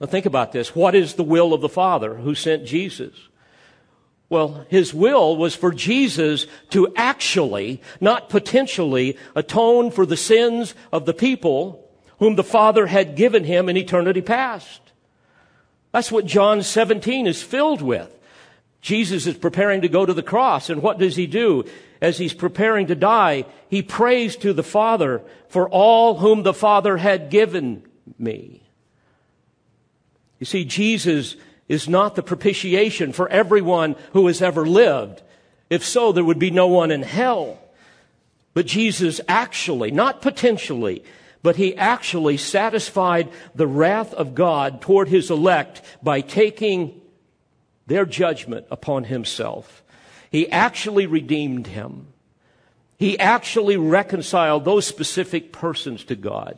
Now 0.00 0.06
think 0.06 0.26
about 0.26 0.52
this. 0.52 0.74
What 0.74 0.94
is 0.94 1.14
the 1.14 1.22
will 1.24 1.52
of 1.52 1.60
the 1.60 1.68
Father 1.68 2.14
who 2.14 2.34
sent 2.34 2.64
Jesus? 2.64 3.14
Well, 4.28 4.64
his 4.68 4.94
will 4.94 5.36
was 5.36 5.54
for 5.54 5.72
Jesus 5.72 6.46
to 6.70 6.92
actually, 6.96 7.82
not 8.00 8.28
potentially, 8.28 9.16
atone 9.36 9.90
for 9.90 10.06
the 10.06 10.16
sins 10.16 10.74
of 10.92 11.06
the 11.06 11.14
people 11.14 11.88
whom 12.18 12.36
the 12.36 12.44
Father 12.44 12.86
had 12.86 13.16
given 13.16 13.44
him 13.44 13.68
in 13.68 13.76
eternity 13.76 14.22
past. 14.22 14.81
That's 15.92 16.10
what 16.10 16.26
John 16.26 16.62
17 16.62 17.26
is 17.26 17.42
filled 17.42 17.82
with. 17.82 18.18
Jesus 18.80 19.26
is 19.26 19.36
preparing 19.36 19.82
to 19.82 19.88
go 19.88 20.04
to 20.04 20.12
the 20.12 20.22
cross, 20.22 20.68
and 20.68 20.82
what 20.82 20.98
does 20.98 21.14
he 21.14 21.26
do? 21.26 21.64
As 22.00 22.18
he's 22.18 22.34
preparing 22.34 22.88
to 22.88 22.96
die, 22.96 23.44
he 23.68 23.80
prays 23.80 24.34
to 24.38 24.52
the 24.52 24.64
Father 24.64 25.22
for 25.48 25.68
all 25.68 26.18
whom 26.18 26.42
the 26.42 26.54
Father 26.54 26.96
had 26.96 27.30
given 27.30 27.84
me. 28.18 28.62
You 30.40 30.46
see, 30.46 30.64
Jesus 30.64 31.36
is 31.68 31.88
not 31.88 32.16
the 32.16 32.22
propitiation 32.22 33.12
for 33.12 33.28
everyone 33.28 33.94
who 34.12 34.26
has 34.26 34.42
ever 34.42 34.66
lived. 34.66 35.22
If 35.70 35.84
so, 35.84 36.10
there 36.10 36.24
would 36.24 36.40
be 36.40 36.50
no 36.50 36.66
one 36.66 36.90
in 36.90 37.02
hell. 37.02 37.60
But 38.52 38.66
Jesus 38.66 39.20
actually, 39.28 39.92
not 39.92 40.20
potentially, 40.20 41.04
but 41.42 41.56
he 41.56 41.76
actually 41.76 42.36
satisfied 42.36 43.28
the 43.54 43.66
wrath 43.66 44.14
of 44.14 44.34
God 44.34 44.80
toward 44.80 45.08
his 45.08 45.30
elect 45.30 45.82
by 46.02 46.20
taking 46.20 47.00
their 47.86 48.06
judgment 48.06 48.66
upon 48.70 49.04
himself. 49.04 49.82
He 50.30 50.50
actually 50.50 51.06
redeemed 51.06 51.66
him. 51.66 52.06
He 52.96 53.18
actually 53.18 53.76
reconciled 53.76 54.64
those 54.64 54.86
specific 54.86 55.52
persons 55.52 56.04
to 56.04 56.14
God. 56.14 56.56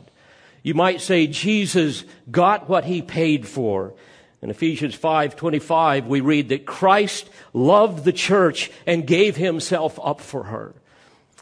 You 0.61 0.75
might 0.75 1.01
say 1.01 1.27
Jesus 1.27 2.05
got 2.29 2.69
what 2.69 2.85
he 2.85 3.01
paid 3.01 3.47
for. 3.47 3.93
In 4.41 4.51
Ephesians 4.51 4.95
5:25 4.95 6.05
we 6.05 6.21
read 6.21 6.49
that 6.49 6.67
Christ 6.67 7.29
loved 7.53 8.03
the 8.03 8.13
church 8.13 8.71
and 8.85 9.07
gave 9.07 9.35
himself 9.35 9.99
up 10.03 10.21
for 10.21 10.43
her. 10.43 10.75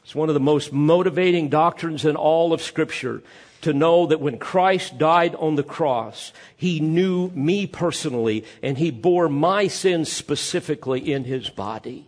It's 0.03 0.15
one 0.15 0.29
of 0.29 0.33
the 0.33 0.39
most 0.39 0.73
motivating 0.73 1.49
doctrines 1.49 2.05
in 2.05 2.15
all 2.15 2.53
of 2.53 2.61
scripture 2.61 3.23
to 3.61 3.73
know 3.73 4.05
that 4.07 4.19
when 4.19 4.37
Christ 4.37 4.97
died 4.97 5.35
on 5.35 5.55
the 5.55 5.63
cross, 5.63 6.33
he 6.55 6.79
knew 6.79 7.29
me 7.29 7.65
personally 7.65 8.43
and 8.61 8.77
he 8.77 8.91
bore 8.91 9.29
my 9.29 9.67
sins 9.67 10.11
specifically 10.11 11.13
in 11.13 11.23
his 11.23 11.49
body. 11.49 12.07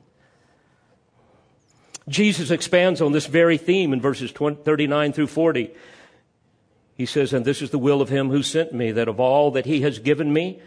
Jesus 2.07 2.51
expands 2.51 3.01
on 3.01 3.13
this 3.13 3.25
very 3.25 3.57
theme 3.57 3.93
in 3.93 4.01
verses 4.01 4.31
39 4.31 5.13
through 5.13 5.27
40. 5.27 5.71
He 6.95 7.05
says, 7.05 7.33
And 7.33 7.45
this 7.45 7.61
is 7.61 7.71
the 7.71 7.79
will 7.79 8.01
of 8.01 8.09
him 8.09 8.29
who 8.29 8.43
sent 8.43 8.73
me, 8.73 8.91
that 8.91 9.07
of 9.07 9.19
all 9.19 9.51
that 9.51 9.65
he 9.65 9.81
has 9.81 9.99
given 9.99 10.31
me, 10.31 10.59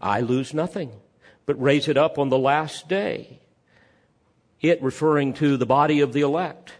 I 0.00 0.20
lose 0.20 0.52
nothing, 0.52 0.92
but 1.46 1.60
raise 1.60 1.88
it 1.88 1.96
up 1.96 2.18
on 2.18 2.28
the 2.28 2.38
last 2.38 2.88
day. 2.88 3.40
It 4.60 4.82
referring 4.82 5.34
to 5.34 5.56
the 5.56 5.66
body 5.66 6.00
of 6.00 6.12
the 6.12 6.22
elect. 6.22 6.72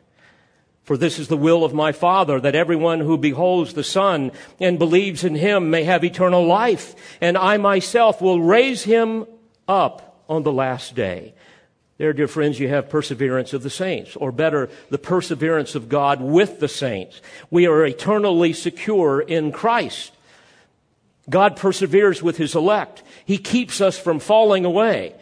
For 0.84 0.96
this 0.96 1.18
is 1.18 1.26
the 1.26 1.36
will 1.36 1.64
of 1.64 1.74
my 1.74 1.90
Father, 1.90 2.38
that 2.38 2.54
everyone 2.54 3.00
who 3.00 3.18
beholds 3.18 3.74
the 3.74 3.82
Son 3.82 4.30
and 4.60 4.78
believes 4.78 5.24
in 5.24 5.34
him 5.34 5.68
may 5.68 5.82
have 5.82 6.04
eternal 6.04 6.46
life, 6.46 6.94
and 7.20 7.36
I 7.36 7.56
myself 7.56 8.22
will 8.22 8.40
raise 8.40 8.84
him 8.84 9.26
up 9.66 10.22
on 10.28 10.44
the 10.44 10.52
last 10.52 10.94
day. 10.94 11.34
There, 11.98 12.12
dear 12.12 12.28
friends, 12.28 12.60
you 12.60 12.68
have 12.68 12.90
perseverance 12.90 13.52
of 13.52 13.62
the 13.62 13.70
saints, 13.70 14.16
or 14.16 14.30
better, 14.30 14.68
the 14.90 14.98
perseverance 14.98 15.74
of 15.74 15.88
God 15.88 16.20
with 16.20 16.60
the 16.60 16.68
saints. 16.68 17.20
We 17.50 17.66
are 17.66 17.84
eternally 17.84 18.52
secure 18.52 19.20
in 19.20 19.50
Christ. 19.50 20.12
God 21.28 21.56
perseveres 21.56 22.22
with 22.22 22.36
his 22.36 22.54
elect. 22.54 23.02
He 23.24 23.38
keeps 23.38 23.80
us 23.80 23.98
from 23.98 24.20
falling 24.20 24.64
away. 24.64 25.14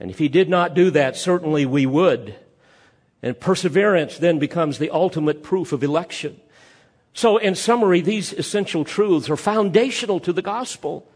And 0.00 0.10
if 0.10 0.18
he 0.18 0.28
did 0.28 0.48
not 0.48 0.74
do 0.74 0.90
that, 0.90 1.16
certainly 1.16 1.66
we 1.66 1.84
would. 1.84 2.34
And 3.22 3.38
perseverance 3.38 4.16
then 4.16 4.38
becomes 4.38 4.78
the 4.78 4.90
ultimate 4.90 5.42
proof 5.42 5.72
of 5.72 5.84
election. 5.84 6.40
So, 7.12 7.36
in 7.36 7.54
summary, 7.54 8.00
these 8.00 8.32
essential 8.32 8.84
truths 8.84 9.28
are 9.28 9.36
foundational 9.36 10.18
to 10.20 10.32
the 10.32 10.42
gospel. 10.42 11.06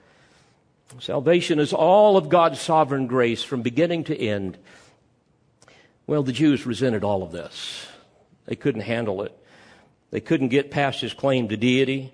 Salvation 1.00 1.58
is 1.58 1.72
all 1.72 2.16
of 2.16 2.28
God's 2.28 2.60
sovereign 2.60 3.06
grace 3.06 3.42
from 3.42 3.62
beginning 3.62 4.04
to 4.04 4.16
end. 4.16 4.58
Well, 6.06 6.22
the 6.22 6.32
Jews 6.32 6.66
resented 6.66 7.04
all 7.04 7.22
of 7.22 7.32
this. 7.32 7.86
They 8.44 8.56
couldn't 8.56 8.82
handle 8.82 9.22
it. 9.22 9.36
They 10.10 10.20
couldn't 10.20 10.48
get 10.48 10.70
past 10.70 11.00
his 11.00 11.14
claim 11.14 11.48
to 11.48 11.56
deity, 11.56 12.12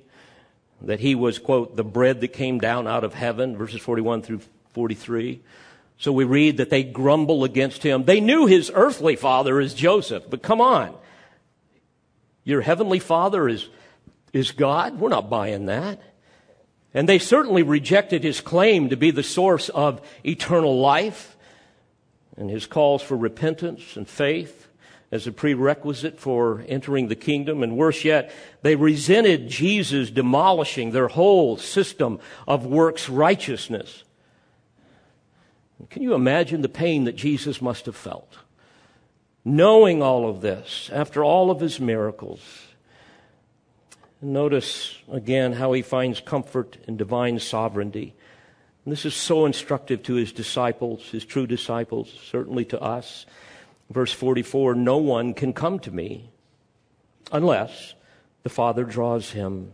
that 0.83 1.01
he 1.01 1.14
was, 1.14 1.39
quote, 1.39 1.77
the 1.77 1.85
bread 1.85 2.21
that 2.21 2.29
came 2.29 2.61
down 2.61 2.87
out 2.87 3.05
of 3.05 3.12
heaven, 3.12 3.57
verses 3.57 3.81
41 3.81 4.23
through 4.23 4.41
43. 4.73 5.41
So 6.01 6.13
we 6.13 6.25
read 6.25 6.57
that 6.57 6.71
they 6.71 6.83
grumble 6.83 7.45
against 7.45 7.83
him. 7.83 8.05
They 8.05 8.21
knew 8.21 8.47
his 8.47 8.73
earthly 8.75 9.17
father 9.17 9.61
is 9.61 9.75
Joseph, 9.75 10.25
but 10.31 10.43
come 10.43 10.63
on. 10.63 10.95
Your 12.43 12.63
heavenly 12.63 12.99
father 12.99 13.47
is, 13.47 13.69
is 14.33 14.53
God? 14.53 14.99
We're 14.99 15.11
not 15.11 15.29
buying 15.29 15.67
that. 15.67 16.01
And 16.95 17.07
they 17.07 17.19
certainly 17.19 17.63
rejected 17.63 18.25
his 18.25 18.41
claim 18.41 18.89
to 18.89 18.97
be 18.97 19.11
the 19.11 19.23
source 19.23 19.69
of 19.69 20.01
eternal 20.25 20.81
life 20.81 21.37
and 22.35 22.49
his 22.49 22.65
calls 22.65 23.03
for 23.03 23.15
repentance 23.15 23.95
and 23.95 24.09
faith 24.09 24.69
as 25.13 25.27
a 25.27 25.33
prerequisite 25.33 26.19
for 26.19 26.65
entering 26.67 27.09
the 27.09 27.15
kingdom. 27.15 27.63
And 27.63 27.77
worse 27.77 28.07
yet, 28.07 28.33
they 28.63 28.75
resented 28.75 29.51
Jesus 29.51 30.11
demolishing 30.11 30.93
their 30.93 31.09
whole 31.09 31.59
system 31.59 32.21
of 32.49 32.65
works 32.65 33.11
righteousness. 33.11 34.03
Can 35.89 36.03
you 36.03 36.14
imagine 36.14 36.62
the 36.62 36.68
pain 36.68 37.05
that 37.05 37.16
Jesus 37.16 37.62
must 37.62 37.87
have 37.87 37.97
felt? 37.97 38.39
Knowing 39.45 40.03
all 40.03 40.28
of 40.28 40.43
this, 40.43 40.91
after 40.93 41.24
all 41.24 41.51
of 41.51 41.61
his 41.61 41.81
miracles, 41.81 42.41
Notice 44.22 44.99
again 45.11 45.55
how 45.55 45.72
he 45.72 45.81
finds 45.81 46.20
comfort 46.20 46.76
in 46.87 46.99
divine 46.99 47.39
sovereignty. 47.39 48.14
And 48.85 48.93
this 48.93 49.07
is 49.07 49.14
so 49.14 49.47
instructive 49.47 50.03
to 50.05 50.14
his 50.14 50.33
disciples, 50.33 51.09
his 51.11 51.24
true 51.24 51.47
disciples, 51.47 52.12
certainly 52.31 52.66
to 52.66 52.81
us. 52.81 53.24
Verse 53.89 54.12
44 54.12 54.74
No 54.74 54.99
one 54.99 55.33
can 55.33 55.55
come 55.55 55.78
to 55.81 55.91
me 55.91 56.31
unless 57.33 57.95
the 58.43 58.51
Father 58.51 58.85
draws 58.85 59.31
him, 59.31 59.72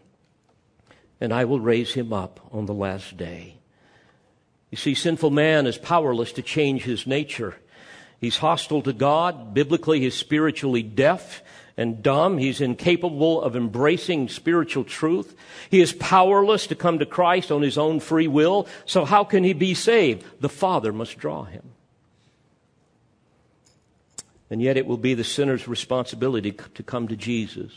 and 1.20 1.32
I 1.32 1.44
will 1.44 1.60
raise 1.60 1.94
him 1.94 2.12
up 2.12 2.38
on 2.52 2.66
the 2.66 2.74
last 2.74 3.16
day. 3.16 3.55
You 4.76 4.78
see, 4.78 4.94
sinful 4.94 5.30
man 5.30 5.66
is 5.66 5.78
powerless 5.78 6.32
to 6.32 6.42
change 6.42 6.82
his 6.82 7.06
nature. 7.06 7.56
He's 8.20 8.36
hostile 8.36 8.82
to 8.82 8.92
God. 8.92 9.54
Biblically, 9.54 10.00
he's 10.00 10.14
spiritually 10.14 10.82
deaf 10.82 11.42
and 11.78 12.02
dumb. 12.02 12.36
He's 12.36 12.60
incapable 12.60 13.40
of 13.40 13.56
embracing 13.56 14.28
spiritual 14.28 14.84
truth. 14.84 15.34
He 15.70 15.80
is 15.80 15.94
powerless 15.94 16.66
to 16.66 16.74
come 16.74 16.98
to 16.98 17.06
Christ 17.06 17.50
on 17.50 17.62
his 17.62 17.78
own 17.78 18.00
free 18.00 18.28
will. 18.28 18.68
So 18.84 19.06
how 19.06 19.24
can 19.24 19.44
he 19.44 19.54
be 19.54 19.72
saved? 19.72 20.26
The 20.42 20.50
Father 20.50 20.92
must 20.92 21.16
draw 21.16 21.44
him. 21.44 21.70
And 24.50 24.60
yet 24.60 24.76
it 24.76 24.84
will 24.84 24.98
be 24.98 25.14
the 25.14 25.24
sinner's 25.24 25.66
responsibility 25.66 26.52
to 26.52 26.82
come 26.82 27.08
to 27.08 27.16
Jesus. 27.16 27.72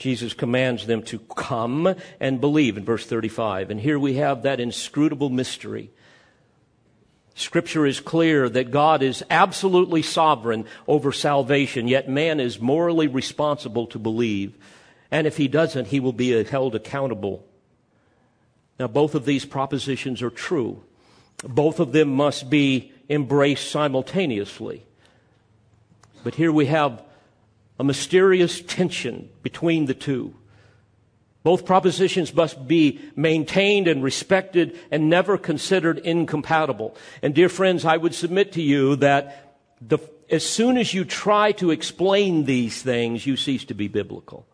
Jesus 0.00 0.34
commands 0.34 0.86
them 0.86 1.04
to 1.04 1.20
come 1.20 1.94
and 2.18 2.40
believe 2.40 2.76
in 2.76 2.84
verse 2.84 3.06
35. 3.06 3.70
And 3.70 3.80
here 3.80 3.98
we 3.98 4.14
have 4.14 4.42
that 4.42 4.58
inscrutable 4.58 5.30
mystery 5.30 5.92
Scripture 7.40 7.86
is 7.86 8.00
clear 8.00 8.48
that 8.48 8.70
God 8.70 9.02
is 9.02 9.24
absolutely 9.30 10.02
sovereign 10.02 10.66
over 10.86 11.10
salvation, 11.10 11.88
yet 11.88 12.08
man 12.08 12.38
is 12.38 12.60
morally 12.60 13.08
responsible 13.08 13.86
to 13.88 13.98
believe. 13.98 14.56
And 15.10 15.26
if 15.26 15.38
he 15.38 15.48
doesn't, 15.48 15.86
he 15.86 16.00
will 16.00 16.12
be 16.12 16.44
held 16.44 16.74
accountable. 16.74 17.46
Now, 18.78 18.88
both 18.88 19.14
of 19.14 19.24
these 19.24 19.44
propositions 19.44 20.22
are 20.22 20.30
true. 20.30 20.84
Both 21.42 21.80
of 21.80 21.92
them 21.92 22.10
must 22.10 22.50
be 22.50 22.92
embraced 23.08 23.70
simultaneously. 23.70 24.84
But 26.22 26.34
here 26.34 26.52
we 26.52 26.66
have 26.66 27.02
a 27.80 27.82
mysterious 27.82 28.60
tension 28.60 29.30
between 29.42 29.86
the 29.86 29.94
two. 29.94 30.34
Both 31.42 31.64
propositions 31.64 32.34
must 32.34 32.68
be 32.68 33.00
maintained 33.16 33.88
and 33.88 34.04
respected 34.04 34.78
and 34.90 35.08
never 35.08 35.38
considered 35.38 35.96
incompatible. 35.96 36.94
And 37.22 37.34
dear 37.34 37.48
friends, 37.48 37.86
I 37.86 37.96
would 37.96 38.14
submit 38.14 38.52
to 38.52 38.62
you 38.62 38.96
that 38.96 39.56
the, 39.80 39.96
as 40.28 40.44
soon 40.44 40.76
as 40.76 40.92
you 40.92 41.06
try 41.06 41.52
to 41.52 41.70
explain 41.70 42.44
these 42.44 42.82
things, 42.82 43.26
you 43.26 43.38
cease 43.38 43.64
to 43.64 43.74
be 43.74 43.88
biblical. 43.88 44.46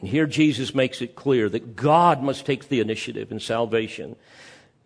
And 0.00 0.10
here 0.10 0.26
Jesus 0.26 0.74
makes 0.74 1.00
it 1.00 1.14
clear 1.14 1.48
that 1.48 1.74
God 1.74 2.22
must 2.22 2.44
take 2.44 2.68
the 2.68 2.80
initiative 2.80 3.32
in 3.32 3.40
salvation. 3.40 4.16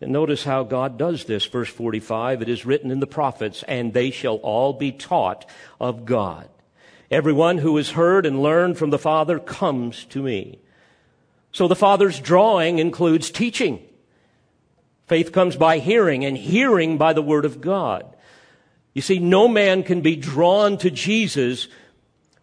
And 0.01 0.13
notice 0.13 0.45
how 0.45 0.63
God 0.63 0.97
does 0.97 1.25
this. 1.25 1.45
Verse 1.45 1.69
45, 1.69 2.43
it 2.43 2.49
is 2.49 2.65
written 2.65 2.91
in 2.91 3.01
the 3.01 3.07
prophets, 3.07 3.65
and 3.67 3.93
they 3.93 4.11
shall 4.11 4.37
all 4.37 4.73
be 4.73 4.93
taught 4.93 5.45
of 5.81 6.05
God. 6.05 6.49
Everyone 7.11 7.59
who 7.59 7.77
has 7.79 7.91
heard 7.91 8.27
and 8.27 8.43
learned 8.43 8.79
from 8.79 8.91
the 8.91 8.99
Father 8.99 9.39
comes 9.39 10.05
to 10.07 10.23
me. 10.23 10.61
So 11.53 11.67
the 11.67 11.75
Father's 11.75 12.21
drawing 12.21 12.79
includes 12.79 13.31
teaching. 13.31 13.83
Faith 15.07 15.33
comes 15.33 15.57
by 15.57 15.79
hearing, 15.79 16.25
and 16.25 16.37
hearing 16.37 16.99
by 16.99 17.13
the 17.13 17.23
Word 17.23 17.45
of 17.45 17.61
God. 17.61 18.05
You 18.93 19.03
see, 19.03 19.19
no 19.19 19.49
man 19.49 19.83
can 19.83 20.01
be 20.01 20.17
drawn 20.17 20.77
to 20.79 20.91
Jesus 20.91 21.67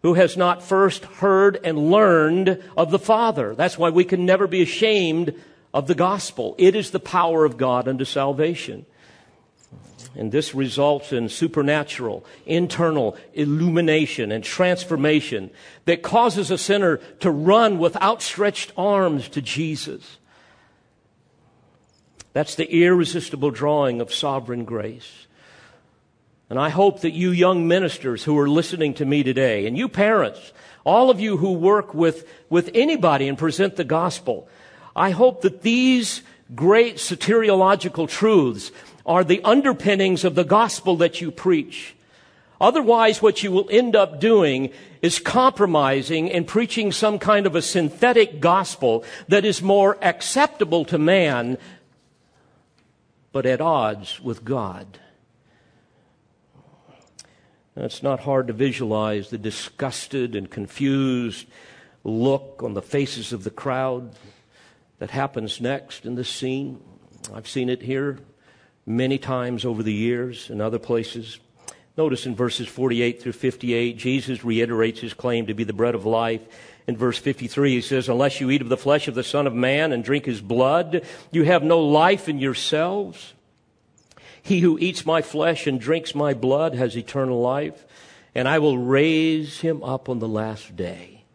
who 0.01 0.15
has 0.15 0.35
not 0.35 0.63
first 0.63 1.05
heard 1.05 1.59
and 1.63 1.91
learned 1.91 2.63
of 2.75 2.91
the 2.91 2.99
Father. 2.99 3.55
That's 3.55 3.77
why 3.77 3.91
we 3.91 4.03
can 4.03 4.25
never 4.25 4.47
be 4.47 4.61
ashamed 4.61 5.33
of 5.75 5.87
the 5.87 5.93
gospel. 5.93 6.55
It 6.57 6.73
is 6.73 6.91
the 6.91 7.01
power 7.01 7.43
of 7.43 7.57
God 7.57 7.89
unto 7.89 8.05
salvation. 8.05 8.85
And 10.15 10.31
this 10.31 10.55
results 10.55 11.11
in 11.11 11.27
supernatural, 11.27 12.25
internal 12.45 13.17
illumination 13.33 14.31
and 14.31 14.41
transformation 14.41 15.51
that 15.83 16.01
causes 16.01 16.49
a 16.49 16.57
sinner 16.57 16.97
to 17.19 17.29
run 17.29 17.77
with 17.77 17.97
outstretched 17.97 18.71
arms 18.77 19.27
to 19.29 19.41
Jesus. 19.41 20.17
That's 22.31 22.55
the 22.55 22.71
irresistible 22.71 23.51
drawing 23.51 23.99
of 23.99 24.13
sovereign 24.13 24.63
grace. 24.63 25.27
And 26.49 26.57
I 26.57 26.69
hope 26.69 27.01
that 27.01 27.11
you 27.11 27.31
young 27.31 27.67
ministers 27.67 28.23
who 28.23 28.39
are 28.39 28.47
listening 28.47 28.93
to 28.93 29.05
me 29.05 29.23
today, 29.23 29.67
and 29.67 29.77
you 29.77 29.89
parents, 29.89 30.53
all 30.85 31.09
of 31.09 31.19
you 31.19 31.35
who 31.35 31.51
work 31.51 31.93
with, 31.93 32.25
with 32.49 32.71
anybody 32.73 33.27
and 33.27 33.37
present 33.37 33.75
the 33.75 33.83
gospel, 33.83 34.47
I 34.95 35.11
hope 35.11 35.41
that 35.41 35.61
these 35.61 36.21
great 36.53 36.97
soteriological 36.97 38.07
truths 38.07 38.71
are 39.05 39.23
the 39.23 39.41
underpinnings 39.43 40.23
of 40.23 40.35
the 40.35 40.43
gospel 40.43 40.95
that 40.97 41.21
you 41.21 41.31
preach. 41.31 41.95
Otherwise, 42.61 43.21
what 43.21 43.43
you 43.43 43.51
will 43.51 43.67
end 43.69 43.95
up 43.95 44.19
doing 44.19 44.71
is 45.01 45.19
compromising 45.19 46.31
and 46.31 46.47
preaching 46.47 46.91
some 46.91 47.19
kind 47.19 47.45
of 47.45 47.55
a 47.55 47.61
synthetic 47.61 48.39
gospel 48.39 49.03
that 49.27 49.43
is 49.43 49.61
more 49.61 49.97
acceptable 50.01 50.85
to 50.85 50.97
man, 50.97 51.57
but 53.33 53.45
at 53.45 53.59
odds 53.59 54.21
with 54.21 54.45
God. 54.45 54.99
It's 57.75 58.01
not 58.01 58.21
hard 58.21 58.47
to 58.47 58.53
visualize 58.53 59.29
the 59.29 59.37
disgusted 59.37 60.33
and 60.33 60.49
confused 60.49 61.45
look 62.05 62.61
on 62.63 62.73
the 62.73 62.81
faces 62.81 63.33
of 63.33 63.43
the 63.43 63.49
crowd 63.49 64.15
that 65.05 65.11
happens 65.11 65.61
next 65.61 66.03
in 66.07 66.15
this 66.15 66.27
scene. 66.27 66.81
I've 67.31 67.47
seen 67.47 67.69
it 67.69 67.83
here 67.83 68.17
many 68.87 69.19
times 69.19 69.63
over 69.63 69.83
the 69.83 69.93
years 69.93 70.49
in 70.49 70.59
other 70.59 70.79
places. 70.79 71.39
Notice 71.95 72.25
in 72.25 72.35
verses 72.35 72.67
48 72.67 73.21
through 73.21 73.33
58, 73.33 73.97
Jesus 73.97 74.43
reiterates 74.43 75.01
his 75.01 75.13
claim 75.13 75.45
to 75.45 75.53
be 75.53 75.63
the 75.63 75.73
bread 75.73 75.93
of 75.93 76.07
life. 76.07 76.41
In 76.87 76.97
verse 76.97 77.19
53, 77.19 77.75
he 77.75 77.81
says, 77.81 78.09
Unless 78.09 78.41
you 78.41 78.49
eat 78.49 78.63
of 78.63 78.69
the 78.69 78.77
flesh 78.77 79.07
of 79.07 79.13
the 79.13 79.23
Son 79.23 79.45
of 79.45 79.53
Man 79.53 79.91
and 79.91 80.03
drink 80.03 80.25
his 80.25 80.41
blood, 80.41 81.05
you 81.29 81.43
have 81.43 81.61
no 81.61 81.81
life 81.81 82.27
in 82.27 82.39
yourselves. 82.39 83.35
He 84.41 84.61
who 84.61 84.79
eats 84.79 85.05
my 85.05 85.21
flesh 85.21 85.67
and 85.67 85.79
drinks 85.79 86.15
my 86.15 86.33
blood 86.33 86.73
has 86.73 86.97
eternal 86.97 87.39
life, 87.39 87.85
and 88.33 88.47
I 88.47 88.57
will 88.57 88.79
raise 88.79 89.59
him 89.59 89.83
up 89.83 90.09
on 90.09 90.17
the 90.17 90.27
last 90.27 90.75
day. 90.75 91.25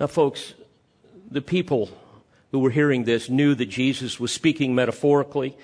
Now, 0.00 0.08
folks, 0.08 0.54
the 1.30 1.40
people 1.40 1.90
who 2.54 2.60
were 2.60 2.70
hearing 2.70 3.02
this 3.02 3.28
knew 3.28 3.52
that 3.52 3.66
Jesus 3.66 4.20
was 4.20 4.30
speaking 4.30 4.76
metaphorically. 4.76 5.56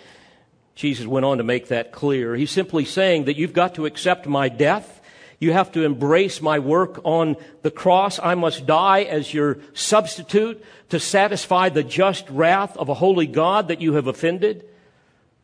Jesus 0.75 1.07
went 1.07 1.25
on 1.25 1.39
to 1.39 1.45
make 1.45 1.69
that 1.69 1.93
clear. 1.93 2.35
He's 2.35 2.51
simply 2.51 2.85
saying 2.85 3.27
that 3.27 3.37
you've 3.37 3.53
got 3.53 3.77
to 3.77 3.87
accept 3.87 4.27
my 4.27 4.49
death. 4.49 5.01
You 5.39 5.53
have 5.53 5.71
to 5.73 5.85
embrace 5.85 6.43
my 6.43 6.59
work 6.59 7.01
on 7.05 7.37
the 7.63 7.71
cross. 7.71 8.19
I 8.19 8.35
must 8.35 8.67
die 8.67 9.03
as 9.03 9.33
your 9.33 9.59
substitute 9.73 10.65
to 10.89 10.99
satisfy 10.99 11.69
the 11.69 11.85
just 11.85 12.29
wrath 12.29 12.77
of 12.77 12.89
a 12.89 12.95
holy 12.95 13.29
God 13.29 13.69
that 13.69 13.81
you 13.81 13.93
have 13.93 14.09
offended. 14.09 14.65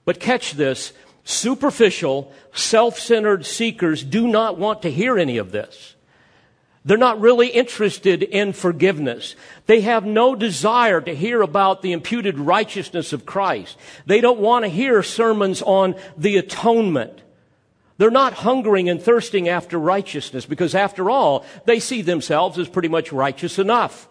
But 0.05 0.19
catch 0.19 0.55
this. 0.55 0.93
Superficial, 1.23 2.33
self-centered 2.55 3.47
seekers 3.47 4.03
do 4.03 4.27
not 4.27 4.59
want 4.59 4.83
to 4.83 4.91
hear 4.91 5.17
any 5.17 5.39
of 5.39 5.53
this. 5.53 5.95
They're 6.87 6.97
not 6.97 7.21
really 7.21 7.49
interested 7.49 8.23
in 8.23 8.53
forgiveness. 8.53 9.35
They 9.67 9.81
have 9.81 10.07
no 10.07 10.37
desire 10.37 11.01
to 11.01 11.17
hear 11.17 11.43
about 11.43 11.83
the 11.83 11.91
imputed 11.91 12.39
righteousness 12.39 13.13
of 13.13 13.27
Christ. 13.27 13.77
They 14.07 14.21
don't 14.21 14.39
want 14.39 14.65
to 14.65 14.69
hear 14.69 15.03
sermons 15.03 15.63
on 15.63 15.97
the 16.17 16.37
atonement. 16.37 17.23
They're 17.99 18.11
not 18.13 18.35
hungering 18.35 18.89
and 18.89 19.03
thirsting 19.03 19.49
after 19.49 19.81
righteousness 19.81 20.47
because 20.47 20.77
after 20.77 21.11
all, 21.11 21.45
they 21.65 21.81
see 21.81 22.03
themselves 22.03 22.57
as 22.57 22.69
pretty 22.69 22.89
much 22.89 23.11
righteous 23.11 23.59
enough. 23.59 24.09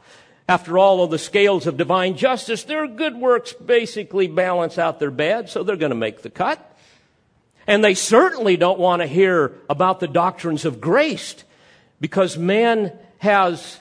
After 0.50 0.78
all, 0.78 1.00
on 1.00 1.10
the 1.10 1.18
scales 1.18 1.68
of 1.68 1.78
divine 1.78 2.18
justice, 2.18 2.66
their 2.66 2.88
good 2.88 3.16
works 3.16 3.54
basically 3.54 4.28
balance 4.28 4.78
out 4.78 5.00
their 5.00 5.12
bad, 5.12 5.50
so 5.50 5.64
they're 5.64 5.78
going 5.78 5.92
to 5.92 5.96
make 5.96 6.24
the 6.24 6.30
cut. 6.30 6.78
And 7.68 7.82
they 7.82 7.94
certainly 7.94 8.58
don't 8.58 8.80
want 8.80 9.02
to 9.02 9.08
hear 9.08 9.54
about 9.70 10.02
the 10.02 10.10
doctrines 10.10 10.66
of 10.66 10.82
grace 10.82 11.36
because 12.00 12.38
man 12.38 12.92
has 13.20 13.80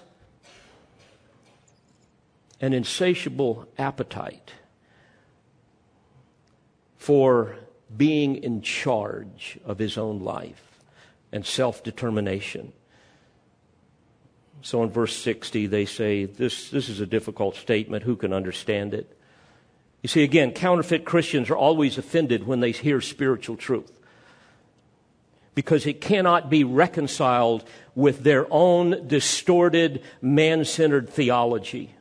an 2.60 2.72
insatiable 2.72 3.66
appetite 3.76 4.52
for 6.96 7.56
being 7.94 8.36
in 8.36 8.62
charge 8.62 9.58
of 9.64 9.78
his 9.78 9.98
own 9.98 10.20
life 10.20 10.80
and 11.32 11.44
self 11.44 11.82
determination. 11.82 12.72
So 14.62 14.82
in 14.82 14.88
verse 14.88 15.14
60, 15.14 15.66
they 15.66 15.84
say, 15.84 16.24
this, 16.24 16.70
this 16.70 16.88
is 16.88 17.00
a 17.00 17.06
difficult 17.06 17.56
statement. 17.56 18.04
Who 18.04 18.16
can 18.16 18.32
understand 18.32 18.94
it? 18.94 19.14
You 20.02 20.08
see, 20.08 20.22
again, 20.22 20.52
counterfeit 20.52 21.04
Christians 21.04 21.50
are 21.50 21.56
always 21.56 21.98
offended 21.98 22.46
when 22.46 22.60
they 22.60 22.70
hear 22.72 23.02
spiritual 23.02 23.56
truth 23.56 23.92
because 25.54 25.86
it 25.86 26.00
cannot 26.00 26.50
be 26.50 26.64
reconciled 26.64 27.64
with 27.94 28.22
their 28.22 28.46
own 28.52 29.06
distorted, 29.06 30.02
man 30.20 30.64
centered 30.64 31.08
theology. 31.08 31.94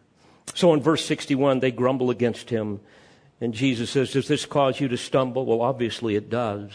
So 0.53 0.73
in 0.73 0.81
verse 0.81 1.05
61, 1.05 1.59
they 1.59 1.71
grumble 1.71 2.09
against 2.09 2.49
him. 2.49 2.79
And 3.39 3.53
Jesus 3.53 3.89
says, 3.89 4.11
Does 4.13 4.27
this 4.27 4.45
cause 4.45 4.79
you 4.79 4.87
to 4.87 4.97
stumble? 4.97 5.45
Well, 5.45 5.61
obviously 5.61 6.15
it 6.15 6.29
does. 6.29 6.71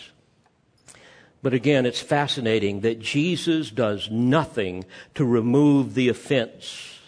But 1.43 1.55
again, 1.55 1.87
it's 1.87 2.01
fascinating 2.01 2.81
that 2.81 3.01
Jesus 3.01 3.71
does 3.71 4.11
nothing 4.11 4.85
to 5.15 5.25
remove 5.25 5.95
the 5.95 6.09
offense 6.09 6.99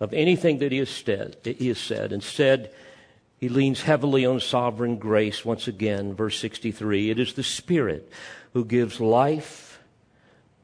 of 0.00 0.14
anything 0.14 0.58
that 0.58 0.72
he 0.72 0.78
has 0.78 0.88
said. 0.88 1.36
He 1.44 1.68
has 1.68 1.78
said. 1.78 2.12
Instead, 2.12 2.72
he 3.38 3.48
leans 3.48 3.82
heavily 3.82 4.24
on 4.24 4.40
sovereign 4.40 4.96
grace 4.96 5.44
once 5.44 5.68
again, 5.68 6.14
verse 6.14 6.38
63. 6.38 7.10
It 7.10 7.20
is 7.20 7.34
the 7.34 7.42
Spirit 7.42 8.10
who 8.54 8.64
gives 8.64 8.98
life. 8.98 9.67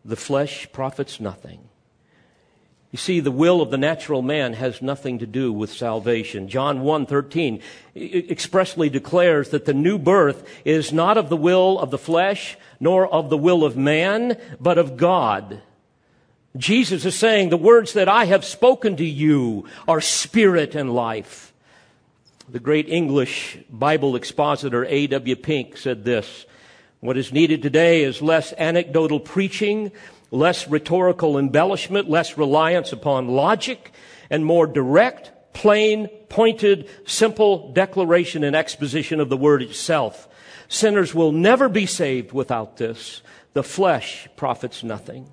The 0.05 0.17
flesh 0.17 0.69
profits 0.73 1.19
nothing. 1.21 1.69
You 2.95 2.99
see, 2.99 3.19
the 3.19 3.33
will 3.33 3.61
of 3.61 3.73
the 3.73 3.77
natural 3.77 4.23
man 4.23 4.53
has 4.53 4.81
nothing 4.81 5.19
to 5.19 5.27
do 5.27 5.53
with 5.53 5.73
salvation. 5.73 6.47
John 6.49 6.83
1.13 6.83 7.61
expressly 7.97 8.89
declares 8.89 9.49
that 9.49 9.65
the 9.65 9.75
new 9.75 9.99
birth 9.99 10.49
is 10.65 10.93
not 10.93 11.19
of 11.19 11.29
the 11.29 11.37
will 11.37 11.81
of 11.81 11.91
the 11.91 11.99
flesh, 11.99 12.57
nor 12.79 13.13
of 13.13 13.31
the 13.31 13.37
will 13.37 13.65
of 13.65 13.77
man, 13.77 14.39
but 14.61 14.79
of 14.79 14.97
God. 14.97 15.61
Jesus 16.57 17.05
is 17.05 17.17
saying, 17.17 17.49
the 17.49 17.57
words 17.57 17.95
that 17.95 18.09
I 18.09 18.27
have 18.27 18.45
spoken 18.45 18.97
to 18.99 19.05
you 19.05 19.67
are 19.89 20.01
spirit 20.01 20.77
and 20.77 20.95
life. 20.95 21.53
The 22.49 22.61
great 22.61 22.89
English 22.89 23.59
Bible 23.69 24.15
expositor 24.15 24.85
A.W. 24.85 25.35
Pink 25.35 25.77
said 25.77 26.05
this 26.05 26.47
What 27.05 27.19
is 27.19 27.35
needed 27.35 27.61
today 27.61 28.03
is 28.03 28.23
less 28.23 28.55
anecdotal 28.57 29.21
preaching, 29.21 29.93
less 30.31 30.67
rhetorical 30.67 31.37
embellishment, 31.37 32.09
less 32.09 32.39
reliance 32.39 32.95
upon 32.95 33.29
logic, 33.29 33.93
and 34.31 34.43
more 34.43 34.67
direct, 34.67 35.31
plain, 35.53 36.09
pointed, 36.31 36.89
simple 37.05 37.75
declaration 37.75 38.43
and 38.43 38.57
exposition 38.57 39.21
of 39.21 39.29
the 39.29 39.37
word 39.37 39.61
itself. 39.61 40.27
Sinners 40.67 41.15
will 41.15 41.31
never 41.31 41.69
be 41.69 41.85
saved 41.85 42.33
without 42.33 42.79
this. 42.79 43.21
The 43.53 43.63
flesh 43.63 44.27
profits 44.35 44.83
nothing. 44.83 45.29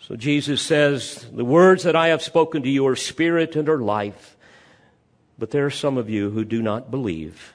So 0.00 0.16
Jesus 0.16 0.62
says, 0.62 1.26
The 1.30 1.44
words 1.44 1.82
that 1.82 1.94
I 1.94 2.08
have 2.08 2.22
spoken 2.22 2.62
to 2.62 2.70
you 2.70 2.86
are 2.86 2.96
spirit 2.96 3.54
and 3.54 3.68
are 3.68 3.82
life. 3.82 4.34
But 5.38 5.50
there 5.50 5.66
are 5.66 5.70
some 5.70 5.98
of 5.98 6.08
you 6.08 6.30
who 6.30 6.46
do 6.46 6.62
not 6.62 6.90
believe. 6.90 7.52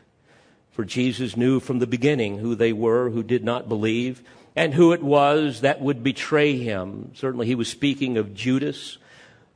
For 0.74 0.84
Jesus 0.84 1.38
knew 1.38 1.60
from 1.60 1.80
the 1.80 1.88
beginning 1.88 2.40
who 2.40 2.56
they 2.56 2.74
were 2.74 3.12
who 3.12 3.24
did 3.24 3.44
not 3.44 3.70
believe 3.70 4.24
and 4.56 4.74
who 4.74 4.92
it 4.92 5.04
was 5.04 5.62
that 5.62 5.82
would 5.82 6.04
betray 6.04 6.58
him. 6.58 7.12
Certainly 7.14 7.46
he 7.46 7.56
was 7.56 7.68
speaking 7.68 8.18
of 8.18 8.34
Judas, 8.34 8.98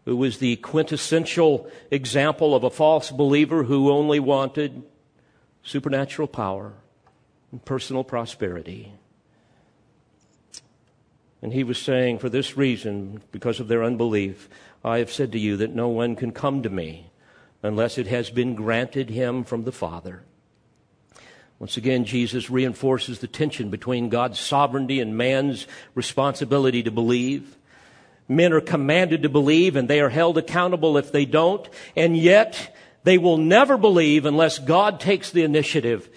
who 0.06 0.16
was 0.16 0.38
the 0.38 0.56
quintessential 0.58 1.70
example 1.92 2.56
of 2.56 2.64
a 2.64 2.70
false 2.70 3.12
believer 3.12 3.64
who 3.64 3.92
only 3.92 4.20
wanted 4.20 4.84
supernatural 5.64 6.28
power 6.28 6.74
and 7.52 7.66
personal 7.66 8.04
prosperity. 8.04 8.94
And 11.42 11.52
he 11.52 11.64
was 11.64 11.80
saying, 11.80 12.20
For 12.20 12.30
this 12.30 12.56
reason, 12.58 13.22
because 13.32 13.60
of 13.60 13.68
their 13.68 13.84
unbelief, 13.84 14.50
I 14.84 15.00
have 15.00 15.12
said 15.12 15.32
to 15.32 15.40
you 15.40 15.58
that 15.58 15.74
no 15.74 15.88
one 15.90 16.16
can 16.16 16.32
come 16.32 16.62
to 16.64 16.70
me 16.70 17.10
unless 17.64 17.98
it 17.98 18.08
has 18.08 18.30
been 18.30 18.54
granted 18.54 19.10
him 19.10 19.44
from 19.44 19.64
the 19.64 19.72
Father. 19.72 20.24
Once 21.60 21.76
again, 21.76 22.06
Jesus 22.06 22.50
reinforces 22.50 23.20
the 23.20 23.28
tension 23.28 23.70
between 23.70 24.10
God's 24.10 24.40
sovereignty 24.40 25.00
and 25.00 25.18
man's 25.18 25.66
responsibility 25.96 26.84
to 26.84 26.92
believe. 26.92 27.58
Men 28.28 28.54
are 28.54 28.62
commanded 28.62 29.24
to 29.24 29.30
believe 29.30 29.76
and 29.76 29.88
they 29.88 30.00
are 30.00 30.10
held 30.10 30.38
accountable 30.38 30.98
if 30.98 31.12
they 31.12 31.26
don't, 31.26 31.68
and 31.96 32.16
yet 32.16 32.76
they 33.04 33.18
will 33.18 33.38
never 33.38 33.78
believe 33.78 34.26
unless 34.26 34.60
God 34.60 35.00
takes 35.00 35.32
the 35.32 35.44
initiative 35.44 36.10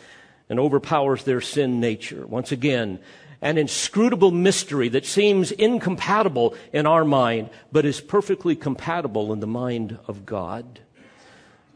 and 0.51 0.61
overpowers 0.61 1.25
their 1.25 1.41
sin 1.41 1.81
nature. 1.81 2.27
Once 2.27 2.53
again, 2.53 2.99
an 3.41 3.57
inscrutable 3.57 4.31
mystery 4.31 4.89
that 4.91 5.07
seems 5.07 5.53
incompatible 5.53 6.55
in 6.73 6.87
our 6.87 7.05
mind, 7.05 7.49
but 7.73 7.87
is 7.87 8.01
perfectly 8.01 8.55
compatible 8.55 9.33
in 9.33 9.41
the 9.41 9.47
mind 9.47 9.99
of 10.07 10.27
God. 10.27 10.81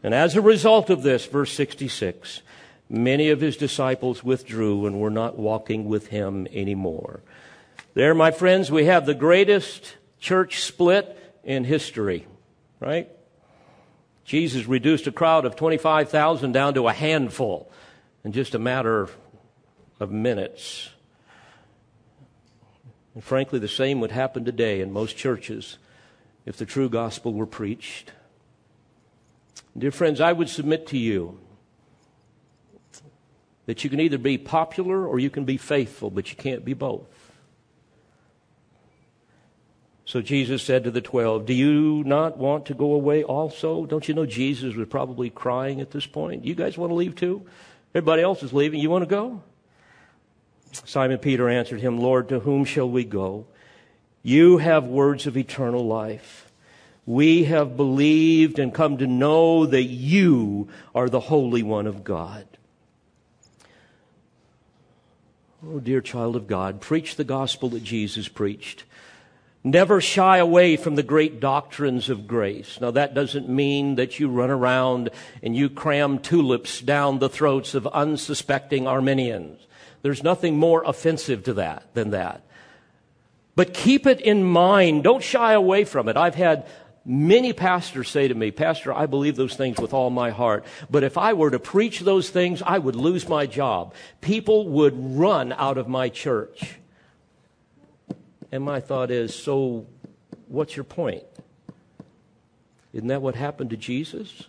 And 0.03 0.13
as 0.13 0.35
a 0.35 0.41
result 0.41 0.91
of 0.91 1.01
this, 1.01 1.25
verse 1.25 1.51
66, 1.53 2.41
many 2.89 3.29
of 3.29 3.41
his 3.41 3.57
disciples 3.57 4.23
withdrew 4.23 4.85
and 4.85 4.99
were 4.99 5.09
not 5.09 5.37
walking 5.37 5.85
with 5.85 6.07
him 6.07 6.47
anymore. 6.51 7.21
There, 7.93 8.13
my 8.13 8.31
friends, 8.31 8.71
we 8.71 8.85
have 8.85 9.05
the 9.05 9.13
greatest 9.13 9.95
church 10.19 10.61
split 10.61 11.17
in 11.43 11.63
history, 11.63 12.27
right? 12.79 13.09
Jesus 14.25 14.65
reduced 14.65 15.07
a 15.07 15.11
crowd 15.11 15.45
of 15.45 15.55
25,000 15.55 16.51
down 16.51 16.73
to 16.73 16.87
a 16.87 16.93
handful 16.93 17.71
in 18.23 18.31
just 18.31 18.55
a 18.55 18.59
matter 18.59 19.07
of 19.99 20.11
minutes. 20.11 20.89
And 23.13 23.23
frankly, 23.23 23.59
the 23.59 23.67
same 23.67 24.01
would 24.01 24.11
happen 24.11 24.43
today 24.43 24.81
in 24.81 24.91
most 24.91 25.15
churches 25.15 25.77
if 26.45 26.57
the 26.57 26.65
true 26.65 26.89
gospel 26.89 27.33
were 27.33 27.45
preached. 27.45 28.11
Dear 29.77 29.91
friends, 29.91 30.19
I 30.19 30.33
would 30.33 30.49
submit 30.49 30.87
to 30.87 30.97
you 30.97 31.39
that 33.65 33.83
you 33.83 33.89
can 33.89 33.99
either 33.99 34.17
be 34.17 34.37
popular 34.37 35.05
or 35.07 35.19
you 35.19 35.29
can 35.29 35.45
be 35.45 35.57
faithful, 35.57 36.09
but 36.09 36.29
you 36.29 36.35
can't 36.35 36.63
be 36.63 36.73
both. 36.73 37.07
So 40.05 40.21
Jesus 40.21 40.61
said 40.61 40.83
to 40.83 40.91
the 40.91 41.01
twelve, 41.01 41.47
Do 41.47 41.53
you 41.53 42.03
not 42.05 42.37
want 42.37 42.67
to 42.67 42.75
go 42.75 42.93
away 42.93 43.23
also? 43.23 43.85
Don't 43.85 44.07
you 44.07 44.13
know 44.13 44.27
Jesus 44.27 44.75
was 44.75 44.87
probably 44.87 45.31
crying 45.31 45.81
at 45.81 45.91
this 45.91 46.05
point? 46.05 46.45
You 46.45 46.53
guys 46.53 46.77
want 46.77 46.91
to 46.91 46.95
leave 46.95 47.15
too? 47.15 47.45
Everybody 47.95 48.21
else 48.21 48.43
is 48.43 48.53
leaving. 48.53 48.79
You 48.79 48.91
want 48.91 49.01
to 49.03 49.09
go? 49.09 49.41
Simon 50.71 51.17
Peter 51.17 51.49
answered 51.49 51.81
him, 51.81 51.97
Lord, 51.97 52.29
to 52.29 52.39
whom 52.39 52.65
shall 52.65 52.89
we 52.89 53.03
go? 53.03 53.47
You 54.21 54.57
have 54.57 54.85
words 54.85 55.25
of 55.25 55.37
eternal 55.37 55.85
life. 55.85 56.51
We 57.05 57.45
have 57.45 57.77
believed 57.77 58.59
and 58.59 58.73
come 58.73 58.97
to 58.97 59.07
know 59.07 59.65
that 59.65 59.83
you 59.83 60.67
are 60.93 61.09
the 61.09 61.19
Holy 61.19 61.63
One 61.63 61.87
of 61.87 62.03
God. 62.03 62.45
Oh, 65.67 65.79
dear 65.79 66.01
child 66.01 66.35
of 66.35 66.45
God, 66.45 66.79
preach 66.79 67.15
the 67.15 67.23
gospel 67.23 67.69
that 67.69 67.83
Jesus 67.83 68.27
preached. 68.27 68.83
Never 69.63 69.99
shy 69.99 70.37
away 70.37 70.77
from 70.77 70.95
the 70.95 71.01
great 71.01 71.39
doctrines 71.39 72.07
of 72.07 72.27
grace. 72.27 72.79
Now, 72.79 72.91
that 72.91 73.15
doesn't 73.15 73.49
mean 73.49 73.95
that 73.95 74.19
you 74.19 74.29
run 74.29 74.51
around 74.51 75.09
and 75.41 75.55
you 75.55 75.69
cram 75.69 76.19
tulips 76.19 76.81
down 76.81 77.17
the 77.17 77.29
throats 77.29 77.73
of 77.73 77.87
unsuspecting 77.87 78.85
Arminians. 78.85 79.59
There's 80.03 80.21
nothing 80.21 80.55
more 80.55 80.83
offensive 80.83 81.43
to 81.45 81.53
that 81.53 81.91
than 81.95 82.11
that. 82.11 82.43
But 83.55 83.73
keep 83.73 84.05
it 84.05 84.21
in 84.21 84.43
mind. 84.43 85.03
Don't 85.03 85.23
shy 85.23 85.53
away 85.53 85.83
from 85.83 86.07
it. 86.09 86.17
I've 86.17 86.35
had 86.35 86.67
many 87.05 87.53
pastors 87.53 88.09
say 88.09 88.27
to 88.27 88.33
me, 88.33 88.51
Pastor, 88.51 88.91
I 88.91 89.05
believe 89.05 89.35
those 89.35 89.55
things 89.55 89.77
with 89.77 89.93
all 89.93 90.09
my 90.09 90.31
heart. 90.31 90.65
But 90.89 91.03
if 91.03 91.17
I 91.17 91.33
were 91.33 91.51
to 91.51 91.59
preach 91.59 91.99
those 91.99 92.29
things, 92.29 92.61
I 92.61 92.79
would 92.79 92.95
lose 92.95 93.29
my 93.29 93.45
job. 93.45 93.93
People 94.21 94.67
would 94.69 94.93
run 94.97 95.53
out 95.53 95.77
of 95.77 95.87
my 95.87 96.09
church. 96.09 96.75
And 98.51 98.63
my 98.63 98.79
thought 98.79 99.11
is, 99.11 99.35
so 99.35 99.85
what's 100.47 100.75
your 100.75 100.83
point? 100.83 101.23
Isn't 102.93 103.09
that 103.09 103.21
what 103.21 103.35
happened 103.35 103.69
to 103.71 103.77
Jesus? 103.77 104.43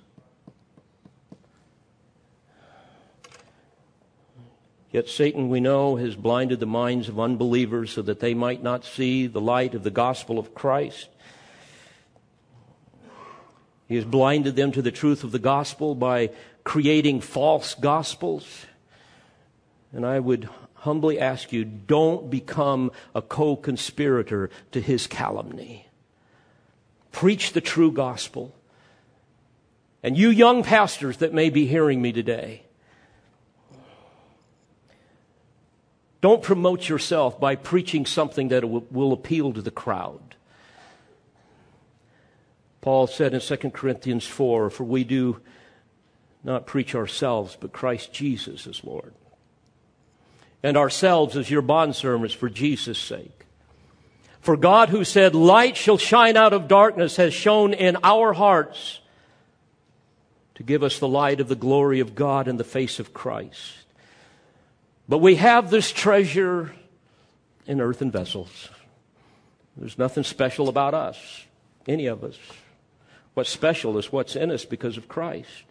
Yet 4.92 5.08
Satan, 5.08 5.48
we 5.50 5.60
know, 5.60 5.96
has 5.96 6.14
blinded 6.14 6.60
the 6.60 6.66
minds 6.66 7.08
of 7.08 7.20
unbelievers 7.20 7.90
so 7.90 8.02
that 8.02 8.20
they 8.20 8.32
might 8.32 8.62
not 8.62 8.84
see 8.84 9.26
the 9.26 9.40
light 9.40 9.74
of 9.74 9.82
the 9.82 9.90
gospel 9.90 10.38
of 10.38 10.54
Christ. 10.54 11.08
He 13.88 13.96
has 13.96 14.04
blinded 14.04 14.56
them 14.56 14.72
to 14.72 14.82
the 14.82 14.90
truth 14.90 15.24
of 15.24 15.32
the 15.32 15.38
gospel 15.38 15.94
by 15.94 16.30
creating 16.64 17.20
false 17.20 17.74
gospels. 17.74 18.66
And 19.92 20.04
I 20.04 20.18
would 20.18 20.48
humbly 20.74 21.18
ask 21.18 21.52
you 21.52 21.64
don't 21.64 22.28
become 22.30 22.90
a 23.14 23.22
co 23.22 23.56
conspirator 23.56 24.50
to 24.72 24.80
his 24.80 25.06
calumny. 25.06 25.88
Preach 27.12 27.52
the 27.52 27.60
true 27.60 27.92
gospel. 27.92 28.54
And 30.02 30.16
you 30.16 30.30
young 30.30 30.62
pastors 30.62 31.18
that 31.18 31.32
may 31.32 31.50
be 31.50 31.66
hearing 31.66 32.02
me 32.02 32.12
today, 32.12 32.62
Don't 36.26 36.42
promote 36.42 36.88
yourself 36.88 37.38
by 37.38 37.54
preaching 37.54 38.04
something 38.04 38.48
that 38.48 38.68
will, 38.68 38.84
will 38.90 39.12
appeal 39.12 39.52
to 39.52 39.62
the 39.62 39.70
crowd. 39.70 40.34
Paul 42.86 43.08
said 43.08 43.34
in 43.34 43.40
2 43.40 43.70
Corinthians 43.70 44.24
4 44.24 44.70
For 44.70 44.84
we 44.84 45.02
do 45.02 45.40
not 46.44 46.66
preach 46.66 46.94
ourselves, 46.94 47.56
but 47.60 47.72
Christ 47.72 48.12
Jesus 48.12 48.64
as 48.68 48.84
Lord. 48.84 49.12
And 50.62 50.76
ourselves 50.76 51.36
as 51.36 51.50
your 51.50 51.62
bondservants 51.62 52.36
for 52.36 52.48
Jesus' 52.48 53.00
sake. 53.00 53.44
For 54.38 54.56
God, 54.56 54.90
who 54.90 55.02
said, 55.02 55.34
Light 55.34 55.76
shall 55.76 55.98
shine 55.98 56.36
out 56.36 56.52
of 56.52 56.68
darkness, 56.68 57.16
has 57.16 57.34
shone 57.34 57.74
in 57.74 57.96
our 58.04 58.32
hearts 58.32 59.00
to 60.54 60.62
give 60.62 60.84
us 60.84 61.00
the 61.00 61.08
light 61.08 61.40
of 61.40 61.48
the 61.48 61.56
glory 61.56 61.98
of 61.98 62.14
God 62.14 62.46
in 62.46 62.56
the 62.56 62.62
face 62.62 63.00
of 63.00 63.12
Christ. 63.12 63.72
But 65.08 65.18
we 65.18 65.34
have 65.34 65.70
this 65.70 65.90
treasure 65.90 66.72
in 67.66 67.80
earthen 67.80 68.12
vessels. 68.12 68.68
There's 69.76 69.98
nothing 69.98 70.22
special 70.22 70.68
about 70.68 70.94
us, 70.94 71.46
any 71.88 72.06
of 72.06 72.22
us. 72.22 72.38
What's 73.36 73.50
special 73.50 73.98
is 73.98 74.10
what's 74.10 74.34
in 74.34 74.50
us 74.50 74.64
because 74.64 74.96
of 74.96 75.08
Christ. 75.08 75.64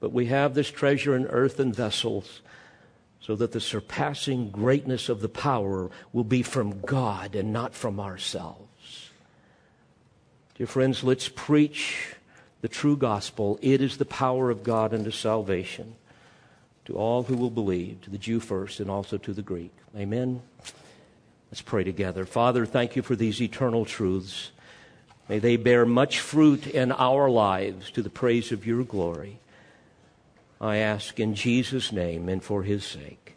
But 0.00 0.10
we 0.10 0.24
have 0.24 0.54
this 0.54 0.70
treasure 0.70 1.14
in 1.14 1.26
earthen 1.26 1.70
vessels 1.70 2.40
so 3.20 3.36
that 3.36 3.52
the 3.52 3.60
surpassing 3.60 4.48
greatness 4.48 5.10
of 5.10 5.20
the 5.20 5.28
power 5.28 5.90
will 6.14 6.24
be 6.24 6.42
from 6.42 6.80
God 6.80 7.34
and 7.34 7.52
not 7.52 7.74
from 7.74 8.00
ourselves. 8.00 9.10
Dear 10.54 10.66
friends, 10.66 11.04
let's 11.04 11.28
preach 11.28 12.14
the 12.62 12.68
true 12.68 12.96
gospel. 12.96 13.58
It 13.60 13.82
is 13.82 13.98
the 13.98 14.06
power 14.06 14.48
of 14.48 14.62
God 14.64 14.94
unto 14.94 15.10
salvation 15.10 15.96
to 16.86 16.94
all 16.94 17.24
who 17.24 17.36
will 17.36 17.50
believe, 17.50 18.00
to 18.00 18.10
the 18.10 18.16
Jew 18.16 18.40
first 18.40 18.80
and 18.80 18.90
also 18.90 19.18
to 19.18 19.34
the 19.34 19.42
Greek. 19.42 19.72
Amen. 19.94 20.40
Let's 21.50 21.60
pray 21.60 21.84
together. 21.84 22.24
Father, 22.24 22.64
thank 22.64 22.96
you 22.96 23.02
for 23.02 23.14
these 23.14 23.42
eternal 23.42 23.84
truths. 23.84 24.52
May 25.28 25.38
they 25.40 25.56
bear 25.56 25.84
much 25.84 26.20
fruit 26.20 26.66
in 26.66 26.92
our 26.92 27.28
lives 27.28 27.90
to 27.92 28.02
the 28.02 28.10
praise 28.10 28.52
of 28.52 28.66
your 28.66 28.84
glory. 28.84 29.40
I 30.60 30.76
ask 30.76 31.18
in 31.18 31.34
Jesus' 31.34 31.92
name 31.92 32.28
and 32.28 32.42
for 32.42 32.62
his 32.62 32.84
sake. 32.84 33.36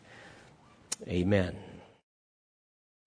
Amen. 1.07 1.55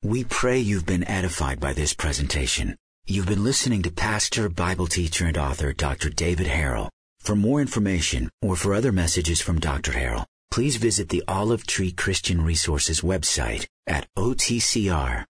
We 0.03 0.25
pray 0.25 0.59
you've 0.59 0.87
been 0.87 1.07
edified 1.07 1.61
by 1.61 1.73
this 1.73 1.95
presentation. 1.95 2.77
You've 3.07 3.27
been 3.27 3.45
listening 3.45 3.83
to 3.83 3.91
pastor, 3.91 4.49
Bible 4.49 4.89
teacher, 4.89 5.27
and 5.27 5.39
author 5.39 5.73
Dr. 5.73 6.11
David 6.11 6.49
Harrell. 6.49 6.89
For 7.21 7.37
more 7.37 7.61
information 7.61 8.29
or 8.41 8.57
for 8.57 8.75
other 8.75 8.91
messages 8.91 9.41
from 9.41 9.61
Dr. 9.61 9.93
Harrell, 9.93 10.25
please 10.51 10.77
visit 10.77 11.09
the 11.09 11.23
Olive 11.29 11.67
Tree 11.67 11.93
Christian 11.93 12.43
Resources 12.45 13.01
website 13.01 13.67
at 13.87 14.07
otcr.org. 14.19 15.25